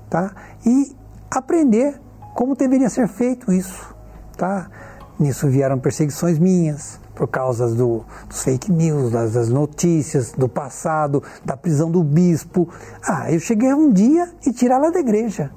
tá? 0.09 0.33
E 0.65 0.95
aprender 1.29 2.01
como 2.35 2.55
deveria 2.55 2.89
ser 2.89 3.09
feito 3.09 3.53
isso, 3.53 3.93
tá? 4.37 4.71
Nisso 5.19 5.49
vieram 5.49 5.79
perseguições 5.79 6.39
minhas, 6.39 7.01
por 7.17 7.27
causa 7.27 7.69
do, 7.75 8.05
dos 8.29 8.45
fake 8.45 8.71
news, 8.71 9.11
das, 9.11 9.33
das, 9.33 9.49
notícias, 9.49 10.33
do 10.33 10.49
passado, 10.49 11.21
da 11.45 11.57
prisão 11.57 11.91
do 11.91 12.03
bispo. 12.05 12.69
Ah, 13.07 13.31
eu 13.31 13.41
cheguei 13.41 13.75
um 13.75 13.93
dia 13.93 14.33
e 14.47 14.53
tirar 14.53 14.77
ela 14.77 14.93
da 14.93 15.01
igreja. 15.01 15.51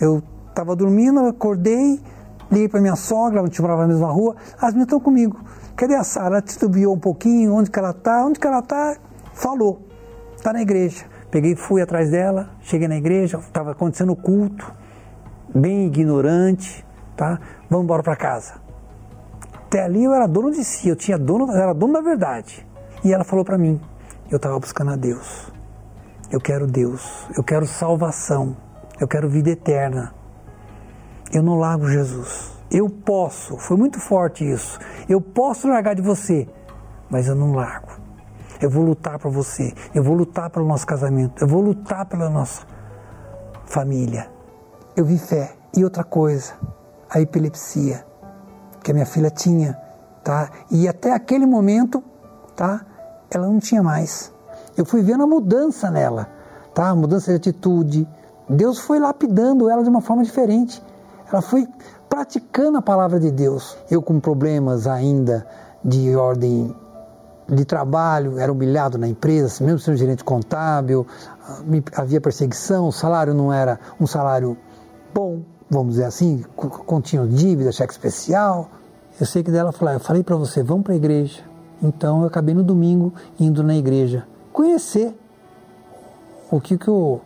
Eu 0.00 0.22
estava 0.48 0.76
dormindo, 0.76 1.18
acordei, 1.26 2.00
liguei 2.50 2.68
para 2.68 2.80
minha 2.80 2.96
sogra, 2.96 3.40
a 3.40 3.44
gente 3.44 3.60
morava 3.60 3.82
na 3.82 3.88
mesma 3.88 4.12
rua, 4.12 4.36
as 4.56 4.68
meninas 4.68 4.86
estão 4.86 5.00
comigo. 5.00 5.40
Cadê 5.74 5.96
a 5.96 6.04
Sara? 6.04 6.36
Ela 6.36 6.42
titubeou 6.42 6.94
um 6.94 7.00
pouquinho, 7.00 7.52
onde 7.52 7.68
que 7.68 7.78
ela 7.78 7.90
está? 7.90 8.24
Onde 8.24 8.38
que 8.38 8.46
ela 8.46 8.60
está? 8.60 8.96
Falou, 9.34 9.82
está 10.36 10.52
na 10.52 10.62
igreja. 10.62 11.09
Peguei, 11.30 11.54
fui 11.54 11.80
atrás 11.80 12.10
dela, 12.10 12.50
cheguei 12.60 12.88
na 12.88 12.96
igreja, 12.96 13.38
estava 13.38 13.70
acontecendo 13.70 14.12
o 14.12 14.16
culto, 14.16 14.74
bem 15.54 15.86
ignorante, 15.86 16.84
tá? 17.16 17.38
Vamos 17.68 17.84
embora 17.84 18.02
para 18.02 18.16
casa. 18.16 18.54
Até 19.54 19.84
ali 19.84 20.02
eu 20.02 20.12
era 20.12 20.26
dono 20.26 20.50
de 20.50 20.64
si, 20.64 20.88
eu 20.88 20.96
tinha 20.96 21.16
dono, 21.16 21.52
eu 21.52 21.56
era 21.56 21.72
dono 21.72 21.92
da 21.92 22.00
verdade. 22.00 22.66
E 23.04 23.12
ela 23.12 23.22
falou 23.22 23.44
para 23.44 23.56
mim, 23.56 23.80
eu 24.28 24.36
estava 24.36 24.58
buscando 24.58 24.90
a 24.90 24.96
Deus. 24.96 25.52
Eu 26.32 26.40
quero 26.40 26.66
Deus, 26.66 27.28
eu 27.36 27.44
quero 27.44 27.66
salvação, 27.66 28.56
eu 29.00 29.06
quero 29.06 29.28
vida 29.28 29.50
eterna. 29.50 30.12
Eu 31.32 31.42
não 31.44 31.56
largo 31.56 31.88
Jesus. 31.88 32.52
Eu 32.70 32.88
posso, 32.88 33.56
foi 33.58 33.76
muito 33.76 34.00
forte 34.00 34.48
isso. 34.48 34.78
Eu 35.08 35.20
posso 35.20 35.68
largar 35.68 35.94
de 35.94 36.02
você, 36.02 36.48
mas 37.08 37.28
eu 37.28 37.36
não 37.36 37.52
largo. 37.52 37.99
Eu 38.60 38.68
vou 38.68 38.84
lutar 38.84 39.18
para 39.18 39.30
você, 39.30 39.72
eu 39.94 40.02
vou 40.02 40.14
lutar 40.14 40.50
pelo 40.50 40.66
nosso 40.66 40.86
casamento, 40.86 41.42
eu 41.42 41.48
vou 41.48 41.60
lutar 41.60 42.04
pela 42.06 42.28
nossa 42.28 42.62
família. 43.64 44.30
Eu 44.96 45.04
vi 45.04 45.18
fé. 45.18 45.54
E 45.76 45.84
outra 45.84 46.02
coisa, 46.02 46.52
a 47.08 47.20
epilepsia 47.20 48.04
que 48.82 48.90
a 48.90 48.94
minha 48.94 49.06
filha 49.06 49.30
tinha, 49.30 49.78
tá? 50.24 50.50
E 50.70 50.88
até 50.88 51.12
aquele 51.12 51.46
momento, 51.46 52.02
tá? 52.56 52.84
Ela 53.30 53.46
não 53.46 53.58
tinha 53.58 53.82
mais. 53.82 54.32
Eu 54.76 54.84
fui 54.84 55.02
vendo 55.02 55.22
a 55.22 55.26
mudança 55.26 55.90
nela, 55.90 56.28
tá? 56.74 56.88
A 56.88 56.94
mudança 56.94 57.30
de 57.30 57.36
atitude. 57.36 58.08
Deus 58.48 58.78
foi 58.78 58.98
lapidando 58.98 59.68
ela 59.68 59.82
de 59.82 59.88
uma 59.88 60.00
forma 60.00 60.22
diferente. 60.24 60.82
Ela 61.30 61.42
foi 61.42 61.68
praticando 62.08 62.78
a 62.78 62.82
palavra 62.82 63.20
de 63.20 63.30
Deus. 63.30 63.76
Eu 63.90 64.02
com 64.02 64.18
problemas 64.18 64.86
ainda 64.86 65.46
de 65.84 66.16
ordem 66.16 66.74
de 67.50 67.64
trabalho, 67.64 68.38
era 68.38 68.50
humilhado 68.52 68.96
na 68.96 69.08
empresa, 69.08 69.64
mesmo 69.64 69.80
sendo 69.80 69.96
gerente 69.96 70.22
contábil, 70.22 71.06
havia 71.96 72.20
perseguição, 72.20 72.88
o 72.88 72.92
salário 72.92 73.34
não 73.34 73.52
era 73.52 73.78
um 74.00 74.06
salário 74.06 74.56
bom, 75.12 75.42
vamos 75.68 75.94
dizer 75.94 76.04
assim, 76.04 76.44
continham 76.56 77.26
dívida, 77.26 77.72
cheque 77.72 77.92
especial. 77.92 78.70
Eu 79.20 79.26
sei 79.26 79.42
que 79.42 79.50
dela 79.50 79.72
falou, 79.72 79.94
eu 79.94 80.00
falei 80.00 80.22
para 80.22 80.36
você, 80.36 80.62
vamos 80.62 80.84
para 80.84 80.92
a 80.92 80.96
igreja. 80.96 81.42
Então 81.82 82.20
eu 82.20 82.26
acabei 82.28 82.54
no 82.54 82.62
domingo 82.62 83.12
indo 83.38 83.62
na 83.62 83.74
igreja 83.74 84.26
conhecer 84.52 85.14
o 86.50 86.60
que, 86.60 86.76
que 86.76 86.90
o 86.90 87.20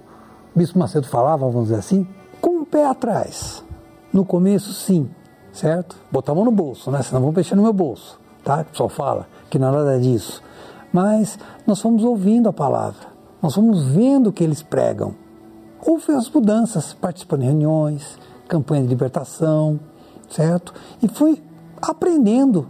Bispo 0.54 0.78
Macedo 0.78 1.06
falava, 1.06 1.48
vamos 1.48 1.64
dizer 1.64 1.78
assim, 1.78 2.06
com 2.40 2.62
o 2.62 2.66
pé 2.66 2.86
atrás. 2.86 3.64
No 4.12 4.24
começo, 4.24 4.72
sim, 4.72 5.10
certo? 5.52 5.96
Botar 6.10 6.32
a 6.32 6.34
mão 6.34 6.44
no 6.44 6.50
bolso, 6.52 6.90
né? 6.90 7.02
Senão 7.02 7.20
vão 7.20 7.32
mexer 7.32 7.56
no 7.56 7.62
meu 7.62 7.72
bolso, 7.72 8.20
tá? 8.44 8.60
O 8.60 8.64
pessoal 8.66 8.88
fala 8.88 9.26
que 9.54 9.58
não 9.58 9.68
é 9.68 9.70
nada 9.70 10.00
disso. 10.00 10.42
Mas 10.92 11.38
nós 11.64 11.80
fomos 11.80 12.02
ouvindo 12.02 12.48
a 12.48 12.52
palavra, 12.52 13.06
nós 13.40 13.54
fomos 13.54 13.84
vendo 13.84 14.28
o 14.28 14.32
que 14.32 14.42
eles 14.42 14.62
pregam. 14.62 15.14
Houve 15.86 16.12
as 16.12 16.28
mudanças, 16.28 16.92
participando 16.92 17.42
de 17.42 17.46
reuniões, 17.46 18.18
campanha 18.48 18.82
de 18.82 18.88
libertação, 18.88 19.78
certo? 20.28 20.74
E 21.00 21.06
fui 21.06 21.40
aprendendo 21.80 22.68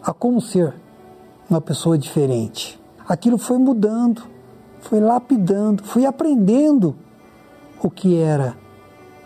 a 0.00 0.12
como 0.12 0.40
ser 0.40 0.74
uma 1.50 1.60
pessoa 1.60 1.98
diferente. 1.98 2.80
Aquilo 3.08 3.36
foi 3.36 3.58
mudando, 3.58 4.22
foi 4.80 5.00
lapidando, 5.00 5.82
fui 5.82 6.06
aprendendo 6.06 6.94
o 7.82 7.90
que 7.90 8.16
era 8.16 8.56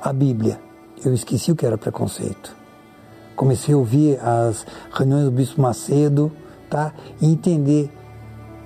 a 0.00 0.12
Bíblia. 0.14 0.58
Eu 1.04 1.12
esqueci 1.12 1.52
o 1.52 1.56
que 1.56 1.66
era 1.66 1.76
preconceito. 1.76 2.56
Comecei 3.34 3.74
a 3.74 3.78
ouvir 3.78 4.18
as 4.18 4.66
reuniões 4.92 5.24
do 5.26 5.30
Bispo 5.30 5.60
Macedo, 5.60 6.32
tá? 6.68 6.92
E 7.20 7.26
entender, 7.26 7.90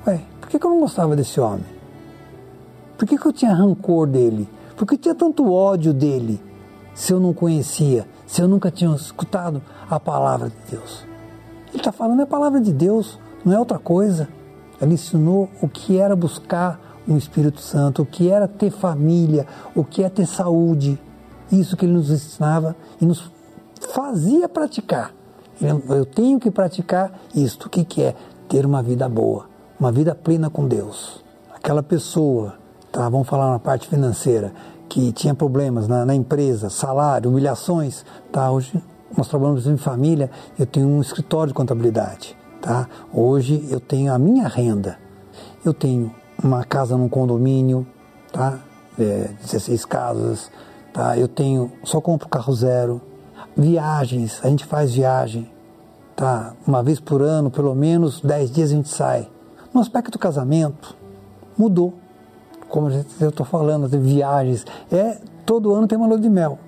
ué, 0.07 0.21
por 0.41 0.49
que, 0.49 0.57
eu 0.57 0.71
não 0.71 0.81
gostava 0.81 1.15
desse 1.17 1.41
homem? 1.41 1.65
Por 2.99 3.07
que, 3.07 3.17
que 3.17 3.27
eu 3.27 3.33
tinha 3.33 3.55
rancor 3.55 4.07
dele? 4.07 4.49
Por 4.77 4.87
que 4.87 4.95
eu 4.95 4.99
tinha 4.99 5.15
tanto 5.15 5.51
ódio 5.53 5.93
dele? 5.93 6.41
se 6.95 7.13
eu 7.13 7.21
não 7.21 7.33
conhecia, 7.33 8.07
se 8.27 8.43
eu 8.43 8.49
nunca 8.49 8.71
tinha 8.71 8.95
escutado 8.95 9.63
a 9.89 9.99
palavra 9.99 10.51
de 10.51 10.77
Deus? 10.77 11.05
Ele 11.69 11.79
está 11.79 11.91
falando 11.93 12.21
é 12.21 12.25
a 12.25 12.27
palavra 12.27 12.61
de 12.61 12.73
Deus, 12.73 13.19
não 13.45 13.55
é 13.55 13.59
outra 13.59 13.79
coisa. 13.79 14.29
Ele 14.81 14.95
ensinou 14.95 15.49
o 15.63 15.69
que 15.69 15.99
era 15.99 16.15
buscar 16.17 17.01
um 17.09 17.17
Espírito 17.17 17.61
Santo, 17.61 18.03
o 18.03 18.07
que 18.07 18.29
era 18.29 18.47
ter 18.47 18.71
família, 18.71 19.47
o 19.75 19.85
que 19.85 20.03
é 20.03 20.09
ter 20.09 20.27
saúde. 20.27 21.01
Isso 21.51 21.77
que 21.77 21.87
ele 21.87 21.95
nos 21.95 22.11
ensinava 22.11 22.77
e 23.01 23.07
nos 23.07 23.31
fazia 23.95 24.49
praticar. 24.49 25.15
Eu 25.61 26.07
tenho 26.07 26.41
que 26.41 26.51
praticar 26.51 27.13
isto. 27.35 27.67
O 27.67 27.71
que, 27.71 27.85
que 27.85 28.03
é? 28.03 28.15
Ter 28.49 28.65
uma 28.65 28.83
vida 28.83 29.09
boa, 29.09 29.47
uma 29.79 29.93
vida 29.93 30.15
plena 30.15 30.49
com 30.49 30.67
Deus. 30.67 31.23
Aquela 31.55 31.83
pessoa, 31.83 32.55
tá? 32.91 33.09
vamos 33.09 33.29
falar 33.29 33.51
na 33.51 33.59
parte 33.59 33.87
financeira, 33.87 34.53
que 34.89 35.13
tinha 35.13 35.35
problemas 35.35 35.87
na, 35.87 36.05
na, 36.05 36.15
empresa, 36.15 36.71
salário, 36.71 37.31
humilhações, 37.31 38.05
tá? 38.33 38.51
Hoje 38.51 38.83
nós 39.17 39.29
trabalhamos 39.29 39.67
em 39.67 39.77
família, 39.77 40.31
eu 40.59 40.67
tenho 40.67 40.89
um 40.89 41.01
escritório 41.01 41.49
de 41.49 41.55
contabilidade, 41.55 42.37
tá? 42.61 42.89
Hoje 43.13 43.65
eu 43.71 43.79
tenho 43.79 44.13
a 44.13 44.19
minha 44.19 44.49
renda, 44.49 44.99
eu 45.65 45.73
tenho 45.73 46.13
uma 46.43 46.65
casa 46.65 46.97
num 46.97 47.09
condomínio, 47.09 47.87
tá? 48.33 48.59
É, 48.99 49.31
16 49.43 49.85
casas, 49.85 50.51
tá? 50.93 51.17
Eu 51.17 51.29
tenho, 51.29 51.71
só 51.85 52.01
compro 52.01 52.29
carro 52.29 52.53
zero. 52.53 53.01
Viagens, 53.57 54.41
a 54.43 54.49
gente 54.49 54.65
faz 54.65 54.95
viagem, 54.95 55.51
tá? 56.15 56.55
Uma 56.67 56.83
vez 56.83 57.01
por 57.01 57.21
ano, 57.21 57.51
pelo 57.51 57.75
menos 57.75 58.21
10 58.21 58.51
dias 58.51 58.71
a 58.71 58.75
gente 58.75 58.89
sai. 58.89 59.29
No 59.75 59.81
aspecto 59.81 60.13
do 60.13 60.19
casamento, 60.19 60.97
mudou. 61.59 61.95
Como 62.69 62.89
eu 63.21 63.29
estou 63.29 63.45
falando, 63.45 63.89
de 63.89 63.99
viagens, 63.99 64.65
é 64.91 65.19
todo 65.45 65.75
ano 65.75 65.89
tem 65.89 65.99
uma 65.99 66.07
lua 66.07 66.19
de 66.19 66.31
mel. 66.31 66.59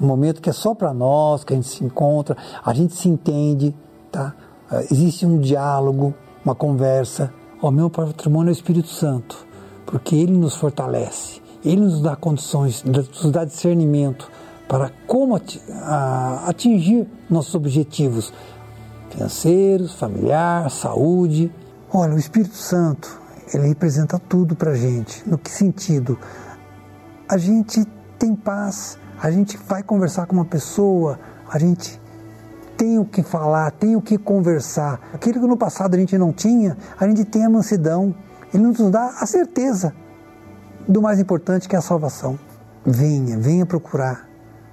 Um 0.00 0.06
momento 0.06 0.42
que 0.42 0.50
é 0.50 0.52
só 0.52 0.74
para 0.74 0.92
nós, 0.92 1.44
que 1.44 1.52
a 1.52 1.56
gente 1.56 1.68
se 1.68 1.84
encontra, 1.84 2.36
a 2.64 2.74
gente 2.74 2.94
se 2.94 3.08
entende, 3.08 3.74
tá? 4.10 4.34
Existe 4.90 5.24
um 5.24 5.38
diálogo, 5.38 6.12
uma 6.44 6.54
conversa. 6.54 7.32
O 7.60 7.70
meu 7.70 7.88
patrimônio 7.88 8.50
é 8.50 8.52
o 8.52 8.58
Espírito 8.58 8.88
Santo, 8.88 9.46
porque 9.86 10.16
ele 10.16 10.32
nos 10.32 10.56
fortalece, 10.56 11.40
ele 11.64 11.82
nos 11.82 12.00
dá 12.00 12.16
condições, 12.16 12.82
nos 12.82 13.30
dá 13.30 13.44
discernimento 13.44 14.28
para 14.72 14.90
como 15.06 15.38
atingir 16.46 17.06
nossos 17.28 17.54
objetivos 17.54 18.32
financeiros, 19.10 19.92
familiar, 19.92 20.70
saúde. 20.70 21.52
Olha, 21.92 22.14
o 22.14 22.18
Espírito 22.18 22.56
Santo, 22.56 23.20
ele 23.52 23.68
representa 23.68 24.18
tudo 24.18 24.56
para 24.56 24.70
a 24.70 24.74
gente. 24.74 25.28
No 25.28 25.36
que 25.36 25.50
sentido? 25.50 26.18
A 27.28 27.36
gente 27.36 27.84
tem 28.18 28.34
paz, 28.34 28.96
a 29.20 29.30
gente 29.30 29.58
vai 29.58 29.82
conversar 29.82 30.24
com 30.24 30.36
uma 30.36 30.46
pessoa, 30.46 31.20
a 31.50 31.58
gente 31.58 32.00
tem 32.74 32.98
o 32.98 33.04
que 33.04 33.22
falar, 33.22 33.72
tem 33.72 33.94
o 33.94 34.00
que 34.00 34.16
conversar. 34.16 34.98
Aquilo 35.12 35.38
que 35.38 35.46
no 35.46 35.58
passado 35.58 35.96
a 35.96 35.98
gente 35.98 36.16
não 36.16 36.32
tinha, 36.32 36.78
a 36.98 37.06
gente 37.06 37.26
tem 37.26 37.44
a 37.44 37.50
mansidão. 37.50 38.14
Ele 38.54 38.62
nos 38.62 38.90
dá 38.90 39.18
a 39.20 39.26
certeza 39.26 39.92
do 40.88 41.02
mais 41.02 41.20
importante 41.20 41.68
que 41.68 41.76
é 41.76 41.78
a 41.78 41.82
salvação. 41.82 42.38
Venha, 42.86 43.36
venha 43.38 43.66
procurar 43.66 44.31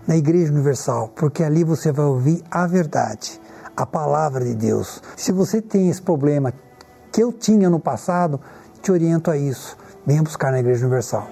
na 0.10 0.18
Igreja 0.18 0.52
Universal, 0.52 1.10
porque 1.16 1.44
ali 1.44 1.64
você 1.64 1.92
vai 1.92 2.08
ouvir 2.08 2.44
a 2.50 2.66
verdade, 2.66 3.40
a 3.78 3.86
palavra 3.86 4.44
de 4.44 4.56
Deus. 4.56 5.04
Se 5.16 5.32
você 5.32 5.62
tem 5.62 5.88
esse 5.88 6.02
problema 6.02 6.52
que 7.14 7.22
eu 7.22 7.32
tinha 7.32 7.70
no 7.70 7.80
passado, 7.80 8.42
te 8.82 8.92
oriento 8.92 9.30
a 9.30 9.38
isso. 9.38 9.78
Venha 10.08 10.24
buscar 10.24 10.52
na 10.52 10.62
Igreja 10.62 10.82
Universal. 10.82 11.28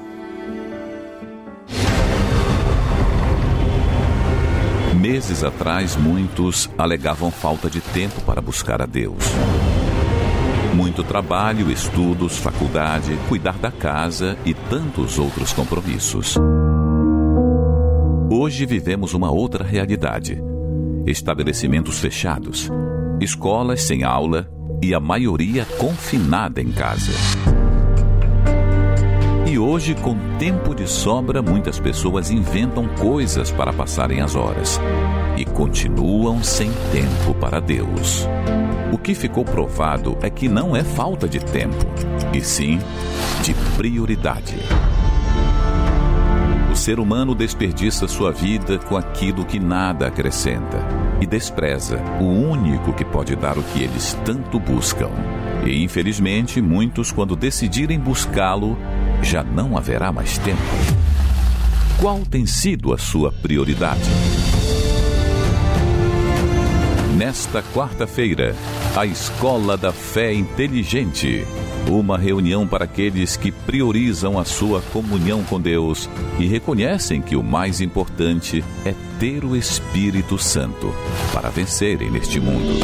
Meses 4.96 5.44
atrás, 5.44 5.96
muitos 5.96 6.70
alegavam 6.78 7.32
falta 7.32 7.72
de 7.72 7.82
tempo 7.82 8.22
para 8.22 8.42
buscar 8.42 8.80
a 8.80 8.86
Deus. 8.86 9.24
Muito 10.76 11.04
trabalho, 11.04 11.72
estudos, 11.72 12.38
faculdade, 12.38 13.18
cuidar 13.28 13.58
da 13.58 13.72
casa 13.72 14.38
e 14.46 14.54
tantos 14.54 15.18
outros 15.18 15.52
compromissos. 15.52 16.38
Hoje 18.30 18.66
vivemos 18.66 19.14
uma 19.14 19.32
outra 19.32 19.64
realidade: 19.64 20.38
estabelecimentos 21.06 22.00
fechados, 22.00 22.70
escolas 23.22 23.84
sem 23.84 24.04
aula 24.04 24.50
e 24.84 24.94
a 24.94 25.00
maioria 25.00 25.66
confinada 25.78 26.62
em 26.62 26.70
casa. 26.70 27.14
E 29.50 29.58
hoje, 29.58 29.96
com 29.96 30.14
tempo 30.38 30.76
de 30.76 30.86
sobra, 30.88 31.42
muitas 31.42 31.80
pessoas 31.80 32.30
inventam 32.30 32.86
coisas 33.00 33.50
para 33.50 33.72
passarem 33.72 34.20
as 34.20 34.36
horas 34.36 34.78
e 35.38 35.46
continuam 35.46 36.44
sem 36.44 36.70
tempo 36.92 37.34
para 37.40 37.62
Deus. 37.62 38.28
O 38.92 38.98
que 38.98 39.16
ficou 39.16 39.46
provado 39.46 40.18
é 40.22 40.30
que 40.30 40.50
não 40.50 40.76
é 40.76 40.84
falta 40.84 41.30
de 41.30 41.40
tempo, 41.40 41.86
e 42.34 42.42
sim 42.42 42.78
de 43.42 43.54
prioridade. 43.78 44.58
Ser 46.88 47.02
humano 47.02 47.36
desperdiça 47.36 48.08
sua 48.08 48.32
vida 48.32 48.80
com 48.80 48.96
aquilo 48.96 49.44
que 49.44 49.60
nada 49.60 50.08
acrescenta 50.08 50.88
e 51.20 51.26
despreza 51.26 52.02
o 52.18 52.24
único 52.24 52.94
que 52.94 53.04
pode 53.04 53.36
dar 53.36 53.58
o 53.58 53.62
que 53.62 53.84
eles 53.84 54.18
tanto 54.24 54.58
buscam. 54.58 55.10
E 55.66 55.84
infelizmente, 55.84 56.62
muitos, 56.62 57.12
quando 57.12 57.36
decidirem 57.36 58.00
buscá-lo, 58.00 58.78
já 59.22 59.44
não 59.44 59.78
haverá 59.78 60.14
mais 60.14 60.38
tempo. 60.38 60.62
Qual 62.00 62.22
tem 62.22 62.46
sido 62.46 62.94
a 62.94 62.98
sua 62.98 63.34
prioridade? 63.34 64.10
Nesta 67.18 67.62
quarta-feira, 67.62 68.56
a 68.96 69.06
Escola 69.06 69.76
da 69.76 69.92
Fé 69.92 70.32
Inteligente. 70.32 71.46
Uma 71.90 72.18
reunião 72.18 72.68
para 72.68 72.84
aqueles 72.84 73.38
que 73.38 73.50
priorizam 73.50 74.38
a 74.38 74.44
sua 74.44 74.82
comunhão 74.82 75.42
com 75.44 75.60
Deus 75.60 76.10
e 76.38 76.46
reconhecem 76.46 77.22
que 77.22 77.36
o 77.36 77.42
mais 77.42 77.80
importante 77.80 78.62
é 78.84 78.94
ter 79.18 79.46
o 79.46 79.56
Espírito 79.56 80.38
Santo 80.38 80.94
para 81.34 81.50
vencerem 81.50 82.12
neste 82.12 82.42
mundo. 82.42 82.78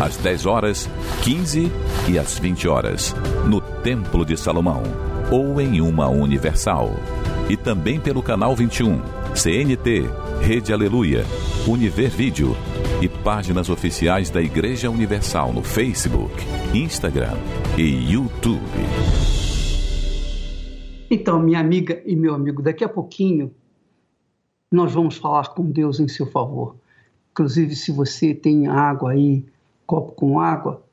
Às 0.00 0.16
10 0.16 0.46
horas, 0.46 0.88
15 1.22 1.70
e 2.08 2.18
às 2.18 2.38
20 2.38 2.68
horas, 2.68 3.14
no 3.46 3.60
Templo 3.60 4.24
de 4.24 4.36
Salomão 4.36 4.82
ou 5.30 5.60
em 5.60 5.80
uma 5.80 6.08
Universal. 6.08 6.94
E 7.50 7.56
também 7.56 7.98
pelo 8.00 8.22
canal 8.22 8.54
21, 8.54 9.02
CNT, 9.34 10.04
Rede 10.40 10.72
Aleluia, 10.72 11.24
Univer 11.66 12.08
Vídeo 12.08 12.54
e 13.02 13.08
páginas 13.08 13.68
oficiais 13.68 14.30
da 14.30 14.40
Igreja 14.40 14.88
Universal 14.88 15.52
no 15.52 15.60
Facebook, 15.60 16.32
Instagram 16.72 17.36
e 17.76 18.12
YouTube. 18.12 18.60
Então, 21.10 21.40
minha 21.42 21.58
amiga 21.58 22.00
e 22.06 22.14
meu 22.14 22.34
amigo, 22.34 22.62
daqui 22.62 22.84
a 22.84 22.88
pouquinho 22.88 23.52
nós 24.70 24.92
vamos 24.92 25.16
falar 25.16 25.48
com 25.48 25.64
Deus 25.64 25.98
em 25.98 26.06
seu 26.06 26.26
favor. 26.26 26.76
Inclusive, 27.32 27.74
se 27.74 27.90
você 27.90 28.32
tem 28.32 28.68
água 28.68 29.10
aí, 29.10 29.44
copo 29.84 30.12
com 30.12 30.38
água, 30.38 30.84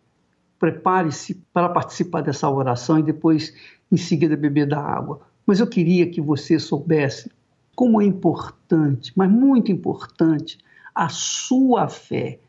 prepare-se 0.57 1.35
para 1.53 1.69
participar 1.69 2.21
dessa 2.21 2.49
oração 2.49 2.97
e 2.97 3.03
depois, 3.03 3.53
em 3.91 3.97
seguida, 3.97 4.35
beber 4.35 4.67
da 4.67 4.81
água. 4.81 5.21
Mas 5.47 5.61
eu 5.61 5.67
queria 5.67 6.09
que 6.09 6.19
você 6.19 6.59
soubesse 6.59 7.31
como 7.73 8.01
é 8.01 8.05
importante, 8.05 9.13
mas 9.15 9.31
muito 9.31 9.71
importante, 9.71 10.57
a 10.93 11.07
sua 11.07 11.87
fé. 11.87 12.39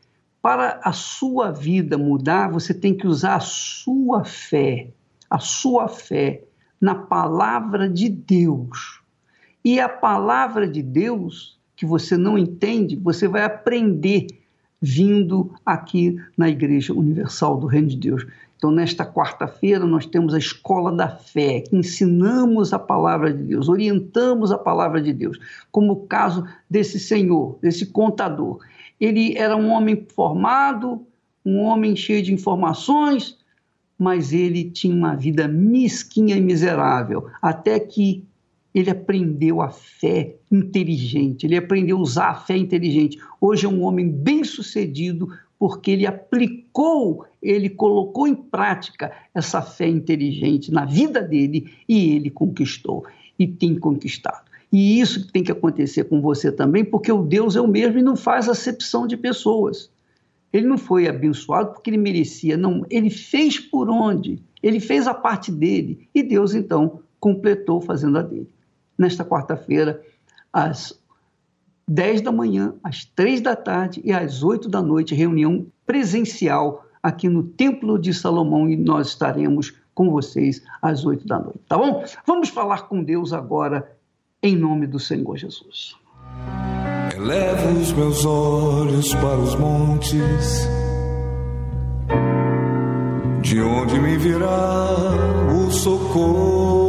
Para 0.41 0.81
a 0.83 0.91
sua 0.91 1.51
vida 1.51 1.97
mudar, 1.97 2.51
você 2.51 2.73
tem 2.73 2.95
que 2.95 3.07
usar 3.07 3.35
a 3.35 3.39
sua 3.39 4.25
fé, 4.25 4.91
a 5.29 5.39
sua 5.39 5.87
fé 5.87 6.43
na 6.79 6.95
palavra 6.95 7.89
de 7.89 8.09
Deus. 8.09 9.01
E 9.63 9.79
a 9.79 9.87
palavra 9.87 10.67
de 10.67 10.81
Deus, 10.81 11.59
que 11.75 11.85
você 11.85 12.17
não 12.17 12.37
entende, 12.37 12.95
você 12.95 13.27
vai 13.27 13.43
aprender 13.43 14.27
vindo 14.81 15.53
aqui 15.65 16.17
na 16.37 16.49
Igreja 16.49 16.93
Universal 16.93 17.57
do 17.57 17.67
Reino 17.67 17.89
de 17.89 17.97
Deus. 17.97 18.25
Então, 18.59 18.71
nesta 18.71 19.05
quarta-feira, 19.05 19.85
nós 19.85 20.05
temos 20.05 20.33
a 20.33 20.37
Escola 20.37 20.91
da 20.91 21.07
Fé, 21.07 21.61
que 21.61 21.77
ensinamos 21.77 22.73
a 22.73 22.77
palavra 22.77 23.31
de 23.33 23.41
Deus, 23.41 23.69
orientamos 23.69 24.51
a 24.51 24.57
palavra 24.57 25.01
de 25.01 25.13
Deus, 25.13 25.39
como 25.71 25.93
o 25.93 26.05
caso 26.05 26.45
desse 26.69 26.99
senhor, 26.99 27.57
desse 27.61 27.85
contador. 27.85 28.59
Ele 28.99 29.33
era 29.37 29.55
um 29.55 29.69
homem 29.69 30.05
formado, 30.13 31.07
um 31.45 31.59
homem 31.59 31.95
cheio 31.95 32.21
de 32.21 32.33
informações, 32.33 33.37
mas 33.97 34.33
ele 34.33 34.69
tinha 34.69 34.93
uma 34.93 35.15
vida 35.15 35.47
mesquinha 35.47 36.35
e 36.35 36.41
miserável, 36.41 37.27
até 37.41 37.79
que 37.79 38.27
ele 38.75 38.89
aprendeu 38.89 39.61
a 39.61 39.69
fé 39.69 40.35
inteligente, 40.51 41.45
ele 41.45 41.55
aprendeu 41.55 41.97
a 41.97 42.01
usar 42.01 42.29
a 42.31 42.35
fé 42.35 42.57
inteligente. 42.57 43.17
Hoje 43.39 43.65
é 43.65 43.69
um 43.69 43.83
homem 43.83 44.09
bem 44.09 44.43
sucedido 44.43 45.29
porque 45.59 45.91
ele 45.91 46.07
aplicou, 46.07 47.25
ele 47.41 47.69
colocou 47.69 48.25
em 48.25 48.33
prática 48.33 49.11
essa 49.35 49.61
fé 49.61 49.87
inteligente 49.87 50.71
na 50.71 50.85
vida 50.85 51.21
dele 51.21 51.69
e 51.87 52.15
ele 52.15 52.29
conquistou 52.29 53.05
e 53.37 53.45
tem 53.45 53.77
conquistado. 53.77 54.49
E 54.71 55.01
isso 55.01 55.29
tem 55.31 55.43
que 55.43 55.51
acontecer 55.51 56.05
com 56.05 56.21
você 56.21 56.51
também, 56.51 56.85
porque 56.85 57.11
o 57.11 57.23
Deus 57.23 57.57
é 57.57 57.61
o 57.61 57.67
mesmo 57.67 57.99
e 57.99 58.03
não 58.03 58.15
faz 58.15 58.47
acepção 58.47 59.05
de 59.05 59.17
pessoas. 59.17 59.91
Ele 60.53 60.65
não 60.65 60.77
foi 60.77 61.07
abençoado 61.07 61.73
porque 61.73 61.89
ele 61.89 61.97
merecia, 61.97 62.55
não, 62.55 62.85
ele 62.89 63.09
fez 63.09 63.59
por 63.59 63.89
onde? 63.89 64.39
Ele 64.63 64.79
fez 64.79 65.07
a 65.07 65.13
parte 65.13 65.51
dele 65.51 66.07
e 66.15 66.23
Deus 66.23 66.53
então 66.53 67.01
completou 67.19 67.81
fazendo 67.81 68.17
a 68.17 68.21
dele 68.21 68.49
nesta 68.97 69.23
quarta-feira, 69.23 70.01
às 70.51 70.98
10 71.89 72.21
da 72.21 72.31
manhã, 72.31 72.75
às 72.83 73.03
3 73.03 73.41
da 73.41 73.55
tarde 73.55 73.99
e 74.05 74.13
às 74.13 74.43
8 74.43 74.69
da 74.69 74.79
noite, 74.79 75.15
reunião 75.15 75.65
presencial 75.87 76.85
aqui 77.01 77.27
no 77.27 77.41
Templo 77.41 77.97
de 77.97 78.13
Salomão 78.13 78.69
e 78.69 78.77
nós 78.77 79.07
estaremos 79.07 79.73
com 79.95 80.11
vocês 80.11 80.61
às 80.81 81.03
8 81.03 81.27
da 81.27 81.39
noite, 81.39 81.59
tá 81.67 81.77
bom? 81.77 82.03
Vamos 82.27 82.49
falar 82.49 82.87
com 82.87 83.03
Deus 83.03 83.33
agora, 83.33 83.91
em 84.41 84.55
nome 84.55 84.85
do 84.85 84.99
Senhor 84.99 85.35
Jesus. 85.35 85.95
Elevo 87.15 87.79
os 87.79 87.91
meus 87.91 88.23
olhos 88.23 89.13
para 89.15 89.37
os 89.39 89.55
montes 89.55 90.69
De 93.41 93.59
onde 93.61 93.99
me 93.99 94.15
virá 94.15 94.91
o 95.51 95.71
socorro? 95.71 96.88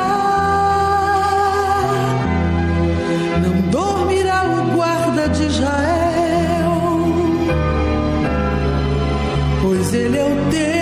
Mas 9.91 9.99
ele 9.99 10.17
é 10.17 10.23
o 10.23 10.49
Deus. 10.49 10.80